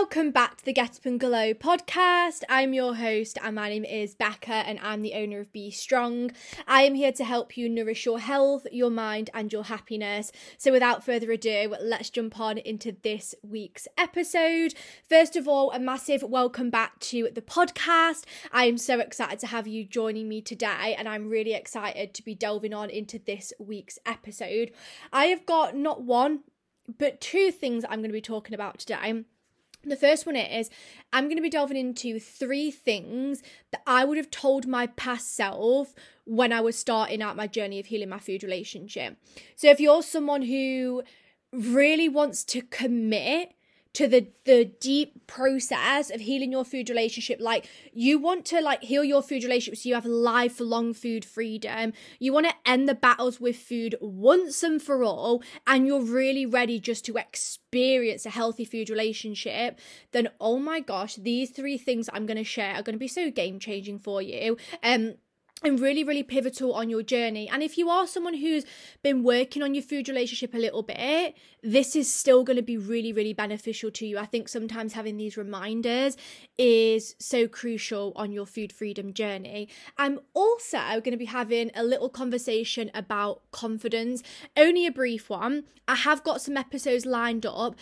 Welcome 0.00 0.30
back 0.30 0.56
to 0.56 0.64
the 0.64 0.72
Get 0.72 0.96
Up 0.96 1.04
and 1.04 1.20
Glow 1.20 1.52
podcast. 1.52 2.42
I'm 2.48 2.72
your 2.72 2.94
host, 2.94 3.36
and 3.44 3.54
my 3.54 3.68
name 3.68 3.84
is 3.84 4.14
Becca, 4.14 4.50
and 4.50 4.78
I'm 4.82 5.02
the 5.02 5.12
owner 5.12 5.40
of 5.40 5.52
Be 5.52 5.70
Strong. 5.70 6.30
I 6.66 6.84
am 6.84 6.94
here 6.94 7.12
to 7.12 7.22
help 7.22 7.54
you 7.58 7.68
nourish 7.68 8.06
your 8.06 8.18
health, 8.18 8.66
your 8.72 8.88
mind, 8.88 9.28
and 9.34 9.52
your 9.52 9.64
happiness. 9.64 10.32
So, 10.56 10.72
without 10.72 11.04
further 11.04 11.30
ado, 11.30 11.76
let's 11.82 12.08
jump 12.08 12.40
on 12.40 12.56
into 12.56 12.96
this 13.02 13.34
week's 13.42 13.86
episode. 13.98 14.72
First 15.06 15.36
of 15.36 15.46
all, 15.46 15.70
a 15.70 15.78
massive 15.78 16.22
welcome 16.22 16.70
back 16.70 16.98
to 17.00 17.28
the 17.34 17.42
podcast. 17.42 18.24
I 18.50 18.64
am 18.64 18.78
so 18.78 19.00
excited 19.00 19.38
to 19.40 19.48
have 19.48 19.66
you 19.66 19.84
joining 19.84 20.30
me 20.30 20.40
today, 20.40 20.96
and 20.96 21.10
I'm 21.10 21.28
really 21.28 21.52
excited 21.52 22.14
to 22.14 22.24
be 22.24 22.34
delving 22.34 22.72
on 22.72 22.88
into 22.88 23.18
this 23.18 23.52
week's 23.58 23.98
episode. 24.06 24.72
I 25.12 25.26
have 25.26 25.44
got 25.44 25.76
not 25.76 26.02
one, 26.02 26.40
but 26.98 27.20
two 27.20 27.52
things 27.52 27.84
I'm 27.84 28.00
going 28.00 28.08
to 28.08 28.14
be 28.14 28.22
talking 28.22 28.54
about 28.54 28.78
today. 28.78 29.24
The 29.84 29.96
first 29.96 30.26
one 30.26 30.36
is 30.36 30.68
I'm 31.12 31.24
going 31.24 31.36
to 31.36 31.42
be 31.42 31.50
delving 31.50 31.76
into 31.76 32.20
three 32.20 32.70
things 32.70 33.42
that 33.70 33.82
I 33.86 34.04
would 34.04 34.18
have 34.18 34.30
told 34.30 34.66
my 34.66 34.88
past 34.88 35.34
self 35.34 35.94
when 36.24 36.52
I 36.52 36.60
was 36.60 36.78
starting 36.78 37.22
out 37.22 37.36
my 37.36 37.46
journey 37.46 37.80
of 37.80 37.86
healing 37.86 38.10
my 38.10 38.18
food 38.18 38.42
relationship. 38.42 39.16
So, 39.56 39.68
if 39.68 39.80
you're 39.80 40.02
someone 40.02 40.42
who 40.42 41.02
really 41.52 42.08
wants 42.08 42.44
to 42.44 42.62
commit 42.62 43.54
to 43.92 44.06
the 44.06 44.28
the 44.44 44.64
deep 44.64 45.26
process 45.26 46.10
of 46.10 46.20
healing 46.20 46.52
your 46.52 46.64
food 46.64 46.88
relationship. 46.88 47.40
Like 47.40 47.68
you 47.92 48.18
want 48.18 48.44
to 48.46 48.60
like 48.60 48.82
heal 48.82 49.04
your 49.04 49.22
food 49.22 49.42
relationship 49.42 49.78
so 49.78 49.88
you 49.88 49.94
have 49.94 50.06
lifelong 50.06 50.94
food 50.94 51.24
freedom. 51.24 51.92
You 52.18 52.32
want 52.32 52.46
to 52.46 52.54
end 52.64 52.88
the 52.88 52.94
battles 52.94 53.40
with 53.40 53.56
food 53.56 53.96
once 54.00 54.62
and 54.62 54.80
for 54.80 55.02
all 55.02 55.42
and 55.66 55.86
you're 55.86 56.02
really 56.02 56.46
ready 56.46 56.78
just 56.78 57.04
to 57.06 57.16
experience 57.16 58.26
a 58.26 58.30
healthy 58.30 58.64
food 58.64 58.90
relationship 58.90 59.78
then 60.12 60.28
oh 60.40 60.58
my 60.58 60.80
gosh 60.80 61.14
these 61.16 61.50
three 61.50 61.78
things 61.78 62.10
i'm 62.12 62.26
going 62.26 62.36
to 62.36 62.44
share 62.44 62.74
are 62.74 62.82
going 62.82 62.94
to 62.94 62.98
be 62.98 63.08
so 63.08 63.30
game 63.30 63.58
changing 63.58 63.98
for 63.98 64.20
you. 64.20 64.56
Um 64.82 65.14
and 65.62 65.78
really, 65.78 66.02
really 66.02 66.22
pivotal 66.22 66.72
on 66.72 66.88
your 66.88 67.02
journey. 67.02 67.48
And 67.48 67.62
if 67.62 67.76
you 67.76 67.90
are 67.90 68.06
someone 68.06 68.34
who's 68.34 68.64
been 69.02 69.22
working 69.22 69.62
on 69.62 69.74
your 69.74 69.82
food 69.82 70.08
relationship 70.08 70.54
a 70.54 70.58
little 70.58 70.82
bit, 70.82 71.36
this 71.62 71.94
is 71.94 72.12
still 72.12 72.44
going 72.44 72.56
to 72.56 72.62
be 72.62 72.78
really, 72.78 73.12
really 73.12 73.34
beneficial 73.34 73.90
to 73.92 74.06
you. 74.06 74.18
I 74.18 74.24
think 74.24 74.48
sometimes 74.48 74.94
having 74.94 75.18
these 75.18 75.36
reminders 75.36 76.16
is 76.56 77.14
so 77.18 77.46
crucial 77.46 78.12
on 78.16 78.32
your 78.32 78.46
food 78.46 78.72
freedom 78.72 79.12
journey. 79.12 79.68
I'm 79.98 80.20
also 80.32 80.78
going 80.78 81.12
to 81.12 81.18
be 81.18 81.26
having 81.26 81.70
a 81.74 81.84
little 81.84 82.08
conversation 82.08 82.90
about 82.94 83.42
confidence, 83.50 84.22
only 84.56 84.86
a 84.86 84.92
brief 84.92 85.28
one. 85.28 85.64
I 85.86 85.96
have 85.96 86.22
got 86.22 86.40
some 86.40 86.56
episodes 86.56 87.04
lined 87.04 87.44
up 87.44 87.74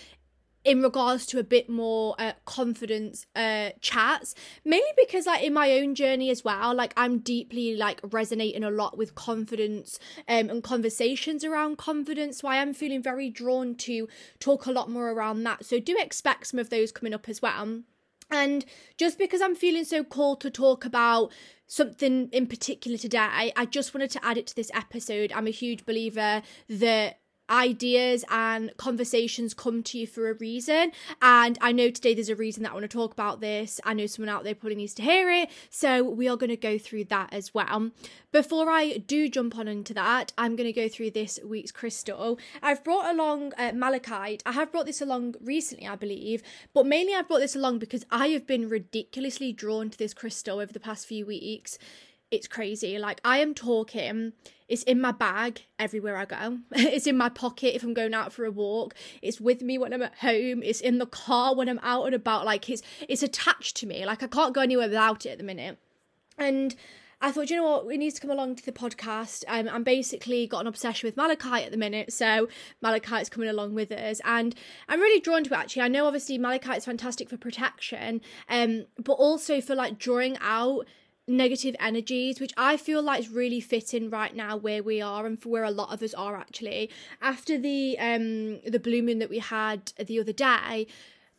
in 0.64 0.82
regards 0.82 1.24
to 1.26 1.38
a 1.38 1.44
bit 1.44 1.70
more 1.70 2.14
uh, 2.18 2.32
confidence 2.44 3.26
uh 3.36 3.70
chats 3.80 4.34
mainly 4.64 4.90
because 4.96 5.26
like 5.26 5.42
in 5.42 5.52
my 5.52 5.72
own 5.72 5.94
journey 5.94 6.30
as 6.30 6.44
well 6.44 6.74
like 6.74 6.92
i'm 6.96 7.18
deeply 7.18 7.76
like 7.76 8.00
resonating 8.10 8.64
a 8.64 8.70
lot 8.70 8.98
with 8.98 9.14
confidence 9.14 9.98
um 10.28 10.50
and 10.50 10.62
conversations 10.62 11.44
around 11.44 11.78
confidence. 11.78 12.38
So 12.38 12.48
i 12.48 12.56
am 12.56 12.74
feeling 12.74 13.02
very 13.02 13.30
drawn 13.30 13.74
to 13.76 14.08
talk 14.38 14.66
a 14.66 14.72
lot 14.72 14.90
more 14.90 15.10
around 15.10 15.42
that. 15.44 15.64
So 15.64 15.80
do 15.80 15.96
expect 15.98 16.48
some 16.48 16.60
of 16.60 16.70
those 16.70 16.92
coming 16.92 17.14
up 17.14 17.28
as 17.28 17.40
well. 17.40 17.82
And 18.30 18.64
just 18.96 19.18
because 19.18 19.40
i'm 19.40 19.54
feeling 19.54 19.84
so 19.84 20.04
called 20.04 20.40
to 20.42 20.50
talk 20.50 20.84
about 20.84 21.32
something 21.66 22.28
in 22.32 22.46
particular 22.46 22.96
today 22.96 23.52
i 23.54 23.66
just 23.66 23.92
wanted 23.94 24.10
to 24.10 24.24
add 24.24 24.38
it 24.38 24.46
to 24.48 24.56
this 24.56 24.70
episode. 24.74 25.32
I'm 25.32 25.46
a 25.46 25.50
huge 25.50 25.86
believer 25.86 26.42
that 26.68 27.20
ideas 27.50 28.24
and 28.30 28.77
conversations 28.77 29.54
come 29.54 29.82
to 29.84 29.98
you 29.98 30.06
for 30.06 30.28
a 30.28 30.34
reason. 30.34 30.92
And 31.22 31.58
I 31.60 31.72
know 31.72 31.91
today 31.91 32.14
there's 32.14 32.28
a 32.28 32.36
reason 32.36 32.62
that 32.62 32.70
I 32.70 32.74
want 32.74 32.84
to 32.84 32.88
talk 32.88 33.12
about 33.12 33.41
this. 33.41 33.80
I 33.84 33.94
know 33.94 34.06
someone 34.06 34.28
out 34.28 34.44
there 34.44 34.54
probably 34.54 34.77
needs 34.77 34.94
to 34.94 35.02
hear 35.02 35.30
it. 35.30 35.50
So 35.70 36.02
we 36.02 36.28
are 36.28 36.36
going 36.36 36.50
to 36.50 36.56
go 36.56 36.78
through 36.78 37.04
that 37.04 37.32
as 37.32 37.54
well. 37.54 37.91
Before 38.30 38.69
I 38.69 38.98
do 38.98 39.28
jump 39.28 39.56
on 39.56 39.69
into 39.69 39.94
that, 39.94 40.32
I'm 40.36 40.54
going 40.54 40.66
to 40.66 40.72
go 40.72 40.88
through 40.88 41.12
this 41.12 41.41
week's 41.44 41.72
crystal. 41.72 42.38
I've 42.62 42.84
brought 42.84 43.10
along 43.10 43.53
uh, 43.56 43.72
malachite. 43.75 44.42
I 44.44 44.53
have 44.53 44.70
brought 44.70 44.86
this 44.86 45.00
along 45.00 45.36
recently, 45.41 45.86
I 45.86 45.97
believe, 45.97 46.42
but 46.75 46.86
mainly 46.86 47.15
I've 47.15 47.28
brought 47.28 47.41
this 47.41 47.56
along 47.56 47.78
because 47.78 48.04
I 48.10 48.28
have 48.28 48.47
been 48.47 48.69
ridiculously 48.69 49.53
drawn 49.53 49.88
to 49.91 49.98
this 49.98 50.12
crystal 50.12 50.60
over 50.60 50.72
the 50.72 50.80
past 50.80 51.06
few 51.06 51.25
weeks. 51.25 51.78
It's 52.31 52.47
crazy. 52.47 52.99
Like, 52.99 53.21
I 53.25 53.39
am 53.39 53.55
talking 53.55 54.33
it's 54.69 54.83
in 54.83 55.00
my 55.00 55.12
bag 55.12 55.62
everywhere 55.78 56.16
I 56.16 56.27
go. 56.27 56.59
it's 56.72 57.06
in 57.06 57.16
my 57.16 57.31
pocket 57.31 57.75
if 57.75 57.83
I'm 57.83 57.94
going 57.94 58.15
out 58.15 58.33
for 58.33 58.44
a 58.44 58.50
walk. 58.50 58.94
It's 59.22 59.41
with 59.41 59.62
me 59.62 59.78
when 59.78 59.94
I'm 59.94 60.03
at 60.03 60.16
home. 60.16 60.62
It's 60.62 60.81
in 60.81 60.99
the 60.99 61.06
car 61.06 61.55
when 61.55 61.69
I'm 61.69 61.81
out 61.83 62.05
and 62.05 62.15
about. 62.15 62.44
Like 62.44 62.69
it's 62.69 62.83
it's 63.09 63.22
attached 63.22 63.77
to 63.78 63.87
me. 63.87 64.05
Like 64.05 64.22
I 64.22 64.27
can't 64.27 64.55
go 64.55 64.61
anywhere 64.61 64.89
without 64.89 65.25
it 65.25 65.31
at 65.31 65.39
the 65.39 65.44
minute. 65.44 65.78
And 66.37 66.77
I 67.21 67.33
thought, 67.33 67.50
you 67.50 67.56
know 67.56 67.65
what, 67.65 67.84
we 67.84 67.97
need 67.97 68.15
to 68.15 68.21
come 68.21 68.31
along 68.31 68.56
to 68.56 68.65
the 68.65 68.71
podcast. 68.71 69.43
Um, 69.49 69.69
I'm 69.69 69.83
basically 69.83 70.47
got 70.47 70.60
an 70.60 70.66
obsession 70.69 71.09
with 71.09 71.16
malachite 71.16 71.65
at 71.65 71.72
the 71.72 71.77
minute, 71.77 72.12
so 72.12 72.49
malachite's 72.81 73.28
coming 73.28 73.49
along 73.49 73.75
with 73.75 73.91
us, 73.91 74.21
and 74.25 74.55
I'm 74.89 75.00
really 75.00 75.21
drawn 75.21 75.43
to 75.43 75.53
it. 75.53 75.56
Actually, 75.56 75.83
I 75.83 75.89
know 75.89 76.06
obviously 76.06 76.39
malachite's 76.39 76.84
fantastic 76.84 77.28
for 77.28 77.37
protection, 77.37 78.21
um, 78.49 78.87
but 79.03 79.15
also 79.15 79.60
for 79.60 79.75
like 79.75 79.99
drawing 79.99 80.39
out 80.41 80.87
negative 81.28 81.77
energies, 81.78 82.41
which 82.41 82.53
I 82.56 82.77
feel 82.77 83.03
like 83.03 83.21
is 83.21 83.28
really 83.28 83.61
fitting 83.61 84.11
right 84.11 84.34
now 84.34 84.56
where 84.56 84.83
we 84.83 85.00
are 85.00 85.27
and 85.27 85.41
for 85.41 85.50
where 85.50 85.65
a 85.65 85.71
lot 85.71 85.93
of 85.93 86.03
us 86.03 86.15
are 86.15 86.37
actually. 86.37 86.91
After 87.21 87.59
the 87.59 87.99
um 87.99 88.61
the 88.66 88.81
blue 88.83 89.03
moon 89.03 89.19
that 89.19 89.31
we 89.31 89.39
had 89.39 89.93
the 89.99 90.19
other 90.19 90.33
day, 90.33 90.87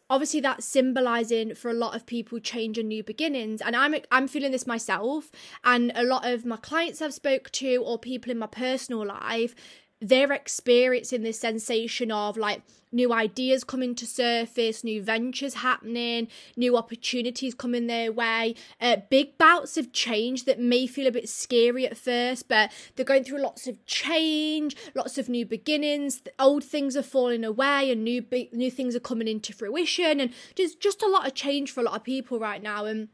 obviously 0.10 0.40
that's 0.40 0.66
symbolizing 0.66 1.54
for 1.54 1.70
a 1.70 1.74
lot 1.74 1.96
of 1.96 2.06
people 2.06 2.40
change 2.40 2.78
and 2.78 2.90
new 2.90 3.04
beginnings 3.04 3.62
and 3.62 3.76
i'm 3.76 3.96
i'm 4.12 4.28
feeling 4.28 4.52
this 4.52 4.66
myself 4.66 5.32
and 5.64 5.92
a 5.94 6.04
lot 6.04 6.26
of 6.26 6.46
my 6.46 6.58
clients 6.58 7.02
i've 7.02 7.14
spoke 7.14 7.50
to 7.52 7.78
or 7.78 7.98
people 7.98 8.32
in 8.32 8.40
my 8.40 8.48
personal 8.48 9.06
life 9.06 9.54
they're 10.02 10.32
experiencing 10.32 11.24
this 11.24 11.40
sensation 11.40 12.12
of 12.12 12.38
like 12.38 12.62
new 12.92 13.14
ideas 13.14 13.64
coming 13.64 13.94
to 13.96 14.06
surface, 14.06 14.84
new 14.84 15.02
ventures 15.02 15.56
happening, 15.56 16.28
new 16.56 16.76
opportunities 16.76 17.54
coming 17.54 17.88
their 17.88 18.12
way, 18.12 18.56
uh, 18.82 18.98
big 19.10 19.38
bouts 19.38 19.78
of 19.78 19.92
change 19.92 20.46
that 20.46 20.60
may 20.60 20.88
feel 20.88 21.08
a 21.08 21.12
bit 21.12 21.30
scary 21.30 21.86
at 21.86 21.98
first, 21.98 22.48
but 22.48 22.72
they're 22.96 23.06
going 23.06 23.24
through 23.24 23.42
lots 23.42 23.68
of 23.68 23.86
change, 23.86 24.76
lots 24.96 25.18
of 25.18 25.30
new 25.30 25.46
beginnings. 25.46 26.22
Old 26.40 26.64
things 26.64 26.98
are 26.98 27.04
falling 27.04 27.44
away, 27.44 27.92
and 27.92 28.04
new 28.04 28.24
new 28.52 28.72
things 28.72 28.96
are 28.96 29.00
coming 29.00 29.28
into 29.28 29.54
fruition, 29.54 30.20
and 30.20 30.34
just 30.56 30.80
just 30.80 31.04
a 31.04 31.08
lot 31.08 31.28
of 31.28 31.34
change 31.34 31.72
for 31.72 31.82
a 31.82 31.84
lot 31.84 31.96
of 31.96 32.04
people 32.04 32.40
right 32.40 32.62
now. 32.62 32.86
And 32.86 33.10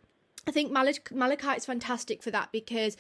I 0.48 0.52
think 0.52 0.72
Malach- 0.72 1.12
Malachite 1.12 1.58
is 1.58 1.66
fantastic 1.66 2.22
for 2.22 2.30
that 2.32 2.52
because 2.52 2.96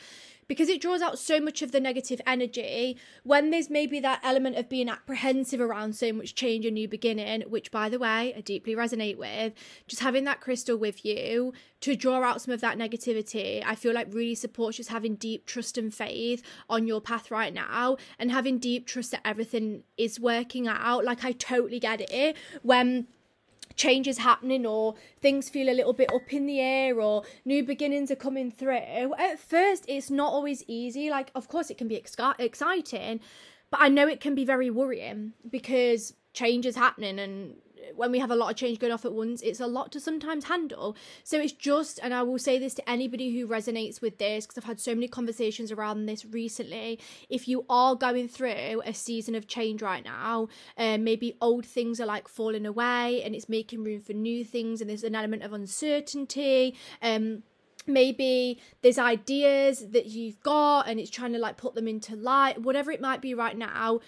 because 0.47 0.69
it 0.69 0.79
draws 0.81 1.01
out 1.01 1.17
so 1.17 1.39
much 1.39 1.63
of 1.63 1.71
the 1.71 1.79
negative 1.79 2.21
energy 2.27 2.97
when 3.23 3.49
there's 3.49 3.69
maybe 3.69 3.99
that 3.99 4.19
element 4.23 4.55
of 4.57 4.69
being 4.69 4.89
apprehensive 4.89 5.59
around 5.59 5.95
so 5.95 6.13
much 6.13 6.35
change 6.35 6.65
and 6.65 6.75
new 6.75 6.87
beginning 6.87 7.41
which 7.43 7.71
by 7.71 7.89
the 7.89 7.99
way 7.99 8.33
i 8.35 8.41
deeply 8.41 8.75
resonate 8.75 9.17
with. 9.17 9.53
Just 9.87 10.01
having 10.01 10.23
that 10.25 10.41
crystal 10.41 10.77
with 10.77 11.05
you 11.05 11.53
to 11.81 11.95
draw 11.95 12.23
out 12.23 12.41
some 12.41 12.53
of 12.53 12.61
that 12.61 12.77
negativity 12.77 13.63
i 13.65 13.75
feel 13.75 13.93
like 13.93 14.07
really 14.11 14.35
supports 14.35 14.77
just 14.77 14.89
having 14.89 15.15
deep 15.15 15.45
trust 15.45 15.77
and 15.77 15.93
faith 15.93 16.41
on 16.69 16.87
your 16.87 17.01
path 17.01 17.29
right 17.29 17.53
now 17.53 17.97
and 18.17 18.31
having 18.31 18.57
deep 18.57 18.87
trust 18.87 19.11
that 19.11 19.21
everything 19.25 19.83
is 19.97 20.19
working 20.19 20.67
out. 20.67 21.05
Like 21.05 21.23
i 21.23 21.31
totally 21.31 21.79
get 21.79 22.01
it 22.11 22.35
when 22.63 23.07
changes 23.75 24.17
happening 24.19 24.65
or 24.65 24.95
things 25.21 25.49
feel 25.49 25.69
a 25.69 25.73
little 25.73 25.93
bit 25.93 26.11
up 26.13 26.31
in 26.33 26.45
the 26.45 26.59
air 26.59 26.99
or 26.99 27.23
new 27.43 27.63
beginnings 27.63 28.11
are 28.11 28.15
coming 28.15 28.51
through. 28.51 29.13
At 29.17 29.39
first 29.39 29.85
it's 29.87 30.09
not 30.09 30.31
always 30.31 30.63
easy. 30.67 31.09
Like 31.09 31.31
of 31.35 31.47
course 31.47 31.69
it 31.69 31.77
can 31.77 31.87
be 31.87 31.97
ex- 31.97 32.15
exciting 32.39 33.19
but 33.71 33.81
i 33.81 33.89
know 33.89 34.07
it 34.07 34.19
can 34.19 34.35
be 34.35 34.45
very 34.45 34.69
worrying 34.69 35.33
because 35.49 36.13
change 36.33 36.65
is 36.65 36.75
happening 36.75 37.19
and 37.19 37.55
when 37.95 38.11
we 38.11 38.19
have 38.19 38.31
a 38.31 38.35
lot 38.35 38.49
of 38.51 38.55
change 38.55 38.79
going 38.79 38.93
off 38.93 39.05
at 39.05 39.13
once, 39.13 39.41
it's 39.41 39.59
a 39.59 39.67
lot 39.67 39.91
to 39.91 39.99
sometimes 39.99 40.45
handle. 40.45 40.95
So 41.23 41.39
it's 41.39 41.53
just, 41.53 41.99
and 42.01 42.13
I 42.13 42.23
will 42.23 42.39
say 42.39 42.57
this 42.57 42.73
to 42.75 42.89
anybody 42.89 43.37
who 43.37 43.47
resonates 43.47 44.01
with 44.01 44.17
this, 44.17 44.45
because 44.45 44.57
I've 44.57 44.67
had 44.67 44.79
so 44.79 44.93
many 44.95 45.07
conversations 45.07 45.71
around 45.71 46.05
this 46.05 46.25
recently. 46.25 46.99
If 47.29 47.47
you 47.47 47.65
are 47.69 47.95
going 47.95 48.27
through 48.27 48.81
a 48.85 48.93
season 48.93 49.35
of 49.35 49.47
change 49.47 49.81
right 49.81 50.03
now, 50.03 50.47
um, 50.77 51.03
maybe 51.03 51.37
old 51.41 51.65
things 51.65 51.99
are 51.99 52.05
like 52.05 52.27
falling 52.27 52.65
away 52.65 53.21
and 53.23 53.35
it's 53.35 53.49
making 53.49 53.83
room 53.83 54.01
for 54.01 54.13
new 54.13 54.43
things, 54.43 54.81
and 54.81 54.89
there's 54.89 55.03
an 55.03 55.15
element 55.15 55.43
of 55.43 55.53
uncertainty. 55.53 56.75
Um, 57.01 57.43
maybe 57.87 58.59
there's 58.81 58.97
ideas 58.97 59.91
that 59.91 60.07
you've 60.07 60.41
got 60.41 60.87
and 60.87 60.99
it's 60.99 61.11
trying 61.11 61.33
to 61.33 61.37
like 61.37 61.55
put 61.55 61.75
them 61.75 61.87
into 61.87 62.15
light 62.15 62.59
whatever 62.59 62.91
it 62.91 62.99
might 62.99 63.21
be 63.21 63.35
right 63.35 63.55
now 63.55 63.99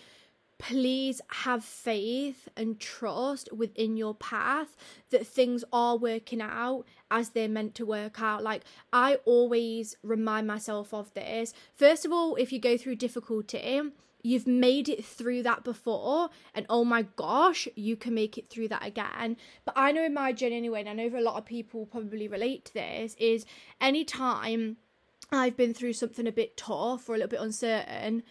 please 0.60 1.22
have 1.30 1.64
faith 1.64 2.50
and 2.58 2.80
trust 2.80 3.52
within 3.54 3.96
your 3.96 4.16
path 4.16 4.76
that 5.12 5.28
things 5.28 5.64
are 5.72 5.98
working 5.98 6.42
out 6.42 6.84
as 7.12 7.30
they're 7.30 7.48
meant 7.48 7.76
to 7.76 7.86
work 7.86 8.22
out. 8.22 8.44
Like, 8.44 8.64
I 8.92 9.16
always 9.26 9.96
remind 10.02 10.48
myself 10.48 10.94
of 10.94 11.14
this. 11.14 11.54
First 11.76 12.06
of 12.06 12.12
all, 12.12 12.36
if 12.36 12.52
you 12.52 12.60
go 12.60 12.78
through 12.78 12.96
difficulty, 12.96 13.82
you've 14.24 14.48
made 14.48 14.90
it 14.90 15.06
through 15.06 15.44
that 15.44 15.64
before 15.64 16.30
and 16.54 16.66
oh 16.70 16.84
my 16.84 17.04
gosh 17.16 17.68
you 17.76 17.96
can 17.96 18.14
make 18.14 18.38
it 18.38 18.50
through 18.50 18.68
that 18.68 18.86
again 18.86 19.38
but 19.64 19.74
i 19.78 19.92
know 19.92 20.04
in 20.04 20.14
my 20.14 20.34
journey 20.34 20.58
anyway 20.58 20.80
and 20.80 20.90
i 20.90 20.94
know 20.94 21.18
a 21.18 21.22
lot 21.22 21.38
of 21.38 21.46
people 21.46 21.86
probably 21.86 22.28
relate 22.28 22.66
to 22.66 22.74
this 22.74 23.16
is 23.20 23.46
anytime 23.80 24.76
i've 25.32 25.56
been 25.56 25.74
through 25.74 25.94
something 25.94 26.28
a 26.28 26.32
bit 26.32 26.58
tough 26.58 27.08
or 27.08 27.14
a 27.14 27.18
little 27.18 27.30
bit 27.30 27.40
uncertain 27.40 28.24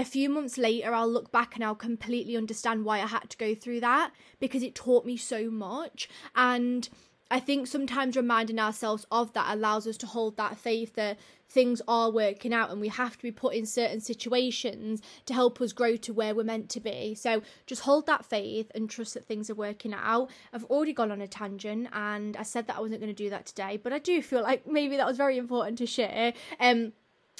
a 0.00 0.04
few 0.04 0.28
months 0.28 0.58
later 0.58 0.94
i'll 0.94 1.10
look 1.10 1.30
back 1.30 1.54
and 1.54 1.64
i'll 1.64 1.74
completely 1.74 2.36
understand 2.36 2.84
why 2.84 3.00
i 3.00 3.06
had 3.06 3.28
to 3.28 3.36
go 3.36 3.54
through 3.54 3.80
that 3.80 4.10
because 4.38 4.62
it 4.62 4.74
taught 4.74 5.04
me 5.04 5.16
so 5.16 5.50
much 5.50 6.08
and 6.34 6.88
I 7.30 7.38
think 7.38 7.68
sometimes 7.68 8.16
reminding 8.16 8.58
ourselves 8.58 9.06
of 9.12 9.32
that 9.34 9.54
allows 9.54 9.86
us 9.86 9.96
to 9.98 10.06
hold 10.06 10.36
that 10.36 10.58
faith 10.58 10.94
that 10.96 11.16
things 11.48 11.80
are 11.86 12.10
working 12.10 12.52
out 12.52 12.70
and 12.70 12.80
we 12.80 12.88
have 12.88 13.16
to 13.16 13.22
be 13.22 13.30
put 13.30 13.54
in 13.54 13.66
certain 13.66 14.00
situations 14.00 15.00
to 15.26 15.34
help 15.34 15.60
us 15.60 15.72
grow 15.72 15.96
to 15.96 16.12
where 16.12 16.34
we're 16.34 16.42
meant 16.42 16.68
to 16.70 16.80
be. 16.80 17.14
So 17.14 17.42
just 17.66 17.82
hold 17.82 18.06
that 18.06 18.24
faith 18.24 18.72
and 18.74 18.90
trust 18.90 19.14
that 19.14 19.26
things 19.26 19.48
are 19.48 19.54
working 19.54 19.94
out. 19.94 20.30
I've 20.52 20.64
already 20.64 20.92
gone 20.92 21.12
on 21.12 21.20
a 21.20 21.28
tangent 21.28 21.88
and 21.92 22.36
I 22.36 22.42
said 22.42 22.66
that 22.66 22.76
I 22.76 22.80
wasn't 22.80 23.00
going 23.00 23.14
to 23.14 23.22
do 23.24 23.30
that 23.30 23.46
today, 23.46 23.76
but 23.76 23.92
I 23.92 24.00
do 24.00 24.22
feel 24.22 24.42
like 24.42 24.66
maybe 24.66 24.96
that 24.96 25.06
was 25.06 25.16
very 25.16 25.38
important 25.38 25.78
to 25.78 25.86
share. 25.86 26.32
Um 26.58 26.92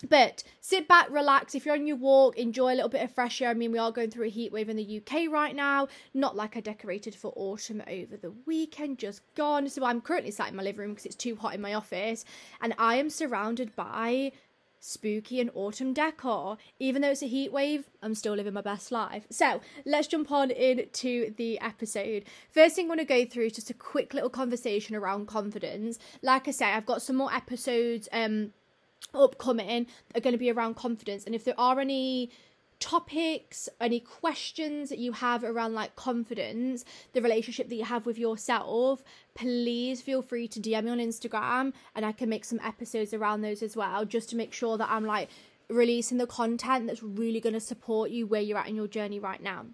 but 0.08 0.42
sit 0.60 0.88
back, 0.88 1.10
relax. 1.10 1.54
If 1.54 1.66
you're 1.66 1.74
on 1.74 1.86
your 1.86 1.96
walk, 1.96 2.36
enjoy 2.36 2.72
a 2.72 2.76
little 2.76 2.88
bit 2.88 3.02
of 3.02 3.12
fresh 3.12 3.42
air. 3.42 3.50
I 3.50 3.54
mean, 3.54 3.72
we 3.72 3.78
are 3.78 3.92
going 3.92 4.10
through 4.10 4.26
a 4.26 4.30
heat 4.30 4.52
wave 4.52 4.68
in 4.68 4.76
the 4.76 5.02
UK 5.02 5.30
right 5.30 5.54
now. 5.54 5.88
Not 6.14 6.36
like 6.36 6.56
I 6.56 6.60
decorated 6.60 7.14
for 7.14 7.32
autumn 7.36 7.82
over 7.86 8.16
the 8.16 8.32
weekend, 8.46 8.98
just 8.98 9.22
gone. 9.34 9.68
So 9.68 9.84
I'm 9.84 10.00
currently 10.00 10.30
sat 10.30 10.48
in 10.48 10.56
my 10.56 10.62
living 10.62 10.80
room 10.80 10.90
because 10.90 11.06
it's 11.06 11.16
too 11.16 11.36
hot 11.36 11.54
in 11.54 11.60
my 11.60 11.74
office, 11.74 12.24
and 12.60 12.74
I 12.78 12.96
am 12.96 13.10
surrounded 13.10 13.76
by 13.76 14.32
spooky 14.80 15.40
and 15.40 15.50
autumn 15.54 15.92
decor. 15.92 16.56
Even 16.78 17.02
though 17.02 17.10
it's 17.10 17.22
a 17.22 17.26
heat 17.26 17.52
wave, 17.52 17.90
I'm 18.02 18.14
still 18.14 18.34
living 18.34 18.54
my 18.54 18.62
best 18.62 18.90
life. 18.90 19.26
So 19.30 19.60
let's 19.84 20.08
jump 20.08 20.32
on 20.32 20.50
into 20.50 21.34
the 21.36 21.60
episode. 21.60 22.24
First 22.50 22.76
thing 22.76 22.86
I 22.86 22.88
want 22.88 23.00
to 23.00 23.06
go 23.06 23.26
through 23.26 23.46
is 23.46 23.52
just 23.52 23.70
a 23.70 23.74
quick 23.74 24.14
little 24.14 24.30
conversation 24.30 24.96
around 24.96 25.26
confidence. 25.26 25.98
Like 26.22 26.48
I 26.48 26.50
say, 26.52 26.66
I've 26.66 26.86
got 26.86 27.02
some 27.02 27.16
more 27.16 27.32
episodes 27.32 28.08
um 28.12 28.52
upcoming 29.14 29.86
are 30.14 30.20
going 30.20 30.32
to 30.32 30.38
be 30.38 30.50
around 30.50 30.74
confidence. 30.74 31.24
And 31.24 31.34
if 31.34 31.44
there 31.44 31.58
are 31.58 31.80
any 31.80 32.30
topics, 32.80 33.68
any 33.80 34.00
questions 34.00 34.88
that 34.88 34.98
you 34.98 35.12
have 35.12 35.44
around 35.44 35.74
like 35.74 35.94
confidence, 35.96 36.84
the 37.12 37.20
relationship 37.20 37.68
that 37.68 37.74
you 37.76 37.84
have 37.84 38.06
with 38.06 38.18
yourself, 38.18 39.02
please 39.34 40.00
feel 40.00 40.22
free 40.22 40.48
to 40.48 40.60
DM 40.60 40.84
me 40.84 40.90
on 40.90 40.98
Instagram 40.98 41.72
and 41.94 42.06
I 42.06 42.12
can 42.12 42.28
make 42.28 42.44
some 42.44 42.60
episodes 42.64 43.12
around 43.12 43.42
those 43.42 43.62
as 43.62 43.76
well, 43.76 44.04
just 44.04 44.30
to 44.30 44.36
make 44.36 44.52
sure 44.52 44.78
that 44.78 44.90
I'm 44.90 45.04
like 45.04 45.28
releasing 45.70 46.18
the 46.18 46.26
content 46.26 46.86
that's 46.86 47.02
really 47.02 47.40
going 47.40 47.52
to 47.52 47.60
support 47.60 48.10
you 48.10 48.26
where 48.26 48.40
you're 48.40 48.58
at 48.58 48.68
in 48.68 48.76
your 48.76 48.88
journey 48.88 49.18
right 49.18 49.42
now. 49.42 49.66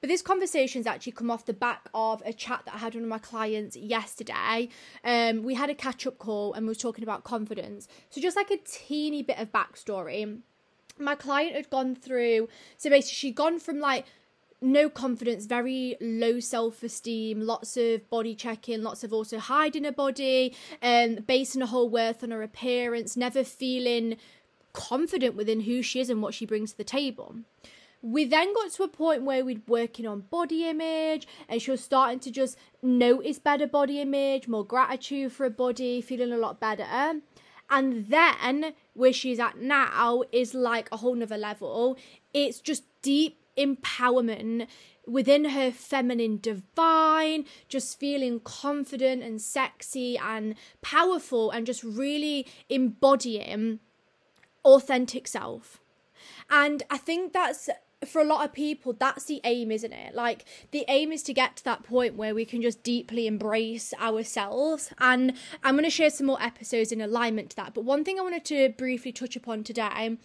But 0.00 0.08
this 0.08 0.22
conversation's 0.22 0.86
actually 0.86 1.12
come 1.12 1.30
off 1.30 1.46
the 1.46 1.52
back 1.52 1.88
of 1.94 2.22
a 2.24 2.32
chat 2.32 2.62
that 2.64 2.74
I 2.74 2.78
had 2.78 2.94
with 2.94 3.02
one 3.02 3.04
of 3.04 3.08
my 3.08 3.18
clients 3.18 3.76
yesterday. 3.76 4.68
Um, 5.04 5.42
we 5.44 5.54
had 5.54 5.70
a 5.70 5.74
catch 5.74 6.06
up 6.06 6.18
call 6.18 6.54
and 6.54 6.64
we 6.64 6.70
was 6.70 6.78
talking 6.78 7.04
about 7.04 7.22
confidence. 7.22 7.86
So 8.10 8.20
just 8.20 8.36
like 8.36 8.50
a 8.50 8.56
teeny 8.56 9.22
bit 9.22 9.38
of 9.38 9.52
backstory. 9.52 10.40
My 10.98 11.14
client 11.14 11.54
had 11.54 11.70
gone 11.70 11.94
through, 11.94 12.48
so 12.76 12.90
basically 12.90 13.14
she'd 13.14 13.34
gone 13.34 13.58
from 13.58 13.78
like 13.78 14.06
no 14.62 14.88
confidence, 14.88 15.46
very 15.46 15.96
low 16.00 16.38
self 16.40 16.82
esteem, 16.82 17.40
lots 17.40 17.76
of 17.76 18.08
body 18.08 18.34
checking, 18.34 18.82
lots 18.82 19.02
of 19.02 19.12
also 19.12 19.38
hiding 19.38 19.84
her 19.84 19.92
body, 19.92 20.54
and 20.80 21.18
um, 21.18 21.24
basing 21.24 21.60
her 21.60 21.66
whole 21.66 21.88
worth 21.88 22.22
on 22.22 22.30
her 22.30 22.42
appearance, 22.42 23.16
never 23.16 23.42
feeling 23.44 24.16
confident 24.72 25.34
within 25.34 25.60
who 25.60 25.82
she 25.82 26.00
is 26.00 26.10
and 26.10 26.22
what 26.22 26.34
she 26.34 26.46
brings 26.46 26.72
to 26.72 26.78
the 26.78 26.84
table. 26.84 27.36
We 28.00 28.24
then 28.24 28.52
got 28.52 28.72
to 28.72 28.82
a 28.82 28.88
point 28.88 29.22
where 29.22 29.44
we'd 29.44 29.68
working 29.68 30.06
on 30.06 30.22
body 30.22 30.68
image 30.68 31.28
and 31.48 31.62
she 31.62 31.70
was 31.70 31.84
starting 31.84 32.18
to 32.20 32.32
just 32.32 32.58
notice 32.82 33.38
better 33.38 33.66
body 33.66 34.00
image 34.00 34.48
more 34.48 34.64
gratitude 34.64 35.32
for 35.32 35.44
her 35.44 35.50
body 35.50 36.00
feeling 36.00 36.32
a 36.32 36.36
lot 36.36 36.58
better. 36.58 37.20
And 37.70 38.06
then 38.08 38.74
where 38.94 39.12
she's 39.12 39.38
at 39.38 39.58
now 39.58 40.24
is 40.32 40.52
like 40.52 40.88
a 40.90 40.96
whole 40.96 41.14
nother 41.14 41.38
level. 41.38 41.96
It's 42.34 42.60
just 42.60 42.82
deep 43.02 43.38
empowerment 43.56 44.66
within 45.06 45.46
her 45.46 45.70
feminine 45.70 46.38
divine, 46.40 47.44
just 47.68 47.98
feeling 47.98 48.40
confident 48.40 49.22
and 49.22 49.40
sexy 49.40 50.18
and 50.18 50.54
powerful 50.80 51.50
and 51.50 51.66
just 51.66 51.82
really 51.82 52.46
embodying 52.68 53.80
authentic 54.64 55.26
self. 55.26 55.80
And 56.50 56.82
I 56.90 56.98
think 56.98 57.32
that's 57.32 57.68
for 58.06 58.20
a 58.20 58.24
lot 58.24 58.44
of 58.44 58.52
people, 58.52 58.92
that's 58.92 59.24
the 59.24 59.40
aim, 59.44 59.70
isn't 59.70 59.92
it? 59.92 60.14
Like, 60.14 60.44
the 60.72 60.84
aim 60.88 61.12
is 61.12 61.22
to 61.24 61.32
get 61.32 61.56
to 61.58 61.64
that 61.64 61.84
point 61.84 62.16
where 62.16 62.34
we 62.34 62.44
can 62.44 62.60
just 62.60 62.82
deeply 62.82 63.26
embrace 63.26 63.94
ourselves. 64.00 64.92
And 64.98 65.34
I'm 65.62 65.74
going 65.74 65.84
to 65.84 65.90
share 65.90 66.10
some 66.10 66.26
more 66.26 66.42
episodes 66.42 66.90
in 66.90 67.00
alignment 67.00 67.50
to 67.50 67.56
that. 67.56 67.74
But 67.74 67.84
one 67.84 68.04
thing 68.04 68.18
I 68.18 68.22
wanted 68.22 68.44
to 68.46 68.70
briefly 68.70 69.12
touch 69.12 69.36
upon 69.36 69.62
today 69.62 70.16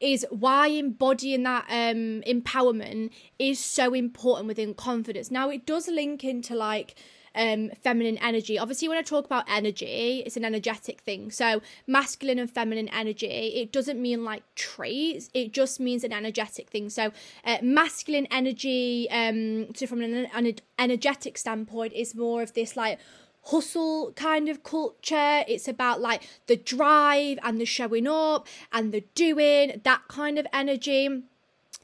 is 0.00 0.24
why 0.30 0.68
embodying 0.68 1.42
that 1.42 1.66
um, 1.68 2.22
empowerment 2.26 3.10
is 3.38 3.58
so 3.58 3.92
important 3.92 4.48
within 4.48 4.72
confidence. 4.72 5.30
Now, 5.30 5.50
it 5.50 5.66
does 5.66 5.88
link 5.88 6.24
into 6.24 6.54
like, 6.54 6.94
um, 7.38 7.70
feminine 7.82 8.18
energy. 8.18 8.58
Obviously, 8.58 8.88
when 8.88 8.98
I 8.98 9.02
talk 9.02 9.24
about 9.24 9.44
energy, 9.48 10.22
it's 10.26 10.36
an 10.36 10.44
energetic 10.44 11.00
thing. 11.00 11.30
So, 11.30 11.62
masculine 11.86 12.38
and 12.38 12.50
feminine 12.50 12.88
energy, 12.88 13.26
it 13.28 13.72
doesn't 13.72 14.00
mean 14.00 14.24
like 14.24 14.42
traits, 14.56 15.30
it 15.32 15.52
just 15.52 15.78
means 15.78 16.04
an 16.04 16.12
energetic 16.12 16.68
thing. 16.68 16.90
So, 16.90 17.12
uh, 17.44 17.58
masculine 17.62 18.26
energy, 18.30 19.08
um, 19.10 19.74
so 19.74 19.86
from 19.86 20.02
an, 20.02 20.26
an 20.34 20.54
energetic 20.78 21.38
standpoint, 21.38 21.92
is 21.92 22.14
more 22.14 22.42
of 22.42 22.52
this 22.54 22.76
like 22.76 22.98
hustle 23.44 24.12
kind 24.16 24.48
of 24.48 24.64
culture. 24.64 25.44
It's 25.46 25.68
about 25.68 26.00
like 26.00 26.28
the 26.48 26.56
drive 26.56 27.38
and 27.44 27.60
the 27.60 27.64
showing 27.64 28.08
up 28.08 28.48
and 28.72 28.92
the 28.92 29.04
doing, 29.14 29.80
that 29.84 30.02
kind 30.08 30.38
of 30.38 30.46
energy. 30.52 31.22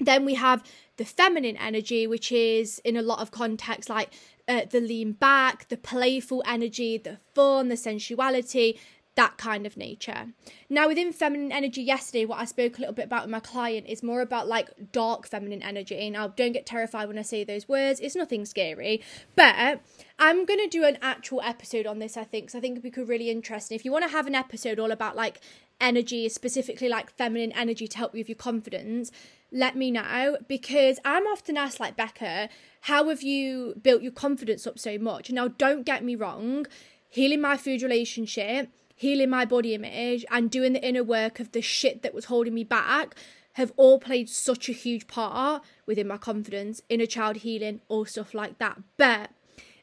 Then 0.01 0.25
we 0.25 0.35
have 0.35 0.65
the 0.97 1.05
feminine 1.05 1.56
energy, 1.56 2.06
which 2.06 2.31
is 2.31 2.81
in 2.81 2.97
a 2.97 3.03
lot 3.03 3.21
of 3.21 3.31
contexts 3.31 3.89
like 3.89 4.11
uh, 4.49 4.62
the 4.70 4.81
lean 4.81 5.12
back, 5.12 5.69
the 5.69 5.76
playful 5.76 6.43
energy, 6.46 6.99
the 6.99 7.19
fun, 7.35 7.69
the 7.69 7.76
sensuality, 7.76 8.79
that 9.17 9.38
kind 9.38 9.64
of 9.64 9.76
nature. 9.76 10.26
Now, 10.69 10.88
within 10.88 11.12
feminine 11.12 11.52
energy, 11.52 11.82
yesterday, 11.82 12.25
what 12.25 12.41
I 12.41 12.44
spoke 12.44 12.76
a 12.76 12.81
little 12.81 12.94
bit 12.94 13.05
about 13.06 13.23
with 13.23 13.31
my 13.31 13.41
client 13.41 13.87
is 13.87 14.02
more 14.02 14.20
about 14.20 14.49
like 14.49 14.70
dark 14.93 15.29
feminine 15.29 15.62
energy. 15.62 16.11
Now, 16.11 16.29
don't 16.29 16.52
get 16.52 16.67
terrified 16.67 17.06
when 17.06 17.19
I 17.19 17.23
say 17.23 17.44
those 17.44 17.69
words, 17.69 18.00
it's 18.00 18.17
nothing 18.17 18.44
scary, 18.44 19.02
but 19.37 19.81
I'm 20.19 20.44
going 20.44 20.61
to 20.61 20.69
do 20.69 20.85
an 20.85 20.99
actual 21.00 21.41
episode 21.43 21.87
on 21.87 22.00
this, 22.00 22.17
I 22.17 22.25
think, 22.25 22.46
because 22.46 22.56
I 22.56 22.61
think 22.61 22.79
it'd 22.79 22.94
be 22.94 23.02
really 23.02 23.31
interesting. 23.31 23.77
If 23.77 23.84
you 23.84 23.93
want 23.93 24.05
to 24.05 24.10
have 24.10 24.27
an 24.27 24.34
episode 24.34 24.81
all 24.81 24.91
about 24.91 25.15
like 25.15 25.41
energy, 25.81 26.29
specifically 26.29 26.89
like 26.89 27.10
feminine 27.10 27.53
energy 27.53 27.86
to 27.86 27.98
help 27.98 28.15
you 28.15 28.20
with 28.20 28.29
your 28.29 28.36
confidence, 28.36 29.13
let 29.53 29.77
me 29.77 29.91
know 29.91 30.36
because 30.48 30.98
I'm 31.05 31.27
often 31.27 31.56
asked, 31.56 31.81
like, 31.81 31.96
Becca, 31.96 32.48
how 32.82 33.08
have 33.08 33.22
you 33.22 33.74
built 33.81 34.03
your 34.03 34.13
confidence 34.13 34.67
up 34.67 34.79
so 34.79 34.98
much? 34.98 35.31
Now, 35.31 35.48
don't 35.48 35.84
get 35.84 36.05
me 36.05 36.17
wrong, 36.17 36.67
healing 37.08 37.41
my 37.41 37.56
food 37.56 37.82
relationship, 37.82 38.69
healing 38.94 39.31
my 39.31 39.44
body 39.44 39.74
image, 39.74 40.24
and 40.31 40.51
doing 40.51 40.72
the 40.72 40.86
inner 40.86 41.05
work 41.05 41.41
of 41.41 41.53
the 41.53 41.63
shit 41.63 42.03
that 42.03 42.15
was 42.15 42.27
holding 42.27 42.55
me 42.55 42.65
back 42.65 43.15
have 43.55 43.72
all 43.77 43.98
played 44.01 44.29
such 44.29 44.69
a 44.69 44.72
huge 44.72 45.06
part 45.06 45.63
within 45.86 46.08
my 46.08 46.17
confidence, 46.17 46.82
inner 46.89 47.06
child 47.06 47.36
healing, 47.36 47.81
all 47.89 48.05
stuff 48.05 48.34
like 48.34 48.58
that. 48.58 48.79
But 48.96 49.31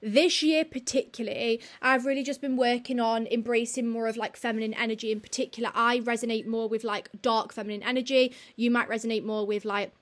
this 0.01 0.41
year, 0.41 0.65
particularly, 0.65 1.61
I've 1.81 2.05
really 2.05 2.23
just 2.23 2.41
been 2.41 2.57
working 2.57 2.99
on 2.99 3.27
embracing 3.27 3.87
more 3.87 4.07
of 4.07 4.17
like 4.17 4.35
feminine 4.35 4.73
energy. 4.73 5.11
In 5.11 5.19
particular, 5.19 5.71
I 5.73 5.99
resonate 5.99 6.47
more 6.47 6.67
with 6.67 6.83
like 6.83 7.09
dark 7.21 7.53
feminine 7.53 7.83
energy. 7.83 8.33
You 8.55 8.71
might 8.71 8.89
resonate 8.89 9.23
more 9.23 9.45
with 9.45 9.65
like 9.65 9.93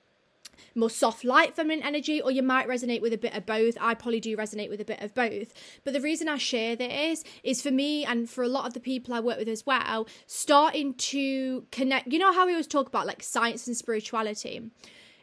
more 0.74 0.90
soft 0.90 1.24
light 1.24 1.56
feminine 1.56 1.82
energy 1.82 2.20
or 2.20 2.30
you 2.30 2.42
might 2.42 2.68
resonate 2.68 3.00
with 3.00 3.12
a 3.12 3.18
bit 3.18 3.34
of 3.34 3.46
both 3.46 3.76
i 3.80 3.94
probably 3.94 4.20
do 4.20 4.36
resonate 4.36 4.68
with 4.68 4.80
a 4.80 4.84
bit 4.84 5.00
of 5.00 5.14
both 5.14 5.54
but 5.84 5.94
the 5.94 6.00
reason 6.00 6.28
i 6.28 6.36
share 6.36 6.76
this 6.76 7.24
is 7.42 7.62
for 7.62 7.70
me 7.70 8.04
and 8.04 8.28
for 8.28 8.44
a 8.44 8.48
lot 8.48 8.66
of 8.66 8.74
the 8.74 8.80
people 8.80 9.14
i 9.14 9.20
work 9.20 9.38
with 9.38 9.48
as 9.48 9.64
well 9.64 10.06
starting 10.26 10.92
to 10.94 11.64
connect 11.72 12.12
you 12.12 12.18
know 12.18 12.32
how 12.32 12.44
we 12.44 12.52
always 12.52 12.66
talk 12.66 12.86
about 12.86 13.06
like 13.06 13.22
science 13.22 13.66
and 13.66 13.76
spirituality 13.76 14.70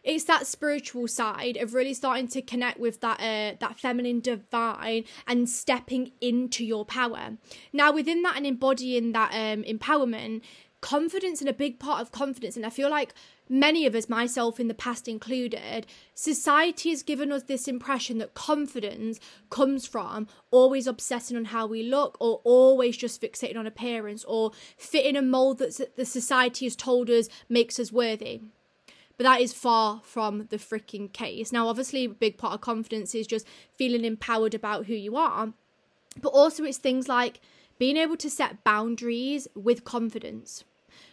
it's 0.03 0.25
that 0.25 0.47
spiritual 0.47 1.07
side 1.07 1.57
of 1.57 1.73
really 1.73 1.93
starting 1.93 2.27
to 2.29 2.41
connect 2.41 2.79
with 2.79 3.01
that 3.01 3.19
uh, 3.19 3.57
that 3.59 3.79
feminine 3.79 4.19
divine 4.19 5.03
and 5.27 5.49
stepping 5.49 6.11
into 6.21 6.63
your 6.65 6.85
power. 6.85 7.37
Now, 7.73 7.91
within 7.91 8.21
that 8.23 8.37
and 8.37 8.45
embodying 8.45 9.11
that 9.13 9.31
um, 9.33 9.63
empowerment, 9.63 10.41
confidence 10.81 11.41
and 11.41 11.49
a 11.49 11.53
big 11.53 11.79
part 11.79 12.01
of 12.01 12.11
confidence, 12.11 12.55
and 12.55 12.65
I 12.65 12.69
feel 12.69 12.89
like 12.89 13.13
many 13.49 13.85
of 13.85 13.95
us, 13.95 14.09
myself 14.09 14.59
in 14.59 14.67
the 14.67 14.73
past 14.73 15.07
included, 15.07 15.87
society 16.13 16.89
has 16.91 17.03
given 17.03 17.31
us 17.31 17.43
this 17.43 17.67
impression 17.67 18.17
that 18.19 18.33
confidence 18.33 19.19
comes 19.49 19.85
from 19.87 20.27
always 20.51 20.87
obsessing 20.87 21.37
on 21.37 21.45
how 21.45 21.65
we 21.65 21.83
look 21.83 22.17
or 22.19 22.41
always 22.43 22.97
just 22.97 23.21
fixating 23.21 23.57
on 23.57 23.67
appearance 23.67 24.23
or 24.25 24.51
fitting 24.77 25.15
a 25.15 25.21
mold 25.21 25.59
that 25.59 25.95
the 25.95 26.05
society 26.05 26.65
has 26.65 26.75
told 26.75 27.09
us 27.09 27.27
makes 27.49 27.79
us 27.79 27.91
worthy. 27.91 28.41
But 29.17 29.23
that 29.23 29.41
is 29.41 29.53
far 29.53 30.01
from 30.03 30.47
the 30.49 30.57
freaking 30.57 31.11
case. 31.11 31.51
Now, 31.51 31.67
obviously, 31.67 32.05
a 32.05 32.09
big 32.09 32.37
part 32.37 32.53
of 32.53 32.61
confidence 32.61 33.15
is 33.15 33.27
just 33.27 33.47
feeling 33.75 34.05
empowered 34.05 34.53
about 34.53 34.85
who 34.85 34.93
you 34.93 35.15
are, 35.15 35.53
but 36.21 36.29
also 36.29 36.63
it's 36.63 36.77
things 36.77 37.07
like 37.07 37.39
being 37.79 37.97
able 37.97 38.17
to 38.17 38.29
set 38.29 38.63
boundaries 38.63 39.47
with 39.55 39.83
confidence. 39.83 40.63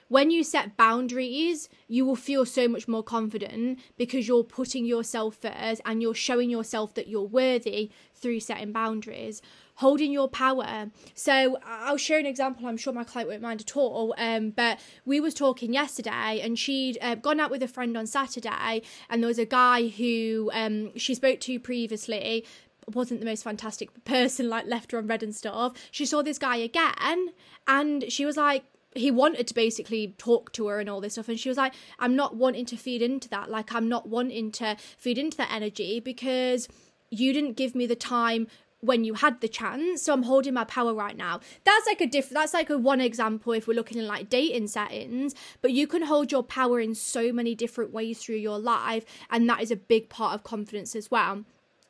When 0.08 0.30
you 0.30 0.44
set 0.44 0.76
boundaries, 0.76 1.68
you 1.88 2.04
will 2.04 2.16
feel 2.16 2.44
so 2.44 2.68
much 2.68 2.86
more 2.86 3.02
confident 3.02 3.80
because 3.96 4.28
you're 4.28 4.44
putting 4.44 4.84
yourself 4.84 5.36
first 5.36 5.80
and 5.84 6.02
you're 6.02 6.14
showing 6.14 6.50
yourself 6.50 6.94
that 6.94 7.08
you're 7.08 7.22
worthy 7.22 7.90
through 8.14 8.40
setting 8.40 8.72
boundaries 8.72 9.42
holding 9.76 10.12
your 10.12 10.28
power. 10.28 10.90
So 11.14 11.58
I'll 11.64 11.96
share 11.96 12.18
an 12.18 12.26
example. 12.26 12.66
I'm 12.66 12.76
sure 12.76 12.92
my 12.92 13.04
client 13.04 13.30
won't 13.30 13.42
mind 13.42 13.60
at 13.60 13.76
all. 13.76 14.14
Um, 14.18 14.50
but 14.50 14.78
we 15.04 15.20
was 15.20 15.34
talking 15.34 15.72
yesterday, 15.72 16.40
and 16.42 16.58
she'd 16.58 16.98
uh, 17.00 17.16
gone 17.16 17.40
out 17.40 17.50
with 17.50 17.62
a 17.62 17.68
friend 17.68 17.96
on 17.96 18.06
Saturday, 18.06 18.82
and 19.10 19.22
there 19.22 19.28
was 19.28 19.38
a 19.38 19.44
guy 19.44 19.88
who 19.88 20.50
um, 20.52 20.96
she 20.96 21.14
spoke 21.14 21.40
to 21.40 21.58
previously 21.58 22.44
wasn't 22.92 23.18
the 23.18 23.26
most 23.26 23.42
fantastic 23.42 24.04
person, 24.04 24.50
like 24.50 24.66
left 24.66 24.92
her 24.92 24.98
on 24.98 25.06
read 25.06 25.22
and 25.22 25.34
stuff. 25.34 25.72
She 25.90 26.04
saw 26.04 26.22
this 26.22 26.38
guy 26.38 26.56
again, 26.56 27.30
and 27.66 28.12
she 28.12 28.26
was 28.26 28.36
like, 28.36 28.64
he 28.94 29.10
wanted 29.10 29.46
to 29.48 29.54
basically 29.54 30.14
talk 30.18 30.52
to 30.52 30.68
her 30.68 30.80
and 30.80 30.88
all 30.88 31.00
this 31.00 31.14
stuff 31.14 31.28
and 31.28 31.38
she 31.38 31.48
was 31.48 31.58
like 31.58 31.74
i'm 31.98 32.14
not 32.14 32.36
wanting 32.36 32.64
to 32.64 32.76
feed 32.76 33.02
into 33.02 33.28
that. 33.28 33.50
Like 33.50 33.74
i'm 33.74 33.88
not 33.88 34.08
wanting 34.08 34.52
to 34.52 34.76
feed 34.96 35.18
into 35.18 35.36
that 35.36 35.52
energy 35.52 36.00
because 36.00 36.68
you 37.10 37.32
didn't 37.32 37.56
give 37.56 37.74
me 37.74 37.86
the 37.86 37.96
time 37.96 38.46
when 38.80 39.02
you 39.02 39.14
had 39.14 39.40
the 39.40 39.48
chance 39.48 40.02
so 40.02 40.12
i'm 40.12 40.24
holding 40.24 40.54
my 40.54 40.64
power 40.64 40.94
right 40.94 41.16
now. 41.16 41.40
That's 41.64 41.86
like 41.86 42.00
a 42.00 42.06
different 42.06 42.34
that's 42.34 42.54
like 42.54 42.70
a 42.70 42.78
one 42.78 43.00
example 43.00 43.52
if 43.52 43.66
we're 43.66 43.74
looking 43.74 43.98
in 43.98 44.06
like 44.06 44.28
dating 44.28 44.68
settings 44.68 45.34
but 45.60 45.72
you 45.72 45.86
can 45.86 46.02
hold 46.02 46.30
your 46.30 46.42
power 46.42 46.80
in 46.80 46.94
so 46.94 47.32
many 47.32 47.54
different 47.54 47.92
ways 47.92 48.18
through 48.18 48.36
your 48.36 48.58
life 48.58 49.04
and 49.30 49.48
that 49.48 49.62
is 49.62 49.70
a 49.70 49.76
big 49.76 50.08
part 50.08 50.34
of 50.34 50.44
confidence 50.44 50.94
as 50.94 51.10
well 51.10 51.44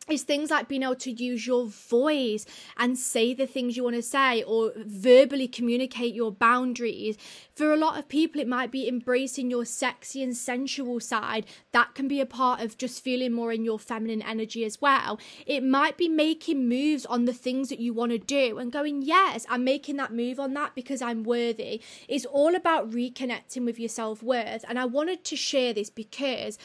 is 0.08 0.22
things 0.22 0.50
like 0.50 0.68
being 0.68 0.82
able 0.82 0.94
to 0.96 1.10
use 1.10 1.46
your 1.46 1.66
voice 1.66 2.44
and 2.76 2.98
say 2.98 3.32
the 3.32 3.46
things 3.46 3.76
you 3.76 3.84
want 3.84 3.96
to 3.96 4.02
say 4.02 4.42
or 4.42 4.72
verbally 4.76 5.48
communicate 5.48 6.14
your 6.14 6.30
boundaries. 6.30 7.16
For 7.54 7.72
a 7.72 7.76
lot 7.76 7.98
of 7.98 8.08
people, 8.08 8.40
it 8.40 8.48
might 8.48 8.70
be 8.70 8.86
embracing 8.86 9.50
your 9.50 9.64
sexy 9.64 10.22
and 10.22 10.36
sensual 10.36 11.00
side. 11.00 11.46
That 11.72 11.94
can 11.94 12.08
be 12.08 12.20
a 12.20 12.26
part 12.26 12.60
of 12.60 12.76
just 12.76 13.02
feeling 13.02 13.32
more 13.32 13.52
in 13.52 13.64
your 13.64 13.78
feminine 13.78 14.22
energy 14.22 14.64
as 14.64 14.80
well. 14.80 15.18
It 15.46 15.62
might 15.62 15.96
be 15.96 16.08
making 16.08 16.68
moves 16.68 17.06
on 17.06 17.24
the 17.24 17.32
things 17.32 17.68
that 17.70 17.80
you 17.80 17.94
want 17.94 18.12
to 18.12 18.18
do 18.18 18.58
and 18.58 18.72
going, 18.72 19.02
Yes, 19.02 19.46
I'm 19.48 19.64
making 19.64 19.96
that 19.96 20.12
move 20.12 20.38
on 20.38 20.52
that 20.54 20.74
because 20.74 21.00
I'm 21.00 21.22
worthy. 21.22 21.80
It's 22.08 22.26
all 22.26 22.54
about 22.54 22.90
reconnecting 22.90 23.64
with 23.64 23.78
your 23.78 23.88
self 23.88 24.22
worth. 24.22 24.64
And 24.68 24.78
I 24.78 24.84
wanted 24.84 25.24
to 25.24 25.36
share 25.36 25.72
this 25.72 25.90
because 25.90 26.58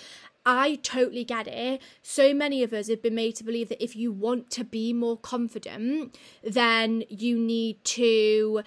I 0.45 0.75
totally 0.83 1.23
get 1.23 1.47
it. 1.47 1.81
So 2.01 2.33
many 2.33 2.63
of 2.63 2.73
us 2.73 2.87
have 2.87 3.01
been 3.01 3.15
made 3.15 3.35
to 3.35 3.43
believe 3.43 3.69
that 3.69 3.83
if 3.83 3.95
you 3.95 4.11
want 4.11 4.49
to 4.51 4.63
be 4.63 4.93
more 4.93 5.17
confident, 5.17 6.17
then 6.43 7.03
you 7.09 7.37
need 7.37 7.83
to 7.85 8.63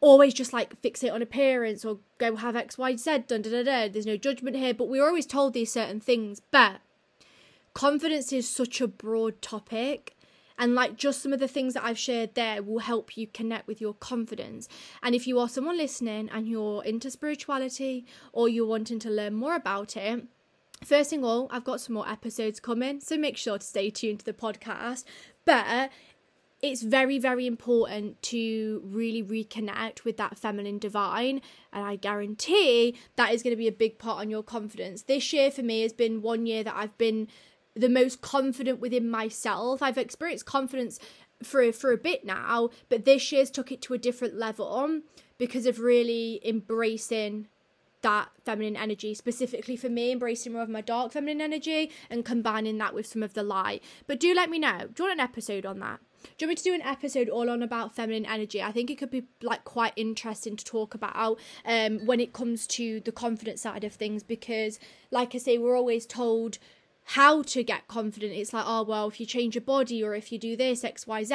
always 0.00 0.34
just 0.34 0.52
like 0.52 0.80
fix 0.82 1.02
it 1.02 1.10
on 1.10 1.22
appearance 1.22 1.84
or 1.84 1.98
go 2.18 2.36
have 2.36 2.54
X, 2.54 2.78
Y, 2.78 2.96
Z 2.96 3.24
done, 3.26 3.42
da, 3.42 3.50
da, 3.50 3.62
da. 3.62 3.88
There's 3.88 4.06
no 4.06 4.16
judgment 4.16 4.56
here, 4.56 4.74
but 4.74 4.88
we're 4.88 5.06
always 5.06 5.26
told 5.26 5.54
these 5.54 5.72
certain 5.72 6.00
things. 6.00 6.40
But 6.50 6.80
confidence 7.74 8.32
is 8.32 8.48
such 8.48 8.80
a 8.80 8.88
broad 8.88 9.40
topic. 9.42 10.12
And 10.58 10.74
like 10.74 10.96
just 10.96 11.22
some 11.22 11.34
of 11.34 11.40
the 11.40 11.48
things 11.48 11.74
that 11.74 11.84
I've 11.84 11.98
shared 11.98 12.34
there 12.34 12.62
will 12.62 12.78
help 12.78 13.16
you 13.16 13.26
connect 13.26 13.66
with 13.66 13.80
your 13.80 13.92
confidence. 13.92 14.68
And 15.02 15.14
if 15.14 15.26
you 15.26 15.38
are 15.38 15.48
someone 15.48 15.76
listening 15.76 16.30
and 16.32 16.48
you're 16.48 16.82
into 16.82 17.10
spirituality 17.10 18.06
or 18.32 18.48
you're 18.48 18.66
wanting 18.66 18.98
to 19.00 19.10
learn 19.10 19.34
more 19.34 19.54
about 19.54 19.96
it, 19.98 20.24
First 20.84 21.10
thing 21.10 21.24
all, 21.24 21.48
I've 21.50 21.64
got 21.64 21.80
some 21.80 21.94
more 21.94 22.08
episodes 22.08 22.60
coming, 22.60 23.00
so 23.00 23.16
make 23.16 23.36
sure 23.36 23.58
to 23.58 23.66
stay 23.66 23.90
tuned 23.90 24.20
to 24.20 24.24
the 24.24 24.32
podcast. 24.32 25.04
But 25.44 25.90
it's 26.62 26.82
very, 26.82 27.18
very 27.18 27.46
important 27.46 28.20
to 28.22 28.82
really 28.84 29.22
reconnect 29.22 30.04
with 30.04 30.16
that 30.16 30.38
feminine 30.38 30.78
divine. 30.78 31.40
And 31.72 31.84
I 31.84 31.96
guarantee 31.96 32.96
that 33.16 33.32
is 33.32 33.42
going 33.42 33.52
to 33.52 33.58
be 33.58 33.68
a 33.68 33.72
big 33.72 33.98
part 33.98 34.20
on 34.20 34.30
your 34.30 34.42
confidence. 34.42 35.02
This 35.02 35.32
year 35.32 35.50
for 35.50 35.62
me 35.62 35.82
has 35.82 35.92
been 35.92 36.22
one 36.22 36.46
year 36.46 36.64
that 36.64 36.74
I've 36.76 36.96
been 36.98 37.28
the 37.74 37.88
most 37.88 38.20
confident 38.22 38.80
within 38.80 39.08
myself. 39.08 39.82
I've 39.82 39.98
experienced 39.98 40.46
confidence 40.46 40.98
for 41.42 41.70
for 41.72 41.92
a 41.92 41.98
bit 41.98 42.24
now, 42.24 42.70
but 42.88 43.04
this 43.04 43.30
year's 43.30 43.50
took 43.50 43.70
it 43.70 43.82
to 43.82 43.94
a 43.94 43.98
different 43.98 44.38
level 44.38 45.00
because 45.36 45.66
of 45.66 45.80
really 45.80 46.40
embracing 46.42 47.48
that 48.02 48.28
feminine 48.44 48.76
energy 48.76 49.14
specifically 49.14 49.76
for 49.76 49.88
me 49.88 50.12
embracing 50.12 50.52
more 50.52 50.62
of 50.62 50.68
my 50.68 50.80
dark 50.80 51.12
feminine 51.12 51.40
energy 51.40 51.90
and 52.10 52.24
combining 52.24 52.78
that 52.78 52.94
with 52.94 53.06
some 53.06 53.22
of 53.22 53.34
the 53.34 53.42
light 53.42 53.82
but 54.06 54.20
do 54.20 54.32
let 54.34 54.50
me 54.50 54.58
know 54.58 54.88
do 54.94 55.02
you 55.02 55.08
want 55.08 55.18
an 55.18 55.20
episode 55.20 55.66
on 55.66 55.78
that 55.78 56.00
do 56.36 56.44
you 56.44 56.48
want 56.48 56.50
me 56.50 56.54
to 56.56 56.62
do 56.62 56.74
an 56.74 56.82
episode 56.82 57.28
all 57.28 57.48
on 57.48 57.62
about 57.62 57.94
feminine 57.94 58.26
energy? 58.26 58.62
I 58.62 58.72
think 58.72 58.90
it 58.90 58.98
could 58.98 59.10
be 59.10 59.24
like 59.42 59.64
quite 59.64 59.92
interesting 59.96 60.56
to 60.56 60.64
talk 60.64 60.94
about 60.94 61.38
um, 61.64 62.04
when 62.04 62.20
it 62.20 62.32
comes 62.32 62.66
to 62.68 63.00
the 63.00 63.12
confidence 63.12 63.62
side 63.62 63.84
of 63.84 63.92
things 63.92 64.22
because, 64.22 64.78
like 65.10 65.34
I 65.34 65.38
say, 65.38 65.58
we're 65.58 65.76
always 65.76 66.06
told 66.06 66.58
how 67.10 67.42
to 67.42 67.62
get 67.62 67.86
confident. 67.86 68.32
It's 68.32 68.52
like, 68.52 68.64
oh, 68.66 68.82
well, 68.82 69.06
if 69.06 69.20
you 69.20 69.26
change 69.26 69.54
your 69.54 69.62
body 69.62 70.02
or 70.02 70.14
if 70.14 70.32
you 70.32 70.38
do 70.38 70.56
this, 70.56 70.82
X, 70.82 71.06
Y, 71.06 71.22
Z. 71.22 71.34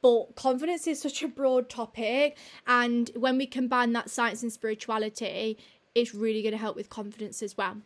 But 0.00 0.36
confidence 0.36 0.86
is 0.86 1.02
such 1.02 1.22
a 1.22 1.28
broad 1.28 1.68
topic. 1.68 2.36
And 2.66 3.10
when 3.16 3.36
we 3.36 3.46
combine 3.46 3.92
that 3.94 4.08
science 4.08 4.44
and 4.44 4.52
spirituality, 4.52 5.58
it's 5.94 6.14
really 6.14 6.42
going 6.42 6.52
to 6.52 6.58
help 6.58 6.76
with 6.76 6.88
confidence 6.88 7.42
as 7.42 7.56
well 7.56 7.76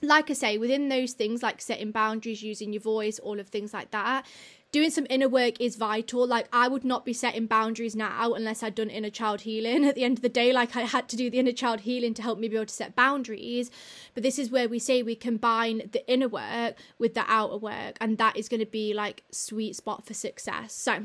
like 0.00 0.30
I 0.30 0.34
say, 0.34 0.58
within 0.58 0.88
those 0.88 1.12
things 1.12 1.42
like 1.42 1.60
setting 1.60 1.92
boundaries, 1.92 2.42
using 2.42 2.72
your 2.72 2.82
voice, 2.82 3.18
all 3.18 3.38
of 3.38 3.48
things 3.48 3.72
like 3.72 3.92
that, 3.92 4.26
doing 4.72 4.90
some 4.90 5.06
inner 5.08 5.28
work 5.28 5.60
is 5.60 5.76
vital. 5.76 6.26
Like, 6.26 6.48
I 6.52 6.66
would 6.66 6.84
not 6.84 7.04
be 7.04 7.12
setting 7.12 7.46
boundaries 7.46 7.94
now 7.94 8.32
unless 8.32 8.62
I'd 8.62 8.74
done 8.74 8.90
inner 8.90 9.10
child 9.10 9.42
healing. 9.42 9.84
At 9.88 9.94
the 9.94 10.04
end 10.04 10.18
of 10.18 10.22
the 10.22 10.28
day, 10.28 10.52
like, 10.52 10.74
I 10.74 10.82
had 10.82 11.08
to 11.10 11.16
do 11.16 11.30
the 11.30 11.38
inner 11.38 11.52
child 11.52 11.80
healing 11.80 12.14
to 12.14 12.22
help 12.22 12.38
me 12.38 12.48
be 12.48 12.56
able 12.56 12.66
to 12.66 12.74
set 12.74 12.96
boundaries. 12.96 13.70
But 14.14 14.22
this 14.22 14.38
is 14.38 14.50
where 14.50 14.68
we 14.68 14.78
say 14.78 15.02
we 15.02 15.14
combine 15.14 15.90
the 15.92 16.08
inner 16.10 16.28
work 16.28 16.76
with 16.98 17.14
the 17.14 17.24
outer 17.28 17.58
work, 17.58 17.96
and 18.00 18.18
that 18.18 18.36
is 18.36 18.48
going 18.48 18.60
to 18.60 18.66
be 18.66 18.92
like 18.94 19.22
sweet 19.30 19.76
spot 19.76 20.04
for 20.04 20.14
success. 20.14 20.74
So, 20.74 21.04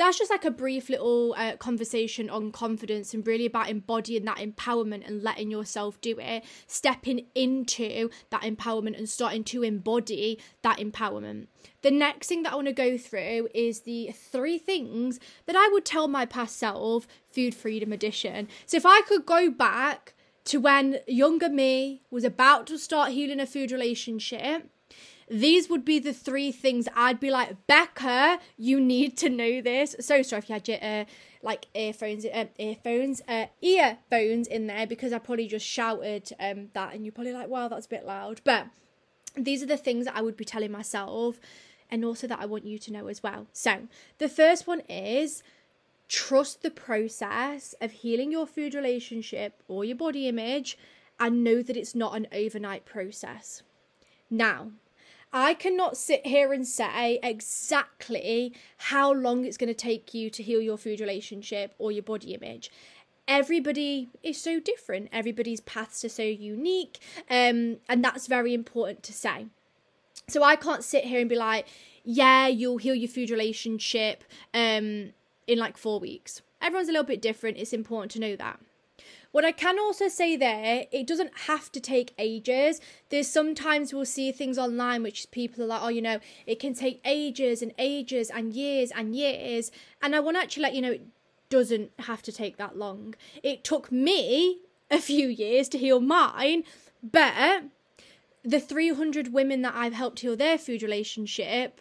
that's 0.00 0.18
just 0.18 0.30
like 0.30 0.46
a 0.46 0.50
brief 0.50 0.88
little 0.88 1.34
uh, 1.36 1.56
conversation 1.56 2.30
on 2.30 2.50
confidence 2.52 3.12
and 3.12 3.26
really 3.26 3.44
about 3.44 3.68
embodying 3.68 4.24
that 4.24 4.38
empowerment 4.38 5.06
and 5.06 5.22
letting 5.22 5.50
yourself 5.50 6.00
do 6.00 6.16
it, 6.18 6.42
stepping 6.66 7.26
into 7.34 8.08
that 8.30 8.40
empowerment 8.40 8.96
and 8.96 9.10
starting 9.10 9.44
to 9.44 9.62
embody 9.62 10.40
that 10.62 10.78
empowerment. 10.78 11.48
The 11.82 11.90
next 11.90 12.28
thing 12.28 12.44
that 12.44 12.52
I 12.54 12.56
want 12.56 12.68
to 12.68 12.72
go 12.72 12.96
through 12.96 13.48
is 13.54 13.82
the 13.82 14.10
three 14.12 14.56
things 14.56 15.20
that 15.44 15.54
I 15.54 15.68
would 15.70 15.84
tell 15.84 16.08
my 16.08 16.24
past 16.24 16.56
self, 16.56 17.06
Food 17.30 17.54
Freedom 17.54 17.92
Edition. 17.92 18.48
So 18.64 18.78
if 18.78 18.86
I 18.86 19.02
could 19.02 19.26
go 19.26 19.50
back 19.50 20.14
to 20.44 20.58
when 20.58 21.00
younger 21.06 21.50
me 21.50 22.00
was 22.10 22.24
about 22.24 22.66
to 22.68 22.78
start 22.78 23.12
healing 23.12 23.38
a 23.38 23.46
food 23.46 23.70
relationship, 23.70 24.70
these 25.30 25.70
would 25.70 25.84
be 25.84 26.00
the 26.00 26.12
three 26.12 26.50
things 26.50 26.88
I'd 26.94 27.20
be 27.20 27.30
like, 27.30 27.66
Becca, 27.68 28.40
you 28.58 28.80
need 28.80 29.16
to 29.18 29.30
know 29.30 29.60
this. 29.62 29.94
So 30.00 30.22
sorry 30.22 30.40
if 30.40 30.48
you 30.48 30.54
had 30.54 30.66
your 30.66 30.78
uh, 30.82 31.04
like 31.40 31.66
earphones, 31.72 32.26
uh, 32.26 32.46
earphones, 32.58 33.22
uh, 33.28 33.46
earphones 33.62 34.48
in 34.48 34.66
there 34.66 34.88
because 34.88 35.12
I 35.12 35.18
probably 35.18 35.46
just 35.46 35.64
shouted 35.64 36.32
um 36.40 36.68
that, 36.74 36.94
and 36.94 37.04
you're 37.04 37.12
probably 37.12 37.32
like, 37.32 37.48
wow, 37.48 37.68
that's 37.68 37.86
a 37.86 37.90
bit 37.90 38.04
loud. 38.04 38.40
But 38.44 38.66
these 39.36 39.62
are 39.62 39.66
the 39.66 39.76
things 39.76 40.06
that 40.06 40.16
I 40.16 40.20
would 40.20 40.36
be 40.36 40.44
telling 40.44 40.72
myself, 40.72 41.38
and 41.88 42.04
also 42.04 42.26
that 42.26 42.40
I 42.40 42.46
want 42.46 42.66
you 42.66 42.78
to 42.80 42.92
know 42.92 43.06
as 43.06 43.22
well. 43.22 43.46
So 43.52 43.86
the 44.18 44.28
first 44.28 44.66
one 44.66 44.80
is 44.88 45.44
trust 46.08 46.62
the 46.62 46.72
process 46.72 47.72
of 47.80 47.92
healing 47.92 48.32
your 48.32 48.48
food 48.48 48.74
relationship 48.74 49.62
or 49.68 49.84
your 49.84 49.96
body 49.96 50.26
image 50.26 50.76
and 51.20 51.44
know 51.44 51.62
that 51.62 51.76
it's 51.76 51.94
not 51.94 52.16
an 52.16 52.26
overnight 52.32 52.84
process. 52.84 53.62
Now, 54.28 54.72
I 55.32 55.54
cannot 55.54 55.96
sit 55.96 56.26
here 56.26 56.52
and 56.52 56.66
say 56.66 57.20
exactly 57.22 58.52
how 58.78 59.12
long 59.12 59.44
it's 59.44 59.56
going 59.56 59.68
to 59.68 59.74
take 59.74 60.12
you 60.12 60.28
to 60.30 60.42
heal 60.42 60.60
your 60.60 60.76
food 60.76 61.00
relationship 61.00 61.74
or 61.78 61.92
your 61.92 62.02
body 62.02 62.34
image. 62.34 62.70
Everybody 63.28 64.08
is 64.24 64.40
so 64.40 64.58
different. 64.58 65.08
Everybody's 65.12 65.60
paths 65.60 66.04
are 66.04 66.08
so 66.08 66.24
unique, 66.24 66.98
um, 67.30 67.76
and 67.88 68.02
that's 68.02 68.26
very 68.26 68.52
important 68.54 69.04
to 69.04 69.12
say. 69.12 69.46
So 70.26 70.42
I 70.42 70.56
can't 70.56 70.82
sit 70.82 71.04
here 71.04 71.20
and 71.20 71.28
be 71.28 71.36
like, 71.36 71.68
"Yeah, 72.02 72.48
you'll 72.48 72.78
heal 72.78 72.94
your 72.96 73.08
food 73.08 73.30
relationship 73.30 74.24
um, 74.52 75.12
in 75.46 75.58
like 75.58 75.76
four 75.76 76.00
weeks." 76.00 76.42
Everyone's 76.60 76.88
a 76.88 76.92
little 76.92 77.06
bit 77.06 77.22
different. 77.22 77.56
It's 77.56 77.72
important 77.72 78.10
to 78.12 78.20
know 78.20 78.34
that. 78.34 78.58
What 79.32 79.44
I 79.44 79.52
can 79.52 79.78
also 79.78 80.08
say 80.08 80.36
there, 80.36 80.86
it 80.90 81.06
doesn't 81.06 81.32
have 81.46 81.70
to 81.72 81.80
take 81.80 82.14
ages. 82.18 82.80
There's 83.10 83.28
sometimes 83.28 83.94
we'll 83.94 84.04
see 84.04 84.32
things 84.32 84.58
online 84.58 85.02
which 85.02 85.30
people 85.30 85.62
are 85.62 85.68
like, 85.68 85.82
oh, 85.82 85.88
you 85.88 86.02
know, 86.02 86.18
it 86.46 86.58
can 86.58 86.74
take 86.74 87.00
ages 87.04 87.62
and 87.62 87.72
ages 87.78 88.28
and 88.28 88.52
years 88.52 88.90
and 88.90 89.14
years. 89.14 89.70
And 90.02 90.16
I 90.16 90.20
want 90.20 90.36
to 90.36 90.42
actually 90.42 90.64
let 90.64 90.74
you 90.74 90.82
know 90.82 90.92
it 90.92 91.06
doesn't 91.48 91.92
have 92.00 92.22
to 92.22 92.32
take 92.32 92.56
that 92.56 92.76
long. 92.76 93.14
It 93.42 93.62
took 93.62 93.92
me 93.92 94.62
a 94.90 94.98
few 94.98 95.28
years 95.28 95.68
to 95.68 95.78
heal 95.78 96.00
mine, 96.00 96.64
but 97.02 97.64
the 98.42 98.58
300 98.58 99.32
women 99.32 99.62
that 99.62 99.74
I've 99.76 99.92
helped 99.92 100.20
heal 100.20 100.36
their 100.36 100.58
food 100.58 100.82
relationship, 100.82 101.80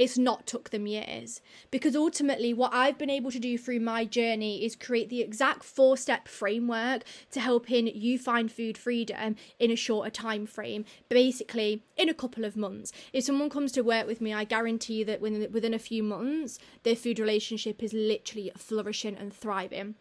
it's 0.00 0.16
not 0.16 0.46
took 0.46 0.70
them 0.70 0.86
years. 0.86 1.42
Because 1.70 1.94
ultimately 1.94 2.54
what 2.54 2.72
i've 2.72 2.96
been 2.96 3.10
able 3.10 3.30
to 3.30 3.38
do 3.38 3.58
through 3.58 3.80
my 3.80 4.04
journey 4.06 4.64
is 4.64 4.74
create 4.74 5.10
the 5.10 5.20
exact 5.20 5.62
four 5.62 5.96
step 5.96 6.26
framework 6.26 7.02
to 7.30 7.38
helping 7.38 7.86
you 7.86 8.18
find 8.18 8.50
food 8.50 8.78
freedom 8.78 9.36
in 9.58 9.70
a 9.70 9.76
shorter 9.76 10.10
time 10.10 10.46
frame 10.46 10.86
basically 11.10 11.82
in 11.98 12.08
a 12.08 12.14
couple 12.14 12.46
of 12.46 12.56
months. 12.56 12.92
If 13.12 13.24
someone 13.24 13.50
comes 13.50 13.72
to 13.72 13.82
work 13.82 14.06
with 14.06 14.22
me 14.22 14.32
i 14.32 14.44
guarantee 14.44 15.04
that 15.04 15.20
within, 15.20 15.52
within 15.52 15.74
a 15.74 15.78
few 15.78 16.02
months 16.02 16.58
their 16.82 16.96
food 16.96 17.18
relationship 17.18 17.82
is 17.82 17.92
literally 17.92 18.50
flourishing 18.56 19.16
and 19.16 19.34
thriving. 19.34 19.96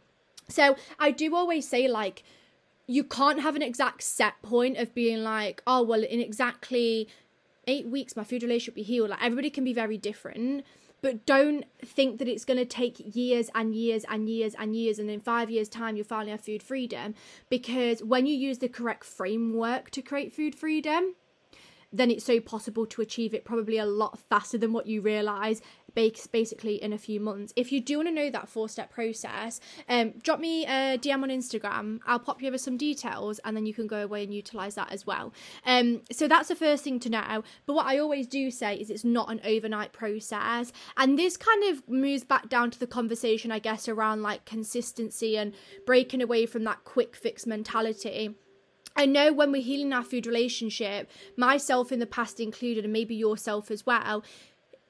So 0.47 0.77
i 0.97 1.11
do 1.11 1.35
always 1.35 1.67
say 1.67 1.89
like 1.89 2.23
you 2.87 3.03
can't 3.03 3.41
have 3.41 3.55
an 3.57 3.61
exact 3.61 4.01
set 4.01 4.41
point 4.41 4.77
of 4.77 4.95
being 4.95 5.23
like, 5.23 5.61
oh, 5.67 5.83
well, 5.83 6.03
in 6.03 6.19
exactly 6.19 7.07
eight 7.69 7.87
weeks, 7.87 8.15
my 8.15 8.23
food 8.23 8.43
relationship 8.43 8.73
will 8.75 8.83
be 8.83 8.83
healed. 8.83 9.09
Like, 9.11 9.23
everybody 9.23 9.49
can 9.49 9.63
be 9.63 9.73
very 9.73 9.97
different, 9.97 10.65
but 11.01 11.25
don't 11.25 11.63
think 11.85 12.19
that 12.19 12.27
it's 12.27 12.43
going 12.43 12.57
to 12.57 12.65
take 12.65 13.15
years 13.15 13.49
and 13.55 13.73
years 13.73 14.03
and 14.09 14.27
years 14.27 14.53
and 14.59 14.75
years, 14.75 14.99
and 14.99 15.09
in 15.09 15.21
five 15.21 15.49
years' 15.49 15.69
time, 15.69 15.95
you'll 15.95 16.05
finally 16.05 16.31
have 16.31 16.41
food 16.41 16.61
freedom. 16.61 17.15
Because 17.49 18.03
when 18.03 18.25
you 18.25 18.35
use 18.35 18.57
the 18.57 18.67
correct 18.67 19.05
framework 19.05 19.91
to 19.91 20.01
create 20.01 20.33
food 20.33 20.55
freedom, 20.55 21.15
then 21.91 22.11
it's 22.11 22.25
so 22.25 22.39
possible 22.39 22.85
to 22.85 23.01
achieve 23.01 23.33
it 23.33 23.45
probably 23.45 23.77
a 23.77 23.85
lot 23.85 24.19
faster 24.19 24.57
than 24.57 24.73
what 24.73 24.85
you 24.85 25.01
realize 25.01 25.61
basically 25.95 26.81
in 26.81 26.93
a 26.93 26.97
few 26.97 27.19
months. 27.19 27.53
If 27.55 27.71
you 27.71 27.81
do 27.81 27.97
want 27.97 28.07
to 28.09 28.13
know 28.13 28.29
that 28.29 28.49
four 28.49 28.69
step 28.69 28.91
process 28.91 29.59
um 29.87 30.13
drop 30.21 30.39
me 30.39 30.65
a 30.65 30.97
dm 30.97 31.23
on 31.23 31.29
instagram. 31.29 31.99
I'll 32.05 32.19
pop 32.19 32.41
you 32.41 32.47
over 32.47 32.57
some 32.57 32.77
details 32.77 33.39
and 33.45 33.55
then 33.55 33.65
you 33.65 33.73
can 33.73 33.87
go 33.87 34.03
away 34.03 34.23
and 34.23 34.33
utilize 34.33 34.75
that 34.75 34.91
as 34.91 35.05
well. 35.05 35.33
Um 35.65 36.01
so 36.11 36.27
that's 36.27 36.49
the 36.49 36.55
first 36.55 36.83
thing 36.83 36.99
to 37.01 37.09
know. 37.09 37.43
But 37.65 37.73
what 37.73 37.85
i 37.85 37.97
always 37.97 38.27
do 38.27 38.51
say 38.51 38.75
is 38.75 38.89
it's 38.89 39.05
not 39.05 39.31
an 39.31 39.41
overnight 39.43 39.93
process. 39.93 40.71
And 40.97 41.17
this 41.17 41.37
kind 41.37 41.63
of 41.71 41.87
moves 41.89 42.23
back 42.23 42.49
down 42.49 42.71
to 42.71 42.79
the 42.79 42.87
conversation 42.87 43.51
i 43.51 43.59
guess 43.59 43.87
around 43.87 44.21
like 44.21 44.45
consistency 44.45 45.37
and 45.37 45.53
breaking 45.85 46.21
away 46.21 46.45
from 46.45 46.63
that 46.63 46.83
quick 46.83 47.15
fix 47.15 47.45
mentality. 47.45 48.35
I 48.95 49.05
know 49.05 49.31
when 49.31 49.51
we're 49.51 49.61
healing 49.61 49.93
our 49.93 50.03
food 50.03 50.27
relationship, 50.27 51.09
myself 51.37 51.91
in 51.91 51.99
the 51.99 52.05
past 52.05 52.39
included, 52.39 52.83
and 52.83 52.91
maybe 52.91 53.15
yourself 53.15 53.71
as 53.71 53.85
well, 53.85 54.23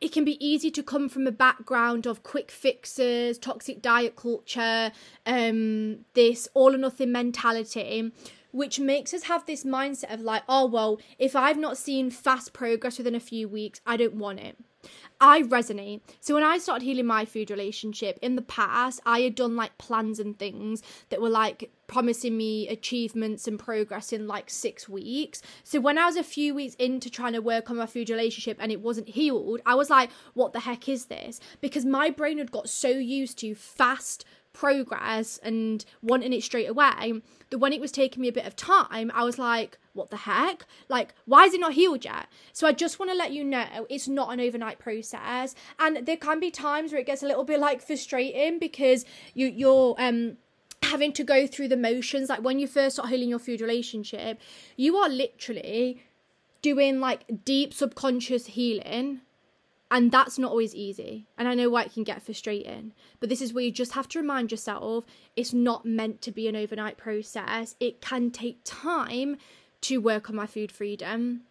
it 0.01 0.11
can 0.11 0.23
be 0.23 0.43
easy 0.45 0.71
to 0.71 0.83
come 0.83 1.09
from 1.09 1.27
a 1.27 1.31
background 1.31 2.05
of 2.05 2.23
quick 2.23 2.51
fixes, 2.51 3.37
toxic 3.37 3.81
diet 3.81 4.15
culture, 4.15 4.91
um, 5.25 6.05
this 6.13 6.47
all 6.53 6.73
or 6.73 6.77
nothing 6.77 7.11
mentality, 7.11 8.11
which 8.51 8.79
makes 8.79 9.13
us 9.13 9.23
have 9.23 9.45
this 9.45 9.63
mindset 9.65 10.13
of 10.13 10.21
like, 10.21 10.43
oh, 10.47 10.65
well, 10.65 10.99
if 11.17 11.35
I've 11.35 11.57
not 11.57 11.77
seen 11.77 12.09
fast 12.09 12.53
progress 12.53 12.97
within 12.97 13.15
a 13.15 13.19
few 13.19 13.49
weeks, 13.49 13.81
I 13.85 13.97
don't 13.97 14.15
want 14.15 14.39
it. 14.39 14.57
I 15.19 15.41
resonate. 15.41 16.01
So 16.21 16.33
when 16.33 16.43
I 16.43 16.57
started 16.57 16.85
healing 16.85 17.05
my 17.05 17.25
food 17.25 17.51
relationship 17.51 18.17
in 18.21 18.37
the 18.37 18.41
past, 18.41 19.01
I 19.05 19.19
had 19.19 19.35
done 19.35 19.57
like 19.57 19.77
plans 19.77 20.19
and 20.19 20.39
things 20.39 20.81
that 21.09 21.21
were 21.21 21.29
like 21.29 21.71
promising 21.89 22.37
me 22.37 22.69
achievements 22.69 23.47
and 23.47 23.59
progress 23.59 24.13
in 24.13 24.27
like 24.27 24.49
six 24.49 24.87
weeks. 24.87 25.41
So 25.63 25.81
when 25.81 25.97
I 25.97 26.05
was 26.05 26.15
a 26.15 26.23
few 26.23 26.55
weeks 26.55 26.75
into 26.75 27.09
trying 27.09 27.33
to 27.33 27.41
work 27.41 27.69
on 27.69 27.75
my 27.75 27.87
food 27.87 28.09
relationship 28.09 28.57
and 28.61 28.71
it 28.71 28.79
wasn't 28.79 29.09
healed, 29.09 29.59
I 29.65 29.75
was 29.75 29.89
like, 29.89 30.09
what 30.35 30.53
the 30.53 30.61
heck 30.61 30.87
is 30.87 31.07
this? 31.07 31.41
Because 31.59 31.85
my 31.85 32.09
brain 32.09 32.37
had 32.37 32.51
got 32.51 32.69
so 32.69 32.89
used 32.89 33.39
to 33.39 33.55
fast 33.55 34.23
progress 34.53 35.37
and 35.39 35.85
wanting 36.01 36.33
it 36.33 36.43
straight 36.43 36.69
away 36.69 37.21
that 37.49 37.57
when 37.59 37.73
it 37.73 37.81
was 37.81 37.91
taking 37.91 38.21
me 38.21 38.27
a 38.27 38.33
bit 38.33 38.45
of 38.45 38.55
time, 38.55 39.11
I 39.13 39.23
was 39.23 39.39
like, 39.39 39.77
what 39.93 40.09
the 40.09 40.17
heck? 40.17 40.65
Like, 40.89 41.13
why 41.25 41.45
is 41.45 41.53
it 41.53 41.59
not 41.59 41.73
healed 41.73 42.05
yet? 42.05 42.27
So 42.53 42.67
I 42.67 42.71
just 42.71 42.99
want 42.99 43.11
to 43.11 43.17
let 43.17 43.31
you 43.31 43.43
know 43.43 43.65
it's 43.89 44.07
not 44.07 44.31
an 44.31 44.39
overnight 44.39 44.79
process. 44.79 45.55
And 45.79 46.05
there 46.05 46.17
can 46.17 46.39
be 46.39 46.51
times 46.51 46.91
where 46.91 47.01
it 47.01 47.07
gets 47.07 47.23
a 47.23 47.27
little 47.27 47.43
bit 47.43 47.59
like 47.59 47.81
frustrating 47.81 48.59
because 48.59 49.05
you 49.33 49.47
you're 49.47 49.95
um 49.97 50.37
having 50.89 51.13
to 51.13 51.23
go 51.23 51.47
through 51.47 51.69
the 51.69 51.77
motions. 51.77 52.29
Like 52.29 52.43
when 52.43 52.59
you 52.59 52.67
first 52.67 52.97
start 52.97 53.09
healing 53.09 53.29
your 53.29 53.39
food 53.39 53.61
relationship, 53.61 54.39
you 54.75 54.97
are 54.97 55.09
literally 55.09 56.03
doing 56.61 56.99
like 56.99 57.45
deep 57.45 57.73
subconscious 57.73 58.47
healing 58.47 59.21
and 59.91 60.11
that's 60.11 60.37
not 60.37 60.51
always 60.51 60.75
easy. 60.75 61.25
And 61.37 61.47
I 61.47 61.55
know 61.55 61.69
why 61.69 61.83
it 61.83 61.93
can 61.93 62.03
get 62.03 62.21
frustrating. 62.21 62.93
But 63.19 63.29
this 63.29 63.41
is 63.41 63.53
where 63.53 63.63
you 63.63 63.71
just 63.71 63.93
have 63.93 64.07
to 64.09 64.19
remind 64.19 64.51
yourself 64.51 65.05
it's 65.35 65.53
not 65.53 65.85
meant 65.85 66.21
to 66.23 66.31
be 66.31 66.47
an 66.47 66.55
overnight 66.55 66.97
process. 66.97 67.75
It 67.79 67.99
can 67.99 68.29
take 68.29 68.59
time 68.63 69.37
to 69.81 69.97
work 69.99 70.29
on 70.29 70.35
my 70.35 70.45
food 70.45 70.71
freedom, 70.71 71.41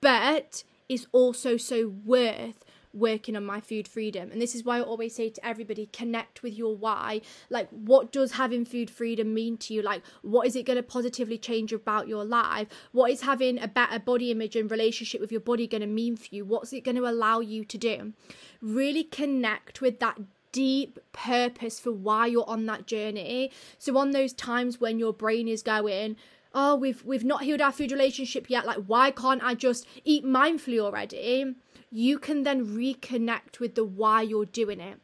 but 0.00 0.64
it's 0.88 1.06
also 1.12 1.56
so 1.56 1.92
worth 2.04 2.64
working 2.94 3.36
on 3.36 3.44
my 3.44 3.60
food 3.60 3.88
freedom. 3.88 4.30
And 4.30 4.40
this 4.40 4.54
is 4.54 4.64
why 4.64 4.78
I 4.78 4.82
always 4.82 5.14
say 5.14 5.30
to 5.30 5.46
everybody 5.46 5.86
connect 5.86 6.42
with 6.42 6.54
your 6.54 6.76
why. 6.76 7.20
Like, 7.50 7.68
what 7.70 8.12
does 8.12 8.32
having 8.32 8.64
food 8.64 8.90
freedom 8.90 9.34
mean 9.34 9.56
to 9.58 9.74
you? 9.74 9.82
Like, 9.82 10.02
what 10.22 10.46
is 10.46 10.56
it 10.56 10.64
going 10.64 10.76
to 10.76 10.82
positively 10.82 11.38
change 11.38 11.72
about 11.72 12.08
your 12.08 12.24
life? 12.24 12.68
What 12.92 13.10
is 13.10 13.22
having 13.22 13.60
a 13.60 13.68
better 13.68 13.98
body 13.98 14.30
image 14.30 14.56
and 14.56 14.70
relationship 14.70 15.20
with 15.20 15.32
your 15.32 15.40
body 15.40 15.66
going 15.66 15.80
to 15.80 15.86
mean 15.86 16.16
for 16.16 16.28
you? 16.30 16.44
What's 16.44 16.72
it 16.72 16.84
going 16.84 16.96
to 16.96 17.06
allow 17.06 17.40
you 17.40 17.64
to 17.64 17.78
do? 17.78 18.12
Really 18.60 19.04
connect 19.04 19.80
with 19.80 20.00
that 20.00 20.18
deep 20.52 21.00
purpose 21.12 21.80
for 21.80 21.90
why 21.90 22.26
you're 22.26 22.48
on 22.48 22.64
that 22.66 22.86
journey. 22.86 23.50
So 23.76 23.98
on 23.98 24.12
those 24.12 24.32
times 24.32 24.80
when 24.80 25.00
your 25.00 25.12
brain 25.12 25.48
is 25.48 25.62
going, 25.62 26.16
oh, 26.54 26.76
we've 26.76 27.04
we've 27.04 27.24
not 27.24 27.42
healed 27.42 27.60
our 27.60 27.72
food 27.72 27.92
relationship 27.92 28.48
yet, 28.48 28.64
like 28.64 28.78
why 28.86 29.10
can't 29.10 29.42
I 29.42 29.54
just 29.54 29.86
eat 30.04 30.24
mindfully 30.24 30.78
already? 30.78 31.54
you 31.94 32.18
can 32.18 32.42
then 32.42 32.66
reconnect 32.66 33.60
with 33.60 33.76
the 33.76 33.84
why 33.84 34.20
you're 34.20 34.44
doing 34.44 34.80
it 34.80 34.98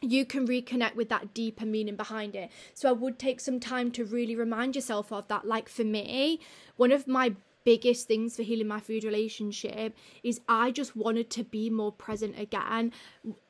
you 0.00 0.24
can 0.24 0.46
reconnect 0.46 0.94
with 0.94 1.08
that 1.08 1.34
deeper 1.34 1.66
meaning 1.66 1.96
behind 1.96 2.36
it. 2.36 2.50
So 2.72 2.88
I 2.88 2.92
would 2.92 3.18
take 3.18 3.40
some 3.40 3.58
time 3.58 3.90
to 3.92 4.04
really 4.04 4.36
remind 4.36 4.76
yourself 4.76 5.12
of 5.12 5.26
that. 5.26 5.44
Like 5.44 5.68
for 5.68 5.82
me, 5.82 6.40
one 6.76 6.92
of 6.92 7.08
my 7.08 7.34
biggest 7.68 8.08
things 8.08 8.34
for 8.34 8.42
healing 8.42 8.66
my 8.66 8.80
food 8.80 9.04
relationship 9.04 9.94
is 10.22 10.40
I 10.48 10.70
just 10.70 10.96
wanted 10.96 11.28
to 11.32 11.44
be 11.44 11.68
more 11.68 11.92
present 11.92 12.38
again. 12.38 12.92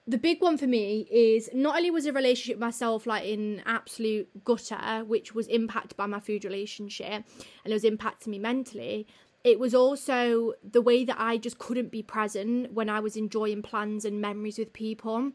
The 0.09 0.19
big 0.19 0.43
one 0.43 0.59
for 0.59 0.67
me 0.67 1.07
is 1.09 1.49
not 1.55 1.77
only 1.77 1.93
was 1.93 2.05
a 2.05 2.13
relationship 2.13 2.59
myself 2.59 3.07
like 3.07 3.27
in 3.27 3.63
absolute 3.65 4.29
gutter, 4.43 5.05
which 5.07 5.37
was 5.37 5.47
impacted 5.47 5.97
by 5.97 6.07
my 6.07 6.19
food 6.19 6.45
relationship 6.45 7.23
and 7.63 7.73
it 7.73 7.73
was 7.73 7.85
impacting 7.85 8.27
me 8.27 8.41
mentally, 8.41 9.07
it 9.45 9.61
was 9.61 9.73
also 9.73 10.55
the 10.69 10.83
way 10.83 11.05
that 11.05 11.17
I 11.17 11.37
just 11.37 11.61
couldn't 11.61 11.93
be 11.93 12.03
present 12.03 12.73
when 12.73 12.89
I 12.91 12.99
was 12.99 13.15
enjoying 13.15 13.63
plans 13.63 14.05
and 14.05 14.21
memories 14.21 14.59
with 14.59 14.73
people. 14.73 15.31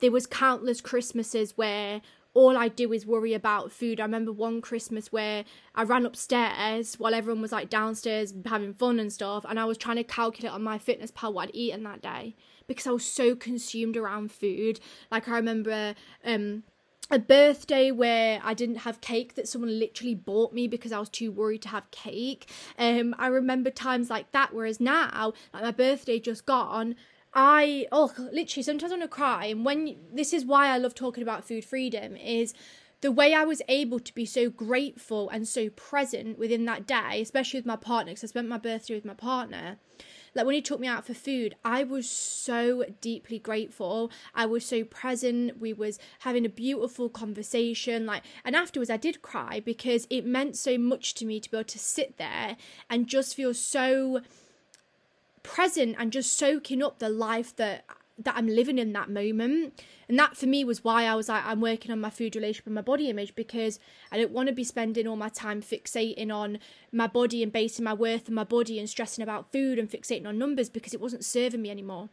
There 0.00 0.12
was 0.12 0.26
countless 0.26 0.82
Christmases 0.82 1.56
where 1.56 2.02
all 2.36 2.56
I 2.56 2.68
do 2.68 2.92
is 2.92 3.06
worry 3.06 3.32
about 3.32 3.72
food. 3.72 3.98
I 3.98 4.02
remember 4.02 4.30
one 4.30 4.60
Christmas 4.60 5.10
where 5.10 5.44
I 5.74 5.84
ran 5.84 6.04
upstairs 6.04 6.98
while 6.98 7.14
everyone 7.14 7.40
was 7.40 7.50
like 7.50 7.70
downstairs 7.70 8.34
having 8.44 8.74
fun 8.74 9.00
and 9.00 9.10
stuff, 9.10 9.46
and 9.48 9.58
I 9.58 9.64
was 9.64 9.78
trying 9.78 9.96
to 9.96 10.04
calculate 10.04 10.52
on 10.52 10.60
MyFitnessPal 10.62 11.32
what 11.32 11.48
I'd 11.48 11.54
eaten 11.54 11.82
that 11.84 12.02
day 12.02 12.36
because 12.66 12.86
I 12.86 12.90
was 12.90 13.06
so 13.06 13.34
consumed 13.34 13.96
around 13.96 14.32
food. 14.32 14.80
Like 15.10 15.28
I 15.28 15.36
remember 15.36 15.94
um 16.24 16.64
a 17.10 17.18
birthday 17.18 17.90
where 17.90 18.40
I 18.42 18.52
didn't 18.52 18.78
have 18.78 19.00
cake 19.00 19.34
that 19.36 19.48
someone 19.48 19.78
literally 19.78 20.14
bought 20.14 20.52
me 20.52 20.66
because 20.66 20.92
I 20.92 20.98
was 20.98 21.08
too 21.08 21.30
worried 21.30 21.62
to 21.62 21.68
have 21.68 21.90
cake. 21.90 22.50
Um, 22.78 23.14
I 23.16 23.28
remember 23.28 23.70
times 23.70 24.10
like 24.10 24.32
that. 24.32 24.52
Whereas 24.52 24.80
now, 24.80 25.32
like 25.54 25.62
my 25.62 25.70
birthday 25.70 26.18
just 26.18 26.46
gone, 26.46 26.96
I 27.36 27.86
oh 27.92 28.12
literally 28.32 28.62
sometimes 28.62 28.90
I 28.90 28.96
want 28.96 29.02
to 29.02 29.08
cry. 29.08 29.46
And 29.46 29.64
when 29.64 29.96
this 30.12 30.32
is 30.32 30.44
why 30.44 30.68
I 30.68 30.78
love 30.78 30.94
talking 30.94 31.22
about 31.22 31.46
food 31.46 31.64
freedom 31.64 32.16
is 32.16 32.54
the 33.02 33.12
way 33.12 33.34
I 33.34 33.44
was 33.44 33.62
able 33.68 34.00
to 34.00 34.14
be 34.14 34.24
so 34.24 34.50
grateful 34.50 35.28
and 35.28 35.46
so 35.46 35.68
present 35.68 36.38
within 36.38 36.64
that 36.64 36.86
day, 36.86 37.20
especially 37.20 37.58
with 37.58 37.66
my 37.66 37.76
partner, 37.76 38.12
because 38.12 38.24
I 38.24 38.28
spent 38.28 38.48
my 38.48 38.58
birthday 38.58 38.94
with 38.94 39.04
my 39.04 39.14
partner 39.14 39.76
like 40.36 40.44
when 40.44 40.54
he 40.54 40.60
took 40.60 40.80
me 40.80 40.86
out 40.86 41.06
for 41.06 41.14
food, 41.14 41.56
I 41.64 41.82
was 41.82 42.08
so 42.08 42.84
deeply 43.00 43.38
grateful. 43.38 44.10
I 44.34 44.44
was 44.44 44.66
so 44.66 44.84
present. 44.84 45.58
We 45.58 45.72
was 45.72 45.98
having 46.20 46.44
a 46.44 46.50
beautiful 46.50 47.08
conversation. 47.08 48.04
Like, 48.04 48.22
and 48.44 48.54
afterwards, 48.54 48.90
I 48.90 48.98
did 48.98 49.22
cry 49.22 49.60
because 49.60 50.06
it 50.10 50.26
meant 50.26 50.56
so 50.56 50.76
much 50.76 51.14
to 51.14 51.24
me 51.24 51.40
to 51.40 51.50
be 51.50 51.56
able 51.56 51.64
to 51.64 51.78
sit 51.78 52.18
there 52.18 52.58
and 52.90 53.06
just 53.06 53.34
feel 53.34 53.54
so 53.54 54.20
present 55.46 55.96
and 55.98 56.12
just 56.12 56.36
soaking 56.36 56.82
up 56.82 56.98
the 56.98 57.08
life 57.08 57.54
that 57.56 57.84
that 58.18 58.34
I'm 58.34 58.46
living 58.46 58.78
in 58.78 58.92
that 58.94 59.10
moment. 59.10 59.82
And 60.08 60.18
that 60.18 60.36
for 60.36 60.46
me 60.46 60.64
was 60.64 60.82
why 60.82 61.04
I 61.04 61.14
was 61.14 61.28
like, 61.28 61.44
I'm 61.44 61.60
working 61.60 61.92
on 61.92 62.00
my 62.00 62.08
food 62.08 62.34
relationship 62.34 62.64
and 62.66 62.74
my 62.74 62.80
body 62.80 63.10
image 63.10 63.34
because 63.34 63.78
I 64.10 64.16
don't 64.16 64.30
want 64.30 64.48
to 64.48 64.54
be 64.54 64.64
spending 64.64 65.06
all 65.06 65.16
my 65.16 65.28
time 65.28 65.60
fixating 65.60 66.34
on 66.34 66.58
my 66.92 67.06
body 67.06 67.42
and 67.42 67.52
basing 67.52 67.84
my 67.84 67.92
worth 67.92 68.28
on 68.28 68.34
my 68.34 68.44
body 68.44 68.78
and 68.78 68.88
stressing 68.88 69.22
about 69.22 69.52
food 69.52 69.78
and 69.78 69.90
fixating 69.90 70.26
on 70.26 70.38
numbers 70.38 70.70
because 70.70 70.94
it 70.94 71.00
wasn't 71.00 71.26
serving 71.26 71.60
me 71.60 71.70
anymore. 71.70 72.08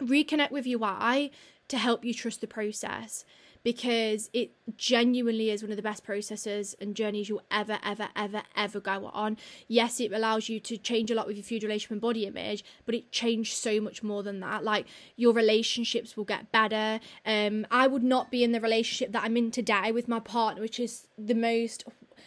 Reconnect 0.00 0.50
with 0.50 0.66
your 0.66 0.78
why, 0.78 1.30
to 1.68 1.78
help 1.78 2.04
you 2.04 2.14
trust 2.14 2.40
the 2.40 2.46
process 2.46 3.24
because 3.66 4.30
it 4.32 4.52
genuinely 4.76 5.50
is 5.50 5.60
one 5.60 5.72
of 5.72 5.76
the 5.76 5.82
best 5.82 6.04
processes 6.04 6.76
and 6.80 6.94
journeys 6.94 7.28
you'll 7.28 7.42
ever, 7.50 7.80
ever, 7.82 8.08
ever, 8.14 8.42
ever 8.54 8.78
go 8.78 9.10
on. 9.12 9.36
Yes, 9.66 9.98
it 9.98 10.12
allows 10.12 10.48
you 10.48 10.60
to 10.60 10.78
change 10.78 11.10
a 11.10 11.16
lot 11.16 11.26
with 11.26 11.34
your 11.34 11.42
food 11.42 11.64
relationship 11.64 11.90
and 11.90 12.00
body 12.00 12.26
image, 12.26 12.64
but 12.84 12.94
it 12.94 13.10
changed 13.10 13.54
so 13.54 13.80
much 13.80 14.04
more 14.04 14.22
than 14.22 14.38
that. 14.38 14.62
Like 14.62 14.86
your 15.16 15.32
relationships 15.32 16.16
will 16.16 16.22
get 16.22 16.52
better. 16.52 17.00
Um, 17.26 17.66
I 17.68 17.88
would 17.88 18.04
not 18.04 18.30
be 18.30 18.44
in 18.44 18.52
the 18.52 18.60
relationship 18.60 19.10
that 19.10 19.24
I'm 19.24 19.36
in 19.36 19.50
today 19.50 19.90
with 19.90 20.06
my 20.06 20.20
partner, 20.20 20.62
which 20.62 20.78
is 20.78 21.08
the 21.18 21.34
most 21.34 21.82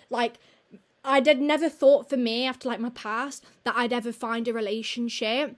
like 0.09 0.39
I 1.05 1.21
did 1.21 1.39
never 1.39 1.69
thought 1.69 2.09
for 2.09 2.17
me 2.17 2.47
after 2.47 2.67
like 2.67 2.81
my 2.81 2.89
past 2.89 3.45
that 3.63 3.77
I'd 3.77 3.93
ever 3.93 4.11
find 4.11 4.45
a 4.49 4.53
relationship 4.53 5.55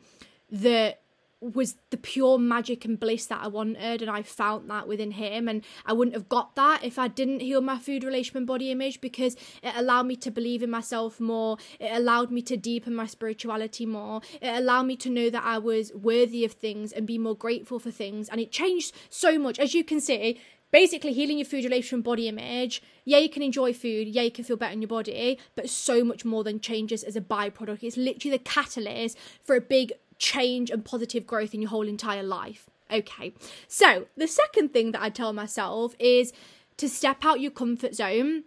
that 0.51 1.01
was 1.41 1.75
the 1.89 1.97
pure 1.97 2.37
magic 2.37 2.85
and 2.85 2.99
bliss 2.99 3.25
that 3.25 3.43
I 3.43 3.47
wanted, 3.47 4.01
and 4.01 4.11
I 4.11 4.21
found 4.21 4.69
that 4.69 4.87
within 4.87 5.11
him. 5.11 5.47
And 5.47 5.65
I 5.85 5.93
wouldn't 5.93 6.15
have 6.15 6.29
got 6.29 6.55
that 6.55 6.83
if 6.83 6.99
I 6.99 7.07
didn't 7.07 7.39
heal 7.39 7.61
my 7.61 7.79
food 7.79 8.03
relation 8.03 8.37
and 8.37 8.45
body 8.45 8.71
image 8.71 9.01
because 9.01 9.35
it 9.63 9.73
allowed 9.75 10.05
me 10.05 10.15
to 10.17 10.29
believe 10.29 10.61
in 10.61 10.69
myself 10.69 11.19
more. 11.19 11.57
It 11.79 11.91
allowed 11.91 12.31
me 12.31 12.43
to 12.43 12.55
deepen 12.55 12.93
my 12.93 13.07
spirituality 13.07 13.87
more. 13.87 14.21
It 14.39 14.55
allowed 14.55 14.83
me 14.83 14.95
to 14.97 15.09
know 15.09 15.29
that 15.31 15.43
I 15.43 15.57
was 15.57 15.91
worthy 15.93 16.45
of 16.45 16.53
things 16.53 16.91
and 16.91 17.07
be 17.07 17.17
more 17.17 17.35
grateful 17.35 17.79
for 17.79 17.91
things. 17.91 18.29
And 18.29 18.39
it 18.39 18.51
changed 18.51 18.95
so 19.09 19.39
much. 19.39 19.57
As 19.57 19.73
you 19.73 19.83
can 19.83 19.99
see, 19.99 20.39
basically 20.71 21.13
healing 21.13 21.37
your 21.37 21.45
food 21.45 21.63
relation 21.63 21.97
and 21.97 22.03
body 22.03 22.27
image. 22.27 22.81
Yeah, 23.03 23.17
you 23.17 23.29
can 23.29 23.41
enjoy 23.41 23.73
food. 23.73 24.07
Yeah, 24.07 24.21
you 24.21 24.31
can 24.31 24.45
feel 24.45 24.57
better 24.57 24.73
in 24.73 24.81
your 24.81 24.87
body, 24.87 25.37
but 25.55 25.69
so 25.69 26.03
much 26.03 26.23
more 26.23 26.43
than 26.43 26.59
changes 26.59 27.03
as 27.03 27.15
a 27.15 27.21
byproduct. 27.21 27.83
It's 27.83 27.97
literally 27.97 28.37
the 28.37 28.43
catalyst 28.43 29.17
for 29.43 29.55
a 29.55 29.61
big 29.61 29.91
change 30.21 30.69
and 30.69 30.85
positive 30.85 31.25
growth 31.25 31.53
in 31.53 31.61
your 31.61 31.69
whole 31.71 31.87
entire 31.87 32.23
life. 32.23 32.69
Okay, 32.91 33.33
so 33.67 34.05
the 34.15 34.27
second 34.27 34.71
thing 34.71 34.91
that 34.91 35.01
I 35.01 35.09
tell 35.09 35.33
myself 35.33 35.95
is 35.97 36.31
to 36.77 36.87
step 36.87 37.25
out 37.25 37.39
your 37.39 37.51
comfort 37.51 37.95
zone 37.95 38.43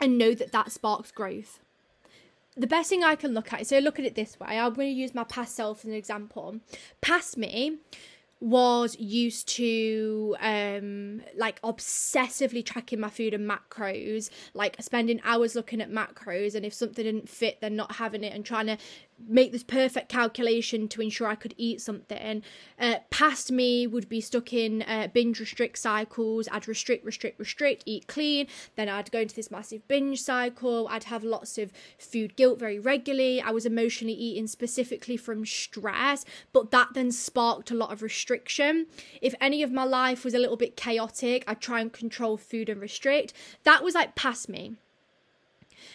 and 0.00 0.16
know 0.16 0.34
that 0.34 0.52
that 0.52 0.72
sparks 0.72 1.12
growth. 1.12 1.60
The 2.56 2.66
best 2.66 2.88
thing 2.88 3.04
I 3.04 3.16
can 3.16 3.34
look 3.34 3.52
at, 3.52 3.66
so 3.66 3.78
look 3.78 3.98
at 3.98 4.04
it 4.04 4.14
this 4.14 4.40
way. 4.40 4.58
I'm 4.58 4.74
going 4.74 4.88
to 4.88 5.00
use 5.00 5.14
my 5.14 5.24
past 5.24 5.54
self 5.54 5.80
as 5.80 5.84
an 5.86 5.94
example. 5.94 6.60
Past 7.00 7.36
me 7.36 7.78
was 8.40 8.98
used 8.98 9.46
to 9.48 10.34
um 10.40 11.20
like 11.36 11.60
obsessively 11.60 12.64
tracking 12.64 12.98
my 12.98 13.10
food 13.10 13.34
and 13.34 13.48
macros 13.48 14.30
like 14.54 14.76
spending 14.80 15.20
hours 15.24 15.54
looking 15.54 15.78
at 15.80 15.90
macros 15.90 16.54
and 16.54 16.64
if 16.64 16.72
something 16.72 17.04
didn't 17.04 17.28
fit 17.28 17.60
then 17.60 17.76
not 17.76 17.96
having 17.96 18.24
it 18.24 18.32
and 18.32 18.46
trying 18.46 18.66
to 18.66 18.78
make 19.28 19.52
this 19.52 19.62
perfect 19.62 20.08
calculation 20.08 20.88
to 20.88 21.02
ensure 21.02 21.28
I 21.28 21.34
could 21.34 21.54
eat 21.56 21.80
something. 21.80 22.42
Uh, 22.78 22.96
past 23.10 23.52
me 23.52 23.86
would 23.86 24.08
be 24.08 24.20
stuck 24.20 24.52
in 24.52 24.82
uh, 24.82 25.08
binge 25.12 25.40
restrict 25.40 25.78
cycles. 25.78 26.48
I'd 26.50 26.68
restrict, 26.68 27.04
restrict, 27.04 27.38
restrict, 27.38 27.82
eat 27.86 28.06
clean. 28.06 28.46
Then 28.76 28.88
I'd 28.88 29.10
go 29.10 29.20
into 29.20 29.34
this 29.34 29.50
massive 29.50 29.86
binge 29.88 30.20
cycle. 30.20 30.88
I'd 30.88 31.04
have 31.04 31.24
lots 31.24 31.58
of 31.58 31.72
food 31.98 32.36
guilt 32.36 32.58
very 32.58 32.78
regularly. 32.78 33.40
I 33.40 33.50
was 33.50 33.66
emotionally 33.66 34.14
eating 34.14 34.46
specifically 34.46 35.16
from 35.16 35.44
stress, 35.46 36.24
but 36.52 36.70
that 36.70 36.88
then 36.94 37.12
sparked 37.12 37.70
a 37.70 37.74
lot 37.74 37.92
of 37.92 38.02
restriction. 38.02 38.86
If 39.20 39.34
any 39.40 39.62
of 39.62 39.72
my 39.72 39.84
life 39.84 40.24
was 40.24 40.34
a 40.34 40.38
little 40.38 40.56
bit 40.56 40.76
chaotic, 40.76 41.44
I'd 41.46 41.60
try 41.60 41.80
and 41.80 41.92
control 41.92 42.36
food 42.36 42.68
and 42.68 42.80
restrict. 42.80 43.32
That 43.64 43.82
was 43.84 43.94
like 43.94 44.14
past 44.14 44.48
me. 44.48 44.76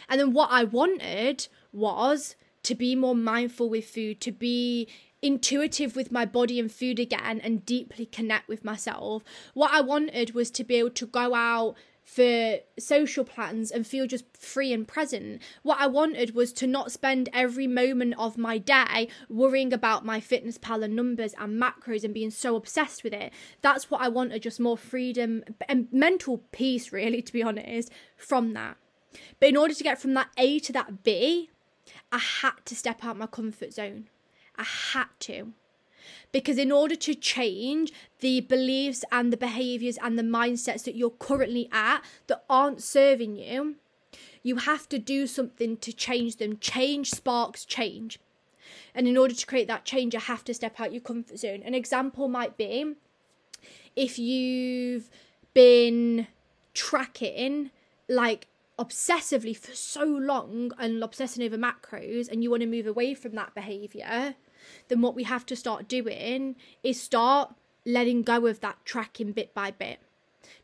And 0.09 0.19
then 0.19 0.33
what 0.33 0.49
I 0.51 0.63
wanted 0.63 1.47
was 1.71 2.35
to 2.65 2.75
be 2.75 2.95
more 2.95 3.15
mindful 3.15 3.69
with 3.69 3.85
food, 3.85 4.19
to 4.21 4.31
be 4.31 4.87
intuitive 5.21 5.95
with 5.95 6.11
my 6.11 6.25
body 6.25 6.59
and 6.59 6.71
food 6.71 6.99
again 6.99 7.39
and 7.43 7.65
deeply 7.65 8.05
connect 8.05 8.47
with 8.47 8.63
myself. 8.63 9.23
What 9.53 9.71
I 9.71 9.81
wanted 9.81 10.33
was 10.35 10.51
to 10.51 10.63
be 10.63 10.75
able 10.75 10.91
to 10.91 11.05
go 11.05 11.33
out 11.33 11.75
for 12.03 12.59
social 12.77 13.23
plans 13.23 13.71
and 13.71 13.85
feel 13.85 14.05
just 14.05 14.25
free 14.37 14.71
and 14.71 14.87
present. 14.87 15.41
What 15.63 15.79
I 15.81 15.87
wanted 15.87 16.35
was 16.35 16.53
to 16.53 16.67
not 16.67 16.91
spend 16.91 17.29
every 17.33 17.65
moment 17.65 18.13
of 18.19 18.37
my 18.37 18.59
day 18.59 19.07
worrying 19.27 19.73
about 19.73 20.05
MyFitnessPal 20.05 20.83
and 20.83 20.95
numbers 20.95 21.33
and 21.39 21.59
macros 21.59 22.03
and 22.03 22.13
being 22.13 22.29
so 22.29 22.55
obsessed 22.55 23.03
with 23.03 23.13
it. 23.13 23.33
That's 23.61 23.89
what 23.89 24.01
I 24.01 24.07
wanted, 24.07 24.43
just 24.43 24.59
more 24.59 24.77
freedom 24.77 25.43
and 25.67 25.87
mental 25.91 26.43
peace, 26.51 26.91
really, 26.91 27.23
to 27.23 27.33
be 27.33 27.41
honest, 27.41 27.91
from 28.15 28.53
that. 28.53 28.77
But 29.39 29.49
in 29.49 29.57
order 29.57 29.73
to 29.73 29.83
get 29.83 29.99
from 29.99 30.13
that 30.13 30.29
A 30.37 30.59
to 30.59 30.73
that 30.73 31.03
B, 31.03 31.49
I 32.15 32.19
had 32.19 32.65
to 32.67 32.75
step 32.77 33.03
out 33.03 33.17
my 33.17 33.27
comfort 33.27 33.73
zone. 33.73 34.07
I 34.55 34.63
had 34.63 35.09
to. 35.21 35.51
Because 36.31 36.57
in 36.57 36.71
order 36.71 36.95
to 36.95 37.13
change 37.13 37.91
the 38.21 38.39
beliefs 38.39 39.03
and 39.11 39.33
the 39.33 39.37
behaviors 39.37 39.97
and 40.01 40.17
the 40.17 40.23
mindsets 40.23 40.85
that 40.85 40.95
you're 40.95 41.09
currently 41.09 41.67
at 41.73 42.03
that 42.27 42.45
aren't 42.49 42.81
serving 42.81 43.35
you, 43.35 43.75
you 44.43 44.55
have 44.55 44.87
to 44.87 44.97
do 44.97 45.27
something 45.27 45.75
to 45.75 45.91
change 45.91 46.37
them. 46.37 46.57
Change 46.57 47.11
sparks 47.11 47.65
change. 47.65 48.17
And 48.93 49.09
in 49.09 49.17
order 49.17 49.35
to 49.35 49.45
create 49.45 49.67
that 49.67 49.83
change, 49.83 50.13
you 50.13 50.21
have 50.21 50.45
to 50.45 50.53
step 50.53 50.79
out 50.79 50.93
your 50.93 51.01
comfort 51.01 51.39
zone. 51.39 51.63
An 51.65 51.75
example 51.75 52.29
might 52.29 52.55
be 52.55 52.93
if 53.93 54.17
you've 54.17 55.09
been 55.53 56.27
tracking 56.73 57.71
like 58.07 58.47
obsessively 58.77 59.55
for 59.55 59.73
so 59.73 60.03
long 60.03 60.71
and 60.77 61.03
obsessing 61.03 61.43
over 61.43 61.57
macros 61.57 62.29
and 62.29 62.43
you 62.43 62.49
want 62.49 62.61
to 62.61 62.67
move 62.67 62.87
away 62.87 63.13
from 63.13 63.33
that 63.35 63.55
behavior, 63.55 64.35
then 64.87 65.01
what 65.01 65.15
we 65.15 65.23
have 65.23 65.45
to 65.45 65.55
start 65.55 65.87
doing 65.87 66.55
is 66.83 67.01
start 67.01 67.53
letting 67.85 68.23
go 68.23 68.47
of 68.47 68.59
that 68.61 68.77
tracking 68.85 69.31
bit 69.31 69.53
by 69.53 69.71
bit. 69.71 69.99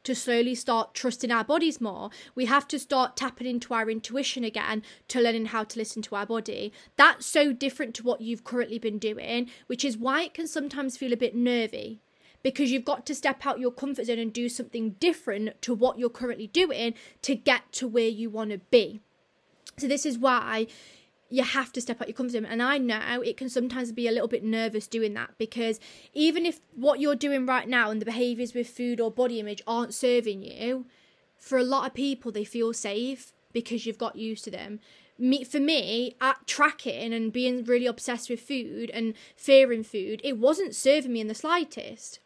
To 0.04 0.16
slowly 0.16 0.56
start 0.56 0.94
trusting 0.94 1.32
our 1.32 1.44
bodies 1.44 1.82
more, 1.82 2.10
we 2.36 2.46
have 2.46 2.68
to 2.70 2.80
start 2.80 3.16
tapping 3.16 3.48
into 3.48 3.74
our 3.74 3.90
intuition 3.90 4.44
again 4.44 4.84
to 5.08 5.20
learning 5.20 5.48
how 5.48 5.64
to 5.64 5.80
listen 5.80 6.02
to 6.04 6.16
our 6.16 6.26
body. 6.26 6.72
That's 6.98 7.26
so 7.26 7.54
different 7.54 7.96
to 7.96 8.04
what 8.04 8.22
you've 8.22 8.44
currently 8.44 8.80
been 8.80 9.00
doing, 9.00 9.50
which 9.68 9.86
is 9.86 9.98
why 9.98 10.24
it 10.24 10.34
can 10.34 10.48
sometimes 10.48 10.98
feel 10.98 11.14
a 11.14 11.18
bit 11.18 11.36
nervy 11.36 12.00
because 12.44 12.72
you've 12.72 12.86
got 12.86 13.06
to 13.06 13.16
step 13.16 13.46
out 13.46 13.60
your 13.60 13.72
comfort 13.72 14.06
zone 14.06 14.20
and 14.20 14.34
do 14.34 14.50
something 14.50 14.92
different 15.00 15.62
to 15.62 15.74
what 15.74 16.00
you're 16.00 16.10
currently 16.10 16.48
doing 16.48 16.94
to 17.22 17.36
get 17.36 17.72
to 17.74 17.88
where 17.88 18.08
you 18.08 18.30
want 18.30 18.52
to 18.52 18.58
be. 18.58 19.02
So, 19.78 19.88
this 19.88 20.06
is 20.06 20.18
why 20.18 20.68
you 21.30 21.44
have 21.44 21.72
to 21.72 21.82
step 21.82 22.02
out 22.02 22.08
your 22.08 22.16
comfort 22.16 22.34
zone. 22.34 22.46
And 22.46 22.62
I 22.62 22.78
know 22.78 23.22
it 23.22 23.38
can 23.38 23.50
sometimes 23.50 23.92
be 23.92 24.08
a 24.08 24.12
little 24.12 24.28
bit 24.28 24.44
nervous 24.44 24.86
doing 24.86 25.14
that 25.14 25.32
because 25.38 25.80
even 26.14 26.46
if 26.46 26.60
what 26.76 27.00
you're 27.00 27.16
doing 27.16 27.46
right 27.46 27.68
now 27.68 27.90
and 27.90 28.02
the 28.02 28.06
behaviors 28.06 28.54
with 28.54 28.70
food 28.70 29.00
or 29.00 29.10
body 29.10 29.40
image 29.40 29.62
aren't 29.66 29.94
serving 29.94 30.44
you, 30.44 30.86
for 31.38 31.58
a 31.58 31.64
lot 31.64 31.88
of 31.88 31.94
people, 31.94 32.32
they 32.32 32.44
feel 32.44 32.74
safe 32.74 33.34
because 33.54 33.86
you've 33.86 33.98
got 33.98 34.16
used 34.16 34.44
to 34.44 34.52
them. 34.52 34.80
Me, 35.18 35.44
for 35.44 35.60
me, 35.60 36.16
at 36.22 36.46
tracking 36.48 37.14
and 37.14 37.34
being 37.34 37.64
really 37.64 37.88
obsessed 37.88 38.30
with 38.30 38.42
food 38.42 38.90
and 38.92 39.14
fearing 39.36 39.84
food, 39.84 40.22
it 40.24 40.38
wasn't 40.38 40.76
serving 40.76 41.14
me 41.14 41.20
in 41.22 41.28
the 41.28 41.36
slightest. 41.36 42.20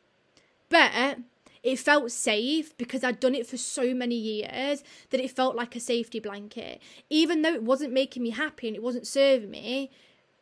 But 0.70 1.20
it 1.64 1.80
felt 1.80 2.12
safe 2.12 2.78
because 2.78 3.04
I'd 3.04 3.20
done 3.20 3.34
it 3.34 3.48
for 3.48 3.58
so 3.58 3.94
many 3.94 4.16
years 4.16 4.84
that 5.10 5.20
it 5.20 5.32
felt 5.32 5.56
like 5.56 5.76
a 5.76 5.80
safety 5.80 6.20
blanket. 6.20 6.82
Even 7.10 7.42
though 7.42 7.54
it 7.54 7.64
wasn't 7.64 7.94
making 7.94 8.24
me 8.24 8.30
happy 8.30 8.68
and 8.68 8.76
it 8.76 8.84
wasn't 8.84 9.08
serving 9.08 9.50
me, 9.50 9.90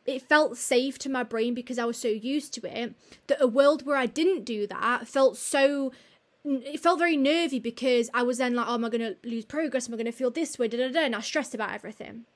it 0.06 0.20
felt 0.20 0.58
safe 0.58 0.98
to 0.98 1.08
my 1.08 1.22
brain 1.22 1.54
because 1.54 1.78
I 1.78 1.86
was 1.86 1.96
so 1.96 2.08
used 2.08 2.52
to 2.54 2.66
it 2.66 2.94
that 3.26 3.40
a 3.40 3.46
world 3.46 3.86
where 3.86 3.96
I 3.96 4.06
didn't 4.06 4.44
do 4.44 4.66
that 4.66 5.08
felt 5.08 5.38
so 5.38 5.92
it 6.44 6.78
felt 6.80 6.98
very 6.98 7.16
nervy 7.16 7.58
because 7.58 8.10
I 8.12 8.22
was 8.22 8.36
then 8.36 8.54
like, 8.54 8.66
oh, 8.68 8.74
am 8.74 8.84
I 8.84 8.90
going 8.90 9.00
to 9.00 9.16
lose 9.26 9.46
progress? 9.46 9.88
Am 9.88 9.94
I 9.94 9.96
going 9.96 10.04
to 10.04 10.12
feel 10.12 10.30
this 10.30 10.58
way? 10.58 10.68
Da, 10.68 10.76
da, 10.76 10.88
da, 10.90 11.00
and 11.00 11.16
I 11.16 11.20
stressed 11.20 11.54
about 11.54 11.72
everything. 11.72 12.26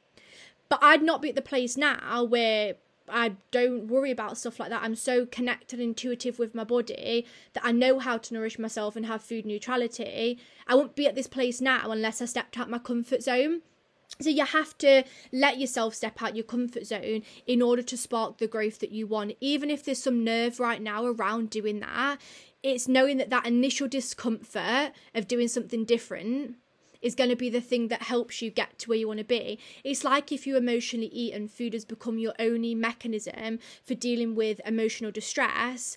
But 0.70 0.79
I'd 0.83 1.03
not 1.03 1.20
be 1.20 1.29
at 1.29 1.35
the 1.35 1.42
place 1.42 1.77
now 1.77 2.24
where 2.24 2.77
I 3.11 3.37
don't 3.51 3.88
worry 3.88 4.11
about 4.11 4.38
stuff 4.38 4.61
like 4.61 4.71
that. 4.71 4.83
I'm 4.83 4.94
so 4.94 5.27
connected 5.27 5.79
and 5.79 5.88
intuitive 5.88 6.38
with 6.38 6.55
my 6.55 6.64
body 6.64 7.27
that 7.53 7.64
I 7.64 7.73
know 7.73 7.99
how 7.99 8.18
to 8.18 8.35
nourish 8.35 8.59
myself 8.59 8.97
and 8.97 9.07
have 9.07 9.23
food 9.23 9.47
neutrality. 9.47 10.38
I 10.66 10.75
won't 10.75 10.97
be 10.97 11.07
at 11.07 11.14
this 11.14 11.27
place 11.27 11.61
now 11.61 11.90
unless 11.90 12.23
I 12.23 12.27
stepped 12.27 12.59
out 12.59 12.71
my 12.71 12.79
comfort 12.79 13.23
zone. 13.23 13.62
So 14.21 14.31
you 14.31 14.44
have 14.44 14.77
to 14.79 15.05
let 15.33 15.59
yourself 15.59 15.94
step 15.94 16.23
out 16.23 16.35
your 16.35 16.44
comfort 16.44 16.87
zone 16.87 17.23
in 17.47 17.62
order 17.62 17.83
to 17.83 17.97
spark 17.97 18.38
the 18.38 18.49
growth 18.49 18.79
that 18.81 18.90
you 18.90 19.07
want. 19.07 19.35
Even 19.40 19.71
if 19.71 19.85
there's 19.85 20.03
some 20.03 20.25
nerve 20.25 20.59
right 20.59 20.81
now 20.81 21.05
around 21.05 21.51
doing 21.51 21.81
that, 21.81 22.18
it's 22.62 22.88
knowing 22.88 23.18
that 23.18 23.31
that 23.31 23.47
initial 23.47 23.87
discomfort 23.87 24.92
of 25.14 25.29
doing 25.29 25.47
something 25.47 25.85
different 25.85 26.57
is 27.01 27.15
going 27.15 27.31
to 27.31 27.37
be 27.37 27.51
the 27.51 27.61
thing 27.61 27.89
that 27.89 28.03
helps 28.03 28.43
you 28.43 28.51
get 28.51 28.79
to 28.79 28.89
where 28.89 28.99
you 28.99 29.07
want 29.07 29.19
to 29.19 29.25
be. 29.25 29.59
It's 29.85 30.05
like 30.05 30.33
if 30.33 30.47
you 30.47 30.57
emotionally 30.57 31.07
eat 31.07 31.33
and 31.33 31.51
food 31.51 31.73
has 31.73 31.85
become 31.85 32.19
your 32.19 32.35
only 32.39 32.75
mechanism 32.75 33.59
for 33.85 33.95
dealing 33.95 34.35
with 34.35 34.61
emotional 34.65 35.11
distress. 35.11 35.97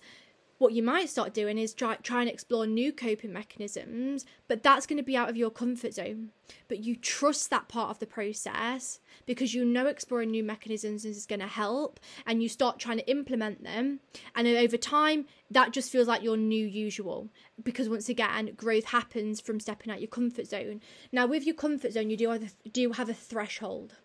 What 0.62 0.74
you 0.74 0.84
might 0.84 1.10
start 1.10 1.34
doing 1.34 1.58
is 1.58 1.74
try, 1.74 1.96
try 2.04 2.22
and 2.22 2.30
explore 2.30 2.68
new 2.68 2.94
coping 2.94 3.34
mechanisms, 3.34 4.28
but 4.48 4.62
that's 4.62 4.86
going 4.86 4.98
to 4.98 5.04
be 5.04 5.18
out 5.18 5.28
of 5.28 5.36
your 5.36 5.50
comfort 5.50 5.96
zone. 5.96 6.30
But 6.68 6.84
you 6.84 6.96
trust 6.96 7.50
that 7.50 7.68
part 7.68 7.90
of 7.90 7.98
the 7.98 8.06
process 8.06 9.00
because 9.26 9.56
you 9.56 9.66
know 9.66 9.88
exploring 9.88 10.30
new 10.30 10.44
mechanisms 10.44 11.04
is 11.04 11.26
going 11.26 11.40
to 11.40 11.48
help 11.48 12.00
and 12.28 12.44
you 12.44 12.48
start 12.48 12.78
trying 12.78 13.00
to 13.00 13.10
implement 13.10 13.64
them. 13.64 14.02
And 14.36 14.48
over 14.48 14.78
time, 14.78 15.26
that 15.50 15.74
just 15.74 15.92
feels 15.92 16.08
like 16.08 16.22
your 16.22 16.38
new 16.38 16.64
usual 16.64 17.30
because 17.64 17.90
once 17.90 18.08
again, 18.08 18.54
growth 18.56 18.86
happens 18.86 19.42
from 19.42 19.60
stepping 19.60 19.92
out 19.92 20.00
your 20.00 20.10
comfort 20.10 20.46
zone. 20.46 20.80
Now, 21.12 21.26
with 21.26 21.44
your 21.44 21.56
comfort 21.56 21.94
zone, 21.94 22.12
you 22.12 22.18
do 22.18 22.30
have 22.30 22.44
a, 22.44 22.70
do 22.70 22.92
have 22.92 23.10
a 23.10 23.16
threshold. 23.16 23.96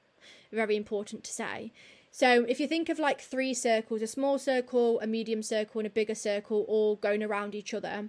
Very 0.50 0.76
important 0.76 1.22
to 1.24 1.32
say. 1.32 1.72
So 2.18 2.46
if 2.48 2.60
you 2.60 2.66
think 2.66 2.88
of 2.88 2.98
like 2.98 3.20
three 3.20 3.52
circles, 3.52 4.00
a 4.00 4.06
small 4.06 4.38
circle, 4.38 4.98
a 5.00 5.06
medium 5.06 5.42
circle, 5.42 5.80
and 5.80 5.86
a 5.86 5.90
bigger 5.90 6.14
circle 6.14 6.64
all 6.66 6.96
going 6.96 7.22
around 7.22 7.54
each 7.54 7.74
other, 7.74 8.08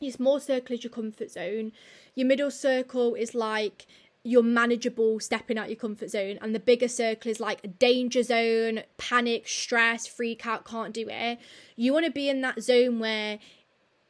your 0.00 0.10
small 0.10 0.40
circle 0.40 0.74
is 0.74 0.82
your 0.82 0.90
comfort 0.90 1.30
zone. 1.30 1.70
Your 2.16 2.26
middle 2.26 2.50
circle 2.50 3.14
is 3.14 3.36
like 3.36 3.86
your 4.24 4.42
manageable 4.42 5.20
stepping 5.20 5.56
out 5.56 5.68
your 5.68 5.76
comfort 5.76 6.10
zone 6.10 6.36
and 6.42 6.52
the 6.52 6.58
bigger 6.58 6.88
circle 6.88 7.30
is 7.30 7.38
like 7.38 7.62
a 7.62 7.68
danger 7.68 8.24
zone 8.24 8.82
panic 8.96 9.46
stress 9.46 10.08
freak 10.08 10.44
out 10.44 10.64
can't 10.64 10.92
do 10.92 11.06
it 11.08 11.38
you 11.76 11.92
want 11.92 12.04
to 12.04 12.10
be 12.10 12.28
in 12.28 12.40
that 12.40 12.60
zone 12.60 12.98
where 12.98 13.38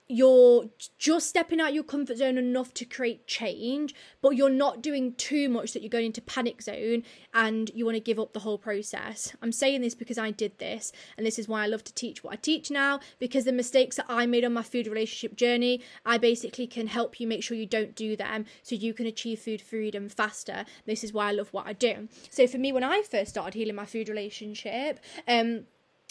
you're 0.08 0.70
just 0.98 1.28
stepping 1.28 1.60
out 1.60 1.74
your 1.74 1.84
comfort 1.84 2.16
zone 2.16 2.38
enough 2.38 2.72
to 2.74 2.86
create 2.86 3.26
change, 3.26 3.94
but 4.22 4.30
you're 4.30 4.48
not 4.48 4.82
doing 4.82 5.14
too 5.14 5.50
much 5.50 5.72
that 5.72 5.82
you're 5.82 5.90
going 5.90 6.06
into 6.06 6.22
panic 6.22 6.62
zone 6.62 7.02
and 7.34 7.70
you 7.74 7.84
want 7.84 7.94
to 7.94 8.00
give 8.00 8.18
up 8.18 8.32
the 8.32 8.40
whole 8.40 8.56
process. 8.56 9.36
I'm 9.42 9.52
saying 9.52 9.82
this 9.82 9.94
because 9.94 10.16
I 10.16 10.30
did 10.30 10.58
this, 10.58 10.92
and 11.16 11.26
this 11.26 11.38
is 11.38 11.46
why 11.46 11.62
I 11.62 11.66
love 11.66 11.84
to 11.84 11.94
teach 11.94 12.24
what 12.24 12.32
I 12.32 12.36
teach 12.36 12.70
now 12.70 13.00
because 13.18 13.44
the 13.44 13.52
mistakes 13.52 13.96
that 13.96 14.06
I 14.08 14.24
made 14.24 14.44
on 14.44 14.54
my 14.54 14.62
food 14.62 14.86
relationship 14.86 15.36
journey, 15.36 15.82
I 16.06 16.16
basically 16.16 16.66
can 16.66 16.86
help 16.86 17.20
you 17.20 17.26
make 17.26 17.42
sure 17.42 17.56
you 17.56 17.66
don't 17.66 17.94
do 17.94 18.16
them 18.16 18.46
so 18.62 18.74
you 18.74 18.94
can 18.94 19.06
achieve 19.06 19.40
food 19.40 19.60
freedom 19.60 20.08
faster. 20.08 20.64
This 20.86 21.04
is 21.04 21.12
why 21.12 21.28
I 21.28 21.32
love 21.32 21.52
what 21.52 21.66
I 21.66 21.74
do. 21.74 22.08
So 22.30 22.46
for 22.46 22.56
me, 22.56 22.72
when 22.72 22.84
I 22.84 23.02
first 23.02 23.30
started 23.30 23.54
healing 23.54 23.74
my 23.74 23.86
food 23.86 24.08
relationship, 24.08 25.00
um, 25.26 25.64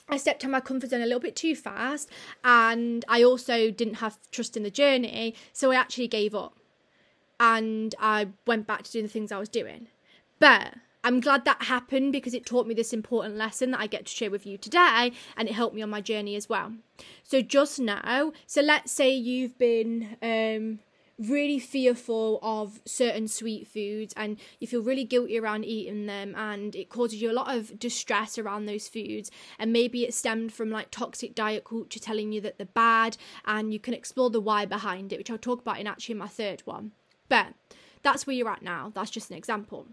I 0.10 0.18
stepped 0.18 0.46
out 0.46 0.52
my 0.52 0.60
comfort 0.60 0.92
zone 0.92 1.02
a 1.02 1.06
little 1.06 1.20
bit 1.20 1.36
too 1.36 1.56
fast, 1.56 2.10
and 2.44 3.04
I 3.08 3.24
also 3.24 3.72
didn't 3.72 3.96
have 3.96 4.18
trust 4.32 4.56
in 4.56 4.64
the 4.64 4.72
journey, 4.72 5.36
so 5.54 5.72
I 5.72 5.76
actually 5.76 6.08
gave 6.08 6.34
up 6.34 6.58
and 7.40 7.94
I 8.00 8.30
went 8.46 8.68
back 8.68 8.84
to 8.84 8.92
doing 8.92 9.06
the 9.06 9.12
things 9.12 9.32
I 9.32 9.40
was 9.40 9.50
doing. 9.50 9.88
But 10.40 10.76
I'm 11.04 11.20
glad 11.20 11.46
that 11.46 11.64
happened 11.64 12.12
because 12.12 12.34
it 12.34 12.46
taught 12.46 12.68
me 12.68 12.74
this 12.74 12.94
important 12.94 13.36
lesson 13.36 13.72
that 13.72 13.80
I 13.80 13.88
get 13.88 14.06
to 14.06 14.12
share 14.14 14.32
with 14.32 14.46
you 14.46 14.58
today 14.58 15.12
and 15.36 15.48
it 15.48 15.54
helped 15.54 15.76
me 15.76 15.82
on 15.82 15.90
my 15.90 16.02
journey 16.02 16.36
as 16.36 16.50
well. 16.50 16.74
So, 17.24 17.42
just 17.42 17.80
now, 17.80 18.34
so 18.46 18.62
let's 18.62 18.92
say 18.92 19.14
you've 19.14 19.58
been 19.58 20.18
um, 20.22 20.80
really 21.20 21.60
fearful 21.60 22.40
of 22.44 22.80
certain 22.86 23.28
sweet 23.28 23.68
foods 23.68 24.14
and 24.16 24.38
you 24.60 24.68
feel 24.68 24.82
really 24.82 25.04
guilty 25.04 25.40
around 25.40 25.66
eating 25.66 26.06
them 26.06 26.36
and 26.36 26.76
it 26.76 26.90
causes 26.90 27.22
you 27.22 27.32
a 27.32 27.34
lot 27.34 27.54
of 27.54 27.80
distress 27.80 28.38
around 28.38 28.66
those 28.66 28.88
foods. 28.88 29.32
And 29.58 29.74
maybe 29.74 30.04
it 30.04 30.14
stemmed 30.14 30.54
from 30.54 30.70
like 30.70 30.92
toxic 30.92 31.34
diet 31.34 31.64
culture 31.64 32.00
telling 32.00 32.32
you 32.32 32.42
that 32.42 32.58
they're 32.58 32.68
bad 32.68 33.18
and 33.46 33.74
you 33.74 33.80
can 33.80 33.94
explore 33.94 34.30
the 34.30 34.42
why 34.42 34.66
behind 34.66 35.12
it 35.12 35.18
which 35.18 35.32
I'll 35.32 35.38
talk 35.38 35.62
about 35.62 35.80
in 35.80 35.88
actually 35.88 36.16
my 36.16 36.28
third 36.28 36.62
one. 36.66 36.92
But 37.30 37.48
that's 38.04 38.28
where 38.28 38.36
you're 38.36 38.50
at 38.50 38.62
now. 38.62 38.92
That's 38.94 39.12
just 39.12 39.32
an 39.32 39.38
example. 39.38 39.88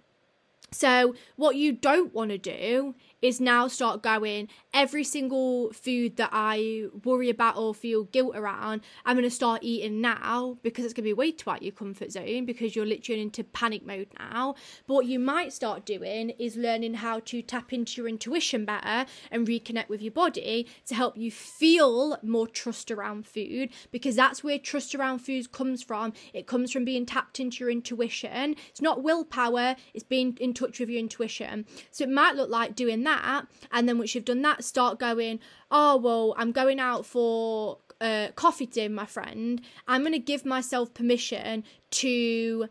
So, 0.71 1.15
what 1.37 1.55
you 1.55 1.73
don't 1.73 2.13
want 2.13 2.31
to 2.33 2.39
do 2.39 2.97
is 3.25 3.41
now 3.41 3.67
start 3.67 4.03
going 4.03 4.47
every 4.75 5.03
single 5.03 5.73
food 5.73 6.17
that 6.17 6.29
I 6.31 6.89
worry 7.05 7.31
about 7.31 7.57
or 7.57 7.75
feel 7.75 8.05
guilt 8.05 8.37
around, 8.37 8.83
I'm 9.07 9.17
going 9.17 9.25
to 9.25 9.31
start 9.31 9.63
eating 9.63 10.03
now 10.03 10.59
because 10.63 10.85
it's 10.85 10.93
going 10.93 11.05
to 11.05 11.09
be 11.09 11.15
way 11.15 11.33
too 11.33 11.49
out 11.49 11.63
your 11.63 11.73
comfort 11.73 12.13
zone 12.13 12.45
because 12.45 12.77
you're 12.77 12.85
literally 12.85 13.23
into 13.23 13.43
panic 13.43 13.87
mode 13.87 14.09
now. 14.19 14.57
But 14.87 14.95
what 14.95 15.07
you 15.07 15.19
might 15.19 15.55
start 15.55 15.87
doing 15.87 16.31
is 16.39 16.57
learning 16.57 16.95
how 16.95 17.21
to 17.21 17.41
tap 17.41 17.73
into 17.73 18.03
your 18.03 18.09
intuition 18.09 18.67
better 18.67 19.07
and 19.31 19.49
reconnect 19.49 19.89
with 19.89 20.03
your 20.03 20.13
body 20.13 20.67
to 20.85 20.95
help 20.95 21.17
you 21.17 21.31
feel 21.31 22.19
more 22.23 22.47
trust 22.47 22.91
around 22.91 23.27
food 23.27 23.71
because 23.91 24.17
that's 24.17 24.45
where 24.45 24.59
trust 24.59 24.95
around 24.95 25.21
foods 25.21 25.47
comes 25.47 25.83
from. 25.83 26.13
It 26.35 26.47
comes 26.47 26.71
from 26.71 26.85
being 26.85 27.07
tapped 27.07 27.41
into 27.41 27.61
your 27.61 27.71
intuition. 27.71 28.57
It's 28.69 28.83
not 28.83 29.03
willpower, 29.03 29.77
it's 29.95 30.05
being 30.05 30.37
in 30.43 30.53
touch 30.53 30.79
with 30.79 30.91
your 30.91 30.99
intuition. 30.99 31.65
So 31.91 32.05
it 32.05 32.11
might 32.11 32.37
look 32.37 32.51
like 32.51 32.75
doing 32.75 33.03
that, 33.05 33.14
and 33.73 33.89
then 33.89 33.99
once 33.99 34.15
you've 34.15 34.25
done 34.25 34.43
that, 34.43 34.65
start 34.65 34.99
going, 34.99 35.41
oh, 35.71 35.97
well, 35.97 36.35
I'm 36.37 36.53
going 36.53 36.81
out 36.81 37.07
for 37.07 37.79
uh, 38.01 38.29
coffee 38.35 38.67
to 38.67 38.89
my 38.89 39.07
friend. 39.07 39.61
I'm 39.87 40.03
going 40.03 40.13
to 40.13 40.19
give 40.19 40.45
myself 40.45 40.95
permission 40.95 41.65
to 41.93 42.69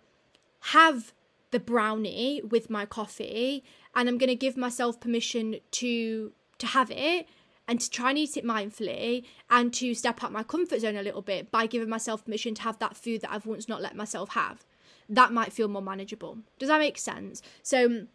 have 0.60 1.14
the 1.52 1.60
brownie 1.60 2.42
with 2.42 2.70
my 2.70 2.86
coffee, 2.86 3.64
and 3.96 4.10
I'm 4.10 4.18
going 4.18 4.30
to 4.30 4.36
give 4.36 4.58
myself 4.58 5.00
permission 5.00 5.58
to 5.72 6.32
to 6.60 6.68
have 6.68 6.92
it 6.92 7.28
and 7.68 7.80
to 7.80 7.90
try 7.90 8.10
and 8.10 8.20
eat 8.20 8.38
it 8.38 8.46
mindfully 8.46 9.26
and 9.50 9.74
to 9.74 9.94
step 9.96 10.24
out 10.24 10.32
my 10.32 10.44
comfort 10.44 10.82
zone 10.82 10.96
a 10.96 11.02
little 11.02 11.22
bit 11.22 11.50
by 11.52 11.66
giving 11.66 11.90
myself 11.90 12.24
permission 12.24 12.54
to 12.56 12.62
have 12.62 12.78
that 12.80 12.96
food 12.96 13.22
that 13.22 13.32
I've 13.32 13.46
once 13.46 13.68
not 13.68 13.82
let 13.82 13.96
myself 13.96 14.30
have 14.30 14.66
that 15.10 15.32
might 15.32 15.54
feel 15.54 15.68
more 15.68 15.82
manageable. 15.82 16.40
Does 16.60 16.70
that 16.70 16.80
make 16.80 16.98
sense? 16.98 17.42
So 17.62 18.08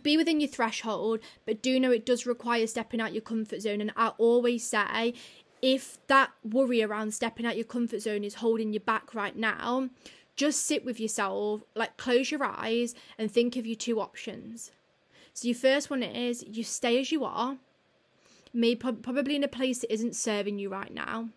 be 0.00 0.16
within 0.16 0.40
your 0.40 0.48
threshold, 0.48 1.20
but 1.44 1.62
do 1.62 1.78
know 1.78 1.90
it 1.90 2.06
does 2.06 2.26
require 2.26 2.66
stepping 2.66 3.00
out 3.00 3.12
your 3.12 3.22
comfort 3.22 3.62
zone. 3.62 3.80
And 3.80 3.92
I 3.96 4.08
always 4.18 4.64
say, 4.64 5.14
if 5.60 5.98
that 6.08 6.30
worry 6.44 6.82
around 6.82 7.14
stepping 7.14 7.46
out 7.46 7.56
your 7.56 7.64
comfort 7.64 8.00
zone 8.00 8.24
is 8.24 8.34
holding 8.34 8.72
you 8.72 8.80
back 8.80 9.14
right 9.14 9.36
now, 9.36 9.90
just 10.34 10.64
sit 10.64 10.84
with 10.84 10.98
yourself, 10.98 11.62
like 11.74 11.96
close 11.96 12.30
your 12.30 12.44
eyes 12.44 12.94
and 13.18 13.30
think 13.30 13.56
of 13.56 13.66
your 13.66 13.76
two 13.76 14.00
options. 14.00 14.72
So, 15.34 15.48
your 15.48 15.56
first 15.56 15.88
one 15.88 16.02
is 16.02 16.44
you 16.46 16.64
stay 16.64 16.98
as 17.00 17.12
you 17.12 17.24
are, 17.24 17.58
maybe 18.52 18.76
probably 18.76 19.36
in 19.36 19.44
a 19.44 19.48
place 19.48 19.78
that 19.78 19.92
isn't 19.92 20.16
serving 20.16 20.58
you 20.58 20.68
right 20.68 20.92
now. 20.92 21.28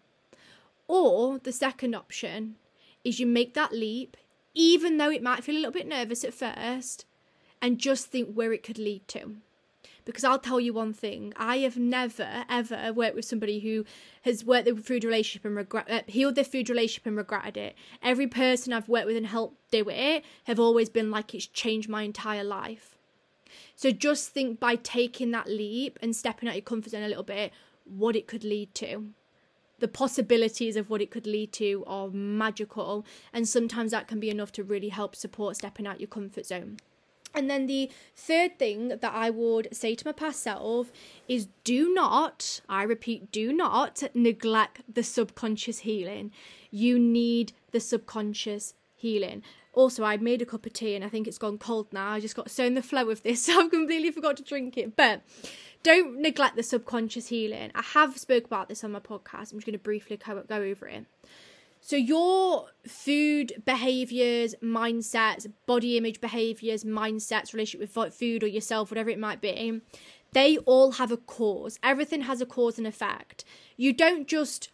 Or 0.88 1.40
the 1.40 1.52
second 1.52 1.96
option 1.96 2.56
is 3.04 3.20
you 3.20 3.26
make 3.26 3.54
that 3.54 3.74
leap, 3.74 4.18
even 4.54 4.98
though 4.98 5.10
it 5.12 5.24
might 5.24 5.44
feel 5.44 5.56
a 5.56 5.58
little 5.58 5.72
bit 5.72 5.88
nervous 5.88 6.24
at 6.24 6.34
first, 6.34 7.06
and 7.62 7.80
just 7.80 8.08
think 8.08 8.34
where 8.34 8.54
it 8.54 8.64
could 8.64 8.78
lead 8.78 9.08
to. 9.10 9.38
Because 10.06 10.24
I'll 10.24 10.40
tell 10.40 10.60
you 10.60 10.72
one 10.72 10.94
thing, 10.94 11.34
I 11.36 11.58
have 11.60 11.78
never 11.78 12.46
ever 12.48 12.94
worked 12.94 13.16
with 13.16 13.26
somebody 13.26 13.60
who 13.60 13.86
has 14.22 14.46
worked 14.46 14.66
their 14.66 14.76
food 14.76 15.04
relationship 15.04 15.46
and 15.46 15.56
regret 15.56 15.90
uh, 15.90 16.02
healed 16.06 16.36
their 16.36 16.44
food 16.44 16.70
relationship 16.70 17.08
and 17.08 17.18
regretted 17.18 17.58
it. 17.58 17.76
Every 18.04 18.28
person 18.28 18.72
I've 18.72 18.88
worked 18.88 19.08
with 19.08 19.18
and 19.18 19.26
helped 19.26 19.58
do 19.72 19.90
it 19.90 20.24
have 20.44 20.60
always 20.60 20.90
been 20.90 21.10
like 21.10 21.34
it's 21.34 21.48
changed 21.48 21.90
my 21.90 22.04
entire 22.04 22.44
life. 22.44 22.96
So 23.76 23.90
just 23.90 24.30
think 24.30 24.60
by 24.60 24.76
taking 24.76 25.32
that 25.32 25.48
leap 25.48 25.98
and 26.04 26.16
stepping 26.16 26.48
out 26.48 26.56
your 26.56 26.62
comfort 26.62 26.92
zone 26.92 27.04
a 27.04 27.08
little 27.08 27.24
bit, 27.24 27.52
what 27.86 28.16
it 28.16 28.28
could 28.28 28.44
lead 28.44 28.76
to 28.76 29.10
the 29.80 29.88
possibilities 29.88 30.76
of 30.76 30.90
what 30.90 31.02
it 31.02 31.12
could 31.12 31.28
lead 31.28 31.52
to 31.54 31.84
are 31.86 32.08
magical 32.10 33.06
and 33.34 33.48
sometimes 33.48 33.92
that 33.92 34.08
can 34.08 34.20
be 34.20 34.30
enough 34.30 34.52
to 34.52 34.64
really 34.64 34.90
help 34.90 35.16
support 35.16 35.56
stepping 35.56 35.86
out 35.86 36.00
your 36.00 36.08
comfort 36.08 36.46
zone 36.46 36.78
and 37.36 37.50
then 37.50 37.68
the 37.68 37.92
third 38.16 38.58
thing 38.58 38.90
that 38.90 39.04
I 39.04 39.30
would 39.30 39.70
say 39.72 39.96
to 39.96 40.06
my 40.06 40.12
past 40.12 40.42
self 40.42 40.92
is 41.28 41.48
do 41.64 41.94
not, 41.94 42.62
I 42.70 42.84
repeat, 42.84 43.32
do 43.32 43.52
not 43.52 44.04
neglect 44.14 44.82
the 44.92 45.04
subconscious 45.04 45.80
healing. 45.80 46.32
You 46.72 46.98
need 46.98 47.54
the 47.72 47.80
subconscious 47.80 48.74
healing. 48.96 49.44
Also, 49.74 50.04
I 50.06 50.16
made 50.18 50.42
a 50.42 50.46
cup 50.46 50.66
of 50.66 50.74
tea 50.74 50.96
and 50.96 51.04
I 51.04 51.10
think 51.10 51.28
it's 51.28 51.38
gone 51.38 51.58
cold 51.58 51.88
now. 51.92 52.12
I 52.12 52.22
just 52.22 52.36
got 52.36 52.50
so 52.50 52.64
in 52.66 52.76
the 52.76 52.82
flow 52.82 53.10
of 53.10 53.22
this, 53.24 53.46
so 53.46 53.60
I've 53.60 53.72
completely 53.72 54.12
forgot 54.12 54.38
to 54.38 54.44
drink 54.44 54.78
it. 54.78 54.96
But 54.96 55.22
don't 55.84 56.20
neglect 56.20 56.56
the 56.56 56.64
subconscious 56.64 57.28
healing. 57.28 57.72
I 57.76 57.82
have 57.82 58.18
spoke 58.18 58.46
about 58.46 58.70
this 58.70 58.84
on 58.84 58.92
my 58.94 59.00
podcast. 59.00 59.52
I'm 59.52 59.60
just 59.60 59.66
going 59.66 59.74
to 59.74 59.80
briefly 59.80 60.18
go, 60.18 60.42
go 60.48 60.56
over 60.56 60.88
it. 60.88 61.06
So 61.86 61.98
your 61.98 62.70
food 62.88 63.62
behaviors, 63.64 64.56
mindsets, 64.56 65.46
body 65.68 66.00
image 66.00 66.20
behaviors, 66.20 66.84
mindsets, 66.84 67.54
relationship 67.54 67.96
with 67.96 68.16
food 68.16 68.42
or 68.42 68.48
yourself, 68.48 68.90
whatever 68.90 69.12
it 69.12 69.20
might 69.20 69.40
be, 69.40 69.82
they 70.34 70.58
all 70.66 70.94
have 70.94 71.12
a 71.12 71.18
cause. 71.18 71.78
Everything 71.84 72.22
has 72.22 72.42
a 72.42 72.46
cause 72.48 72.80
and 72.80 72.88
effect. 72.88 73.46
You 73.78 73.94
don't 73.94 74.28
just 74.28 74.72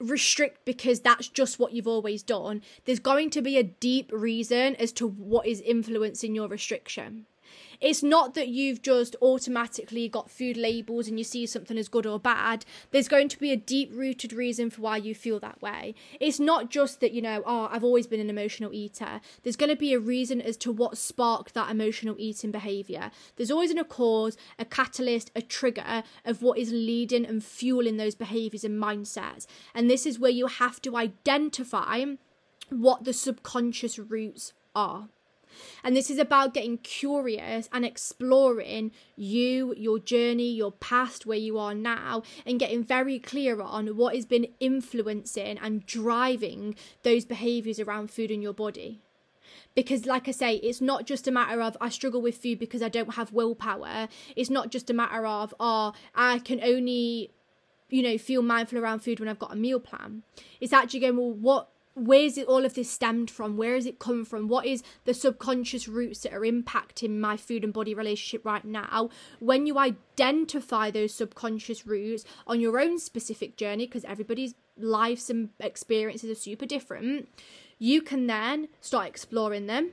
restrict 0.00 0.64
because 0.64 1.00
that's 1.00 1.28
just 1.28 1.58
what 1.58 1.74
you've 1.74 1.86
always 1.86 2.22
done. 2.22 2.62
There's 2.86 2.98
going 2.98 3.28
to 3.28 3.42
be 3.42 3.58
a 3.58 3.62
deep 3.62 4.10
reason 4.10 4.74
as 4.76 4.90
to 4.92 5.06
what 5.06 5.46
is 5.46 5.60
influencing 5.60 6.34
your 6.34 6.48
restriction 6.48 7.26
It's 7.82 8.02
not 8.02 8.34
that 8.34 8.48
you've 8.48 8.80
just 8.80 9.16
automatically 9.20 10.08
got 10.08 10.30
food 10.30 10.56
labels 10.56 11.08
and 11.08 11.18
you 11.18 11.24
see 11.24 11.46
something 11.46 11.76
as 11.76 11.88
good 11.88 12.06
or 12.06 12.20
bad. 12.20 12.64
There's 12.92 13.08
going 13.08 13.28
to 13.28 13.38
be 13.38 13.50
a 13.50 13.56
deep 13.56 13.90
rooted 13.92 14.32
reason 14.32 14.70
for 14.70 14.80
why 14.80 14.98
you 14.98 15.16
feel 15.16 15.40
that 15.40 15.60
way. 15.60 15.96
It's 16.20 16.38
not 16.38 16.70
just 16.70 17.00
that, 17.00 17.10
you 17.10 17.20
know, 17.20 17.42
oh, 17.44 17.68
I've 17.70 17.82
always 17.82 18.06
been 18.06 18.20
an 18.20 18.30
emotional 18.30 18.72
eater. 18.72 19.20
There's 19.42 19.56
going 19.56 19.70
to 19.70 19.76
be 19.76 19.92
a 19.92 19.98
reason 19.98 20.40
as 20.40 20.56
to 20.58 20.70
what 20.70 20.96
sparked 20.96 21.54
that 21.54 21.70
emotional 21.70 22.14
eating 22.18 22.52
behavior. 22.52 23.10
There's 23.34 23.50
always 23.50 23.72
a 23.72 23.82
cause, 23.82 24.36
a 24.58 24.64
catalyst, 24.64 25.32
a 25.34 25.42
trigger 25.42 26.04
of 26.24 26.40
what 26.40 26.58
is 26.58 26.70
leading 26.70 27.26
and 27.26 27.42
fueling 27.42 27.96
those 27.96 28.14
behaviors 28.14 28.62
and 28.62 28.80
mindsets. 28.80 29.46
And 29.74 29.90
this 29.90 30.06
is 30.06 30.20
where 30.20 30.30
you 30.30 30.46
have 30.46 30.80
to 30.82 30.96
identify 30.96 32.04
what 32.70 33.04
the 33.04 33.12
subconscious 33.12 33.98
roots 33.98 34.52
are. 34.76 35.08
And 35.82 35.96
this 35.96 36.10
is 36.10 36.18
about 36.18 36.54
getting 36.54 36.78
curious 36.78 37.68
and 37.72 37.84
exploring 37.84 38.92
you, 39.16 39.74
your 39.76 39.98
journey, 39.98 40.52
your 40.52 40.72
past, 40.72 41.26
where 41.26 41.38
you 41.38 41.58
are 41.58 41.74
now, 41.74 42.22
and 42.46 42.60
getting 42.60 42.84
very 42.84 43.18
clear 43.18 43.60
on 43.60 43.96
what 43.96 44.14
has 44.14 44.26
been 44.26 44.48
influencing 44.60 45.58
and 45.58 45.86
driving 45.86 46.74
those 47.02 47.24
behaviors 47.24 47.80
around 47.80 48.10
food 48.10 48.30
in 48.30 48.42
your 48.42 48.54
body. 48.54 49.00
Because, 49.74 50.06
like 50.06 50.28
I 50.28 50.32
say, 50.32 50.56
it's 50.56 50.80
not 50.80 51.06
just 51.06 51.26
a 51.26 51.30
matter 51.30 51.62
of 51.62 51.76
I 51.80 51.88
struggle 51.88 52.20
with 52.20 52.36
food 52.36 52.58
because 52.58 52.82
I 52.82 52.88
don't 52.88 53.14
have 53.14 53.32
willpower. 53.32 54.08
It's 54.36 54.50
not 54.50 54.70
just 54.70 54.90
a 54.90 54.94
matter 54.94 55.26
of, 55.26 55.54
oh, 55.58 55.92
I 56.14 56.38
can 56.40 56.60
only 56.62 57.30
you 57.92 58.02
know, 58.02 58.16
feel 58.16 58.40
mindful 58.40 58.78
around 58.78 59.00
food 59.00 59.20
when 59.20 59.28
I've 59.28 59.38
got 59.38 59.52
a 59.52 59.56
meal 59.56 59.78
plan. 59.78 60.22
It's 60.62 60.72
actually 60.72 61.00
going, 61.00 61.16
well, 61.18 61.30
what 61.30 61.68
where's 61.94 62.38
it 62.38 62.46
all 62.46 62.64
of 62.64 62.74
this 62.74 62.90
stemmed 62.90 63.30
from? 63.30 63.56
Where 63.56 63.74
has 63.74 63.86
it 63.86 63.98
come 63.98 64.24
from? 64.24 64.48
What 64.48 64.66
is 64.66 64.82
the 65.04 65.14
subconscious 65.14 65.88
roots 65.88 66.20
that 66.20 66.32
are 66.32 66.40
impacting 66.40 67.18
my 67.18 67.36
food 67.36 67.64
and 67.64 67.72
body 67.72 67.94
relationship 67.94 68.44
right 68.44 68.64
now? 68.64 69.10
When 69.40 69.66
you 69.66 69.78
identify 69.78 70.90
those 70.90 71.14
subconscious 71.14 71.86
roots 71.86 72.24
on 72.46 72.60
your 72.60 72.80
own 72.80 72.98
specific 72.98 73.56
journey 73.56 73.86
because 73.86 74.04
everybody's 74.04 74.54
lives 74.78 75.28
and 75.28 75.50
experiences 75.60 76.30
are 76.30 76.34
super 76.34 76.64
different 76.64 77.28
you 77.82 78.00
can 78.00 78.28
then 78.28 78.68
start 78.80 79.08
exploring 79.08 79.66
them. 79.66 79.90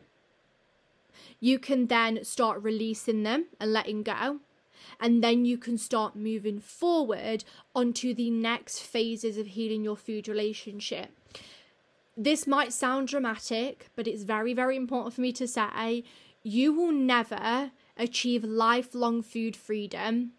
You 1.39 1.57
can 1.57 1.87
then 1.87 2.23
start 2.23 2.61
releasing 2.61 3.23
them 3.23 3.45
and 3.59 3.73
letting 3.73 4.03
go. 4.03 4.41
And 4.99 5.23
then 5.23 5.43
you 5.43 5.57
can 5.57 5.79
start 5.79 6.15
moving 6.15 6.59
forward 6.59 7.45
onto 7.73 8.13
the 8.13 8.29
next 8.29 8.81
phases 8.81 9.39
of 9.39 9.47
healing 9.47 9.83
your 9.83 9.97
food 9.97 10.27
relationship 10.27 11.09
this 12.21 12.45
might 12.45 12.73
sound 12.73 13.07
dramatic, 13.07 13.87
but 13.95 14.05
it's 14.05 14.23
very, 14.23 14.53
very 14.53 14.75
important 14.75 15.13
for 15.13 15.21
me 15.21 15.31
to 15.31 15.47
say 15.47 16.03
you 16.43 16.73
will 16.73 16.91
never 16.91 17.71
achieve 17.95 18.43
lifelong 18.43 19.23
food 19.23 19.55
freedom 19.55 20.33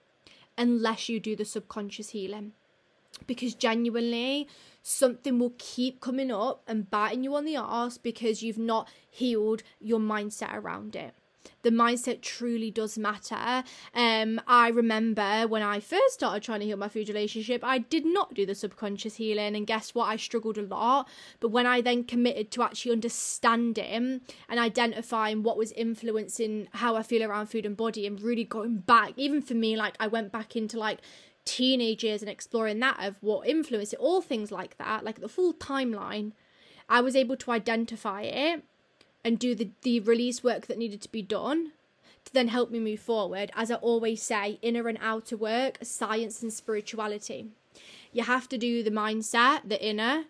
unless 0.58 1.08
you 1.08 1.18
do 1.18 1.34
the 1.34 1.44
subconscious 1.46 2.10
healing. 2.10 2.52
Because 3.26 3.54
genuinely, 3.54 4.46
something 4.82 5.38
will 5.38 5.54
keep 5.56 6.02
coming 6.02 6.30
up 6.30 6.62
and 6.66 6.90
biting 6.90 7.24
you 7.24 7.34
on 7.34 7.46
the 7.46 7.56
arse 7.56 7.96
because 7.96 8.42
you've 8.42 8.58
not 8.58 8.86
healed 9.08 9.62
your 9.80 10.00
mindset 10.00 10.54
around 10.54 10.94
it 10.94 11.14
the 11.62 11.70
mindset 11.70 12.22
truly 12.22 12.70
does 12.70 12.96
matter. 12.96 13.64
Um, 13.94 14.40
I 14.46 14.68
remember 14.68 15.46
when 15.46 15.62
I 15.62 15.80
first 15.80 16.14
started 16.14 16.42
trying 16.42 16.60
to 16.60 16.66
heal 16.66 16.76
my 16.76 16.88
food 16.88 17.08
relationship, 17.08 17.62
I 17.62 17.78
did 17.78 18.06
not 18.06 18.34
do 18.34 18.46
the 18.46 18.54
subconscious 18.54 19.16
healing, 19.16 19.54
and 19.56 19.66
guess 19.66 19.94
what? 19.94 20.06
I 20.06 20.16
struggled 20.16 20.58
a 20.58 20.62
lot. 20.62 21.08
But 21.38 21.48
when 21.48 21.66
I 21.66 21.80
then 21.80 22.04
committed 22.04 22.50
to 22.52 22.62
actually 22.62 22.92
understanding 22.92 24.20
and 24.48 24.60
identifying 24.60 25.42
what 25.42 25.56
was 25.56 25.72
influencing 25.72 26.68
how 26.72 26.96
I 26.96 27.02
feel 27.02 27.22
around 27.22 27.46
food 27.46 27.66
and 27.66 27.76
body, 27.76 28.06
and 28.06 28.20
really 28.20 28.44
going 28.44 28.78
back, 28.78 29.12
even 29.16 29.42
for 29.42 29.54
me, 29.54 29.76
like 29.76 29.96
I 30.00 30.06
went 30.06 30.32
back 30.32 30.56
into 30.56 30.78
like 30.78 31.00
teenage 31.44 32.04
years 32.04 32.22
and 32.22 32.30
exploring 32.30 32.80
that 32.80 33.02
of 33.02 33.16
what 33.20 33.48
influenced 33.48 33.92
it, 33.92 34.00
all 34.00 34.22
things 34.22 34.52
like 34.52 34.78
that, 34.78 35.04
like 35.04 35.20
the 35.20 35.28
full 35.28 35.52
timeline. 35.54 36.32
I 36.88 37.00
was 37.00 37.14
able 37.14 37.36
to 37.36 37.52
identify 37.52 38.22
it 38.22 38.64
and 39.24 39.38
do 39.38 39.54
the, 39.54 39.70
the 39.82 40.00
release 40.00 40.42
work 40.42 40.66
that 40.66 40.78
needed 40.78 41.00
to 41.02 41.10
be 41.10 41.22
done 41.22 41.72
to 42.24 42.32
then 42.32 42.48
help 42.48 42.70
me 42.70 42.78
move 42.78 43.00
forward. 43.00 43.50
As 43.54 43.70
I 43.70 43.76
always 43.76 44.22
say, 44.22 44.58
inner 44.62 44.88
and 44.88 44.98
outer 45.00 45.36
work, 45.36 45.78
science 45.82 46.42
and 46.42 46.52
spirituality. 46.52 47.48
You 48.12 48.24
have 48.24 48.48
to 48.48 48.58
do 48.58 48.82
the 48.82 48.90
mindset, 48.90 49.68
the 49.68 49.82
inner, 49.84 50.24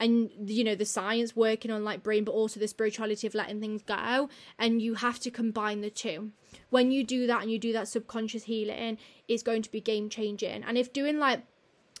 and 0.00 0.30
you 0.46 0.64
know 0.64 0.74
the 0.74 0.84
science 0.84 1.36
working 1.36 1.70
on 1.70 1.84
like 1.84 2.02
brain 2.02 2.24
but 2.24 2.32
also 2.32 2.58
the 2.58 2.68
spirituality 2.68 3.26
of 3.26 3.34
letting 3.34 3.60
things 3.60 3.82
go 3.82 4.28
and 4.58 4.82
you 4.82 4.94
have 4.94 5.20
to 5.20 5.30
combine 5.30 5.80
the 5.80 5.90
two 5.90 6.32
when 6.70 6.90
you 6.90 7.04
do 7.04 7.26
that 7.26 7.42
and 7.42 7.50
you 7.50 7.58
do 7.58 7.72
that 7.72 7.86
subconscious 7.86 8.44
healing 8.44 8.98
it's 9.28 9.42
going 9.42 9.62
to 9.62 9.70
be 9.70 9.80
game 9.80 10.08
changing 10.08 10.62
and 10.64 10.76
if 10.76 10.92
doing 10.92 11.18
like 11.18 11.42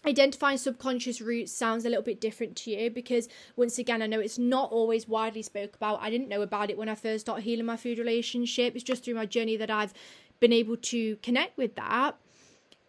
identifying 0.06 0.58
subconscious 0.58 1.20
roots 1.20 1.52
sounds 1.52 1.84
a 1.84 1.88
little 1.88 2.02
bit 2.02 2.20
different 2.20 2.56
to 2.56 2.70
you 2.70 2.90
because 2.90 3.28
once 3.56 3.78
again 3.78 4.02
i 4.02 4.06
know 4.06 4.20
it's 4.20 4.38
not 4.38 4.70
always 4.70 5.08
widely 5.08 5.42
spoke 5.42 5.76
about. 5.76 6.00
I 6.00 6.10
didn't 6.10 6.28
know 6.28 6.42
about 6.42 6.70
it 6.70 6.78
when 6.78 6.88
i 6.88 6.94
first 6.94 7.26
started 7.26 7.42
healing 7.42 7.66
my 7.66 7.76
food 7.76 7.98
relationship. 7.98 8.74
It's 8.74 8.84
just 8.84 9.04
through 9.04 9.14
my 9.14 9.26
journey 9.26 9.56
that 9.56 9.70
i've 9.70 9.94
been 10.40 10.52
able 10.52 10.76
to 10.76 11.16
connect 11.16 11.56
with 11.56 11.74
that. 11.76 12.16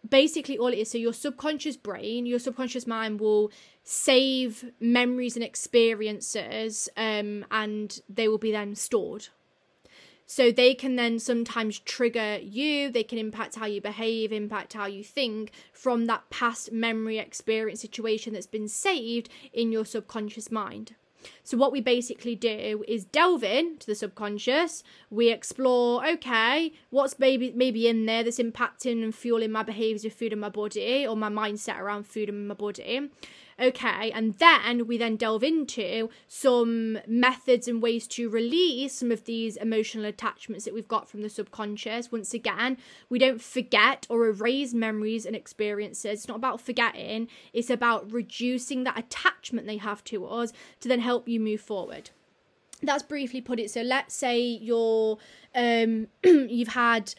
Basically 0.08 0.58
all 0.58 0.68
it 0.68 0.78
is 0.78 0.90
so 0.90 0.98
your 0.98 1.12
subconscious 1.12 1.76
brain 1.76 2.26
your 2.26 2.38
subconscious 2.38 2.86
mind 2.86 3.20
will 3.20 3.50
save 3.82 4.70
memories 4.78 5.36
and 5.36 5.44
experiences 5.44 6.88
um, 6.96 7.44
and 7.50 8.00
they 8.08 8.28
will 8.28 8.38
be 8.38 8.52
then 8.52 8.74
stored 8.74 9.28
so 10.26 10.50
they 10.50 10.74
can 10.74 10.96
then 10.96 11.18
sometimes 11.18 11.78
trigger 11.78 12.38
you, 12.42 12.90
they 12.90 13.04
can 13.04 13.18
impact 13.18 13.54
how 13.54 13.66
you 13.66 13.80
behave, 13.80 14.32
impact 14.32 14.72
how 14.72 14.86
you 14.86 15.04
think 15.04 15.52
from 15.72 16.06
that 16.06 16.28
past 16.30 16.72
memory 16.72 17.18
experience 17.18 17.80
situation 17.80 18.32
that's 18.32 18.46
been 18.46 18.68
saved 18.68 19.28
in 19.52 19.70
your 19.70 19.84
subconscious 19.84 20.50
mind. 20.50 20.96
So, 21.42 21.56
what 21.56 21.72
we 21.72 21.80
basically 21.80 22.34
do 22.34 22.84
is 22.86 23.04
delve 23.04 23.42
into 23.42 23.86
the 23.86 23.94
subconscious. 23.94 24.82
We 25.10 25.30
explore, 25.30 26.06
okay, 26.06 26.72
what's 26.90 27.18
maybe 27.18 27.52
maybe 27.54 27.88
in 27.88 28.06
there 28.06 28.22
that's 28.22 28.38
impacting 28.38 29.02
and 29.02 29.14
fueling 29.14 29.50
my 29.50 29.62
behaviors 29.62 30.04
with 30.04 30.14
food 30.14 30.32
in 30.32 30.40
my 30.40 30.48
body 30.48 31.06
or 31.06 31.16
my 31.16 31.28
mindset 31.28 31.78
around 31.78 32.06
food 32.06 32.28
in 32.28 32.46
my 32.46 32.54
body. 32.54 33.10
Okay, 33.58 34.10
and 34.10 34.34
then 34.34 34.86
we 34.86 34.98
then 34.98 35.16
delve 35.16 35.42
into 35.42 36.10
some 36.28 36.98
methods 37.06 37.66
and 37.66 37.80
ways 37.80 38.06
to 38.08 38.28
release 38.28 38.92
some 38.92 39.10
of 39.10 39.24
these 39.24 39.56
emotional 39.56 40.04
attachments 40.04 40.66
that 40.66 40.74
we've 40.74 40.86
got 40.86 41.08
from 41.08 41.22
the 41.22 41.30
subconscious. 41.30 42.12
Once 42.12 42.34
again, 42.34 42.76
we 43.08 43.18
don't 43.18 43.40
forget 43.40 44.06
or 44.10 44.26
erase 44.26 44.74
memories 44.74 45.24
and 45.24 45.34
experiences. 45.34 46.04
It's 46.04 46.28
not 46.28 46.36
about 46.36 46.60
forgetting, 46.60 47.28
it's 47.54 47.70
about 47.70 48.12
reducing 48.12 48.84
that 48.84 48.98
attachment 48.98 49.66
they 49.66 49.78
have 49.78 50.04
to 50.04 50.26
us 50.26 50.52
to 50.80 50.88
then 50.88 51.00
help 51.00 51.26
you 51.26 51.40
move 51.40 51.60
forward 51.62 52.10
that's 52.82 53.02
briefly 53.02 53.40
put 53.40 53.58
it 53.58 53.70
so 53.70 53.80
let's 53.80 54.14
say 54.14 54.38
you're 54.38 55.16
um 55.54 56.06
you've 56.24 56.68
had 56.68 57.14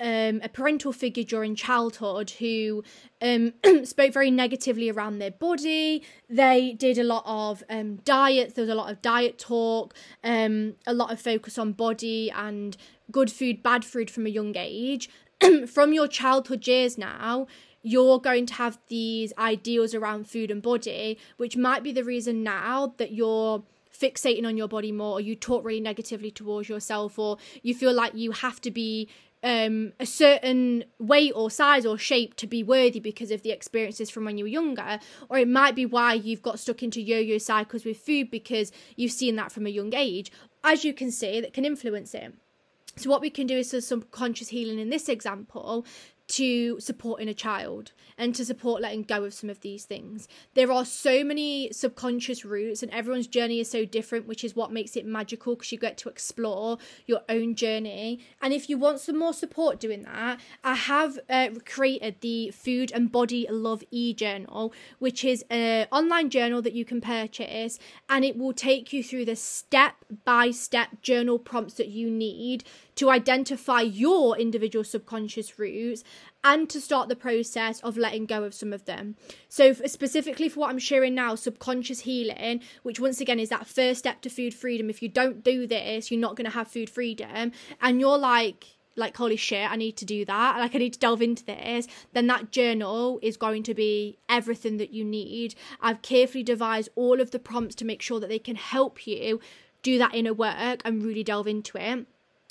um, 0.00 0.40
a 0.42 0.48
parental 0.48 0.92
figure 0.92 1.24
during 1.24 1.54
childhood 1.54 2.30
who 2.30 2.84
um, 3.22 3.54
spoke 3.84 4.12
very 4.12 4.30
negatively 4.30 4.90
around 4.90 5.18
their 5.18 5.30
body. 5.30 6.02
They 6.28 6.72
did 6.72 6.98
a 6.98 7.04
lot 7.04 7.24
of 7.26 7.62
um, 7.70 7.96
diets. 7.96 8.54
There 8.54 8.62
was 8.62 8.70
a 8.70 8.74
lot 8.74 8.90
of 8.90 9.00
diet 9.02 9.38
talk, 9.38 9.94
um, 10.22 10.74
a 10.86 10.94
lot 10.94 11.12
of 11.12 11.20
focus 11.20 11.58
on 11.58 11.72
body 11.72 12.30
and 12.30 12.76
good 13.10 13.30
food, 13.30 13.62
bad 13.62 13.84
food 13.84 14.10
from 14.10 14.26
a 14.26 14.30
young 14.30 14.54
age. 14.56 15.08
from 15.66 15.92
your 15.92 16.08
childhood 16.08 16.66
years 16.66 16.96
now, 16.98 17.46
you're 17.82 18.18
going 18.18 18.46
to 18.46 18.54
have 18.54 18.78
these 18.88 19.32
ideals 19.38 19.94
around 19.94 20.28
food 20.28 20.50
and 20.50 20.60
body, 20.60 21.18
which 21.36 21.56
might 21.56 21.82
be 21.82 21.92
the 21.92 22.02
reason 22.02 22.42
now 22.42 22.94
that 22.96 23.12
you're 23.12 23.62
fixating 23.96 24.46
on 24.46 24.56
your 24.56 24.68
body 24.68 24.92
more 24.92 25.12
or 25.12 25.20
you 25.20 25.34
talk 25.34 25.64
really 25.64 25.80
negatively 25.80 26.30
towards 26.30 26.68
yourself 26.68 27.18
or 27.18 27.38
you 27.62 27.74
feel 27.74 27.94
like 27.94 28.14
you 28.14 28.32
have 28.32 28.60
to 28.60 28.70
be 28.70 29.08
um, 29.46 29.92
a 30.00 30.06
certain 30.06 30.82
weight 30.98 31.32
or 31.36 31.52
size 31.52 31.86
or 31.86 31.96
shape 31.96 32.34
to 32.34 32.48
be 32.48 32.64
worthy 32.64 32.98
because 32.98 33.30
of 33.30 33.42
the 33.42 33.52
experiences 33.52 34.10
from 34.10 34.24
when 34.24 34.36
you 34.36 34.44
were 34.44 34.48
younger, 34.48 34.98
or 35.28 35.38
it 35.38 35.46
might 35.46 35.76
be 35.76 35.86
why 35.86 36.14
you've 36.14 36.42
got 36.42 36.58
stuck 36.58 36.82
into 36.82 37.00
yo 37.00 37.18
yo 37.18 37.38
cycles 37.38 37.84
with 37.84 37.96
food 37.96 38.28
because 38.28 38.72
you've 38.96 39.12
seen 39.12 39.36
that 39.36 39.52
from 39.52 39.64
a 39.64 39.70
young 39.70 39.94
age. 39.94 40.32
As 40.64 40.84
you 40.84 40.92
can 40.92 41.12
see, 41.12 41.40
that 41.40 41.52
can 41.52 41.64
influence 41.64 42.12
it. 42.12 42.34
So, 42.96 43.08
what 43.08 43.20
we 43.20 43.30
can 43.30 43.46
do 43.46 43.56
is 43.56 43.70
some 43.70 43.80
subconscious 43.80 44.48
healing 44.48 44.80
in 44.80 44.90
this 44.90 45.08
example 45.08 45.86
to 46.28 46.80
supporting 46.80 47.28
a 47.28 47.34
child 47.34 47.92
and 48.18 48.34
to 48.34 48.44
support 48.44 48.82
letting 48.82 49.02
go 49.02 49.24
of 49.24 49.34
some 49.34 49.50
of 49.50 49.60
these 49.60 49.84
things. 49.84 50.26
There 50.54 50.72
are 50.72 50.84
so 50.84 51.22
many 51.22 51.70
subconscious 51.72 52.44
roots, 52.44 52.82
and 52.82 52.92
everyone's 52.92 53.26
journey 53.26 53.60
is 53.60 53.70
so 53.70 53.84
different, 53.84 54.26
which 54.26 54.42
is 54.42 54.56
what 54.56 54.72
makes 54.72 54.96
it 54.96 55.06
magical 55.06 55.54
because 55.54 55.70
you 55.70 55.78
get 55.78 55.96
to 55.98 56.08
explore 56.08 56.78
your 57.06 57.20
own 57.28 57.54
journey. 57.54 58.20
And 58.42 58.52
if 58.52 58.68
you 58.68 58.78
want 58.78 59.00
some 59.00 59.18
more 59.18 59.32
support 59.32 59.78
doing 59.78 60.02
that, 60.02 60.40
I 60.64 60.74
have 60.74 61.18
uh, 61.28 61.50
created 61.64 62.16
the 62.20 62.50
Food 62.50 62.90
and 62.92 63.12
Body 63.12 63.46
Love 63.50 63.84
e 63.90 64.14
journal, 64.14 64.72
which 64.98 65.24
is 65.24 65.44
an 65.50 65.86
online 65.92 66.30
journal 66.30 66.62
that 66.62 66.72
you 66.72 66.84
can 66.84 67.00
purchase, 67.00 67.78
and 68.08 68.24
it 68.24 68.36
will 68.36 68.52
take 68.52 68.92
you 68.92 69.04
through 69.04 69.26
the 69.26 69.36
step 69.36 69.94
by 70.24 70.50
step 70.50 71.02
journal 71.02 71.38
prompts 71.38 71.74
that 71.74 71.88
you 71.88 72.10
need 72.10 72.64
to 72.96 73.10
identify 73.10 73.80
your 73.80 74.36
individual 74.38 74.84
subconscious 74.84 75.58
roots 75.58 76.02
and 76.42 76.68
to 76.70 76.80
start 76.80 77.08
the 77.08 77.16
process 77.16 77.80
of 77.80 77.96
letting 77.96 78.26
go 78.26 78.42
of 78.44 78.54
some 78.54 78.72
of 78.72 78.84
them. 78.84 79.16
So, 79.48 79.72
specifically 79.72 80.48
for 80.48 80.60
what 80.60 80.70
I'm 80.70 80.78
sharing 80.78 81.14
now, 81.14 81.34
subconscious 81.34 82.00
healing, 82.00 82.62
which 82.82 83.00
once 83.00 83.20
again 83.20 83.38
is 83.38 83.50
that 83.50 83.66
first 83.66 84.00
step 84.00 84.20
to 84.22 84.30
food 84.30 84.54
freedom. 84.54 84.90
If 84.90 85.02
you 85.02 85.08
don't 85.08 85.44
do 85.44 85.66
this, 85.66 86.10
you're 86.10 86.20
not 86.20 86.36
going 86.36 86.46
to 86.46 86.56
have 86.56 86.68
food 86.68 86.90
freedom. 86.90 87.52
And 87.80 88.00
you're 88.00 88.18
like, 88.18 88.66
like 88.98 89.14
holy 89.14 89.36
shit 89.36 89.70
i 89.70 89.76
need 89.76 89.94
to 89.94 90.06
do 90.06 90.24
that 90.24 90.58
like 90.58 90.74
i 90.74 90.78
need 90.78 90.94
to 90.94 90.98
delve 90.98 91.20
into 91.20 91.44
this 91.44 91.86
then 92.14 92.26
that 92.26 92.50
journal 92.50 93.18
is 93.22 93.36
going 93.36 93.62
to 93.62 93.74
be 93.74 94.16
everything 94.26 94.78
that 94.78 94.90
you 94.90 95.04
need 95.04 95.54
i've 95.82 96.00
carefully 96.00 96.42
devised 96.42 96.88
all 96.94 97.20
of 97.20 97.30
the 97.30 97.38
prompts 97.38 97.74
to 97.74 97.84
make 97.84 98.00
sure 98.00 98.18
that 98.18 98.30
they 98.30 98.38
can 98.38 98.56
help 98.56 99.06
you 99.06 99.38
do 99.82 99.98
that 99.98 100.14
inner 100.14 100.32
work 100.32 100.80
and 100.82 101.02
really 101.02 101.22
delve 101.22 101.46
into 101.46 101.76
it 101.76 102.06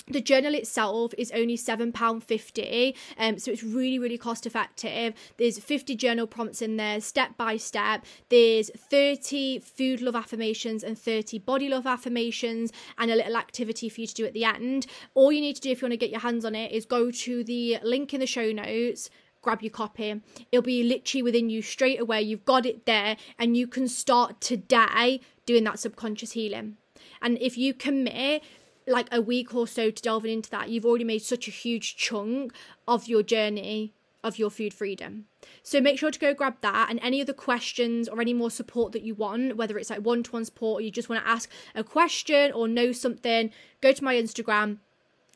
the 0.08 0.20
journal 0.20 0.54
itself 0.54 1.12
is 1.18 1.32
only 1.32 1.56
£7.50 1.56 2.94
um 3.18 3.38
so 3.38 3.50
it's 3.50 3.62
really 3.62 3.98
really 3.98 4.18
cost 4.18 4.46
effective 4.46 5.14
there's 5.36 5.58
50 5.58 5.96
journal 5.96 6.26
prompts 6.26 6.62
in 6.62 6.76
there 6.76 7.00
step 7.00 7.36
by 7.36 7.56
step 7.56 8.04
there's 8.28 8.70
30 8.70 9.58
food 9.60 10.00
love 10.00 10.14
affirmations 10.14 10.84
and 10.84 10.98
30 10.98 11.38
body 11.40 11.68
love 11.68 11.86
affirmations 11.86 12.72
and 12.98 13.10
a 13.10 13.16
little 13.16 13.36
activity 13.36 13.88
for 13.88 14.00
you 14.00 14.06
to 14.06 14.14
do 14.14 14.26
at 14.26 14.32
the 14.32 14.44
end 14.44 14.86
all 15.14 15.32
you 15.32 15.40
need 15.40 15.54
to 15.54 15.60
do 15.60 15.70
if 15.70 15.82
you 15.82 15.86
want 15.86 15.92
to 15.92 15.96
get 15.96 16.10
your 16.10 16.20
hands 16.20 16.44
on 16.44 16.54
it 16.54 16.70
is 16.72 16.86
go 16.86 17.10
to 17.10 17.42
the 17.44 17.78
link 17.82 18.14
in 18.14 18.20
the 18.20 18.26
show 18.26 18.52
notes 18.52 19.10
grab 19.42 19.62
your 19.62 19.70
copy. 19.70 20.20
It'll 20.50 20.60
be 20.60 20.82
literally 20.82 21.22
within 21.22 21.50
you 21.50 21.62
straight 21.62 22.00
away. 22.00 22.20
You've 22.20 22.44
got 22.44 22.66
it 22.66 22.84
there, 22.84 23.16
and 23.38 23.56
you 23.56 23.68
can 23.68 23.86
start 23.86 24.40
today 24.40 25.20
doing 25.46 25.62
that 25.62 25.78
subconscious 25.78 26.32
healing. 26.32 26.78
And 27.22 27.38
if 27.40 27.56
you 27.56 27.72
commit 27.72 28.42
like 28.86 29.08
a 29.12 29.20
week 29.20 29.54
or 29.54 29.66
so 29.66 29.90
to 29.90 30.02
delving 30.02 30.32
into 30.32 30.50
that, 30.50 30.68
you've 30.68 30.86
already 30.86 31.04
made 31.04 31.22
such 31.22 31.48
a 31.48 31.50
huge 31.50 31.96
chunk 31.96 32.52
of 32.86 33.08
your 33.08 33.22
journey 33.22 33.92
of 34.22 34.38
your 34.38 34.50
food 34.50 34.74
freedom. 34.74 35.26
So 35.62 35.80
make 35.80 35.98
sure 35.98 36.10
to 36.10 36.18
go 36.18 36.34
grab 36.34 36.56
that 36.60 36.88
and 36.90 36.98
any 37.00 37.20
other 37.20 37.32
questions 37.32 38.08
or 38.08 38.20
any 38.20 38.34
more 38.34 38.50
support 38.50 38.92
that 38.92 39.02
you 39.02 39.14
want, 39.14 39.56
whether 39.56 39.78
it's 39.78 39.90
like 39.90 40.00
one 40.00 40.22
to 40.24 40.32
one 40.32 40.44
support 40.44 40.80
or 40.80 40.84
you 40.84 40.90
just 40.90 41.08
want 41.08 41.24
to 41.24 41.30
ask 41.30 41.48
a 41.74 41.84
question 41.84 42.50
or 42.52 42.66
know 42.66 42.92
something, 42.92 43.52
go 43.80 43.92
to 43.92 44.04
my 44.04 44.14
Instagram, 44.14 44.78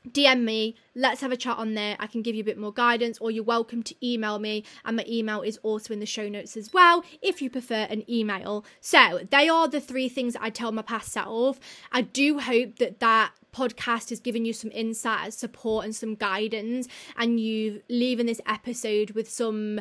DM 0.09 0.43
me, 0.43 0.77
let's 0.95 1.21
have 1.21 1.31
a 1.31 1.37
chat 1.37 1.59
on 1.59 1.75
there. 1.75 1.95
I 1.99 2.07
can 2.07 2.23
give 2.23 2.35
you 2.35 2.41
a 2.41 2.45
bit 2.45 2.59
more 2.59 2.73
guidance, 2.73 3.19
or 3.19 3.31
you're 3.31 3.45
welcome 3.45 3.83
to 3.83 3.95
email 4.07 4.39
me, 4.39 4.65
and 4.85 4.97
my 4.97 5.05
email 5.07 5.43
is 5.43 5.59
also 5.63 5.93
in 5.93 6.01
the 6.01 6.07
show 6.07 6.29
notes 6.29 6.57
as 6.57 6.73
well 6.73 7.05
if 7.21 7.43
you 7.43 7.51
prefer 7.51 7.87
an 7.91 8.11
email. 8.11 8.65
So, 8.81 9.27
they 9.31 9.49
are 9.49 9.69
the 9.69 9.81
three 9.81 10.09
things 10.09 10.37
I 10.41 10.49
tell 10.49 10.73
my 10.73 10.83
past 10.83 11.13
self. 11.13 11.61
I 11.93 12.01
do 12.01 12.39
hope 12.39 12.77
that 12.77 13.01
that 13.01 13.33
podcast 13.53 14.11
has 14.11 14.21
given 14.21 14.45
you 14.45 14.53
some 14.53 14.71
insight, 14.73 15.33
support, 15.35 15.85
and 15.85 15.95
some 15.95 16.15
guidance, 16.15 16.89
and 17.17 17.41
you 17.41 17.83
leaving 17.89 18.27
this 18.27 18.41
episode 18.47 19.11
with 19.11 19.29
some 19.31 19.81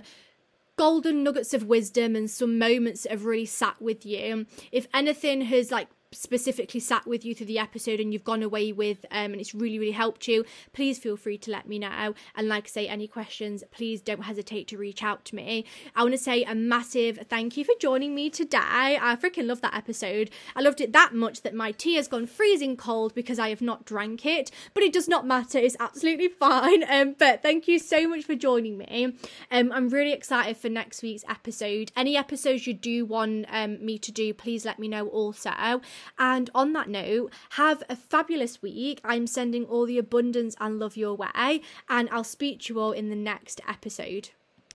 golden 0.75 1.23
nuggets 1.23 1.53
of 1.53 1.65
wisdom 1.65 2.15
and 2.15 2.31
some 2.31 2.57
moments 2.57 3.03
that 3.03 3.11
have 3.11 3.25
really 3.25 3.45
sat 3.45 3.81
with 3.81 4.05
you. 4.05 4.45
If 4.71 4.87
anything 4.93 5.41
has 5.41 5.71
like 5.71 5.89
specifically 6.11 6.79
sat 6.79 7.05
with 7.05 7.23
you 7.23 7.35
through 7.35 7.45
the 7.45 7.59
episode 7.59 7.99
and 7.99 8.11
you've 8.11 8.23
gone 8.23 8.41
away 8.41 8.71
with 8.71 9.05
um, 9.11 9.31
and 9.31 9.35
it's 9.35 9.53
really 9.53 9.77
really 9.77 9.91
helped 9.91 10.27
you 10.27 10.43
please 10.73 10.97
feel 10.97 11.15
free 11.15 11.37
to 11.37 11.51
let 11.51 11.67
me 11.67 11.77
know. 11.77 12.13
And 12.35 12.47
like 12.47 12.65
I 12.65 12.67
say 12.67 12.87
any 12.87 13.07
questions 13.07 13.63
please 13.71 14.01
don't 14.01 14.23
hesitate 14.23 14.67
to 14.69 14.77
reach 14.77 15.03
out 15.03 15.23
to 15.25 15.35
me. 15.35 15.65
I 15.95 16.01
want 16.01 16.13
to 16.13 16.17
say 16.17 16.43
a 16.43 16.55
massive 16.55 17.19
thank 17.29 17.57
you 17.57 17.63
for 17.63 17.73
joining 17.79 18.15
me 18.15 18.29
today. 18.29 18.57
I 18.59 19.17
freaking 19.21 19.47
love 19.47 19.61
that 19.61 19.75
episode. 19.75 20.31
I 20.55 20.61
loved 20.61 20.81
it 20.81 20.93
that 20.93 21.13
much 21.13 21.41
that 21.43 21.53
my 21.53 21.71
tea 21.71 21.95
has 21.95 22.07
gone 22.07 22.25
freezing 22.25 22.75
cold 22.75 23.13
because 23.13 23.39
i 23.39 23.49
have 23.49 23.61
not 23.61 23.85
drank 23.85 24.25
it 24.25 24.51
but 24.73 24.83
it 24.83 24.93
does 24.93 25.07
not 25.07 25.27
matter. 25.27 25.59
It's 25.59 25.77
absolutely 25.79 26.27
fine. 26.39 26.83
Um, 26.89 27.15
but 27.17 27.41
thank 27.41 27.67
you 27.67 27.77
so 27.77 28.07
much 28.07 28.23
for 28.23 28.35
joining 28.35 28.77
me. 28.77 29.13
Um, 29.51 29.71
i'm 29.71 29.89
really 29.89 30.13
excited 30.13 30.57
for 30.57 30.69
next 30.69 31.03
week's 31.03 31.23
episode. 31.29 31.91
Any 31.95 32.17
episodes 32.17 32.65
you 32.65 32.73
do 32.73 33.05
want 33.05 33.45
um, 33.49 33.83
me 33.85 33.99
to 33.99 34.11
do 34.11 34.33
please 34.33 34.65
let 34.65 34.79
me 34.79 34.87
know 34.87 35.07
also 35.07 35.81
and 36.17 36.49
on 36.53 36.73
that 36.73 36.89
note, 36.89 37.31
have 37.51 37.83
a 37.89 37.95
fabulous 37.95 38.61
week. 38.61 39.01
I'm 39.03 39.27
sending 39.27 39.65
all 39.65 39.85
the 39.85 39.97
abundance 39.97 40.55
and 40.59 40.79
love 40.79 40.97
your 40.97 41.15
way, 41.15 41.61
and 41.89 42.09
I'll 42.11 42.23
speak 42.23 42.61
to 42.61 42.73
you 42.73 42.79
all 42.79 42.91
in 42.91 43.09
the 43.09 43.15
next 43.15 43.61
episode. 43.67 44.29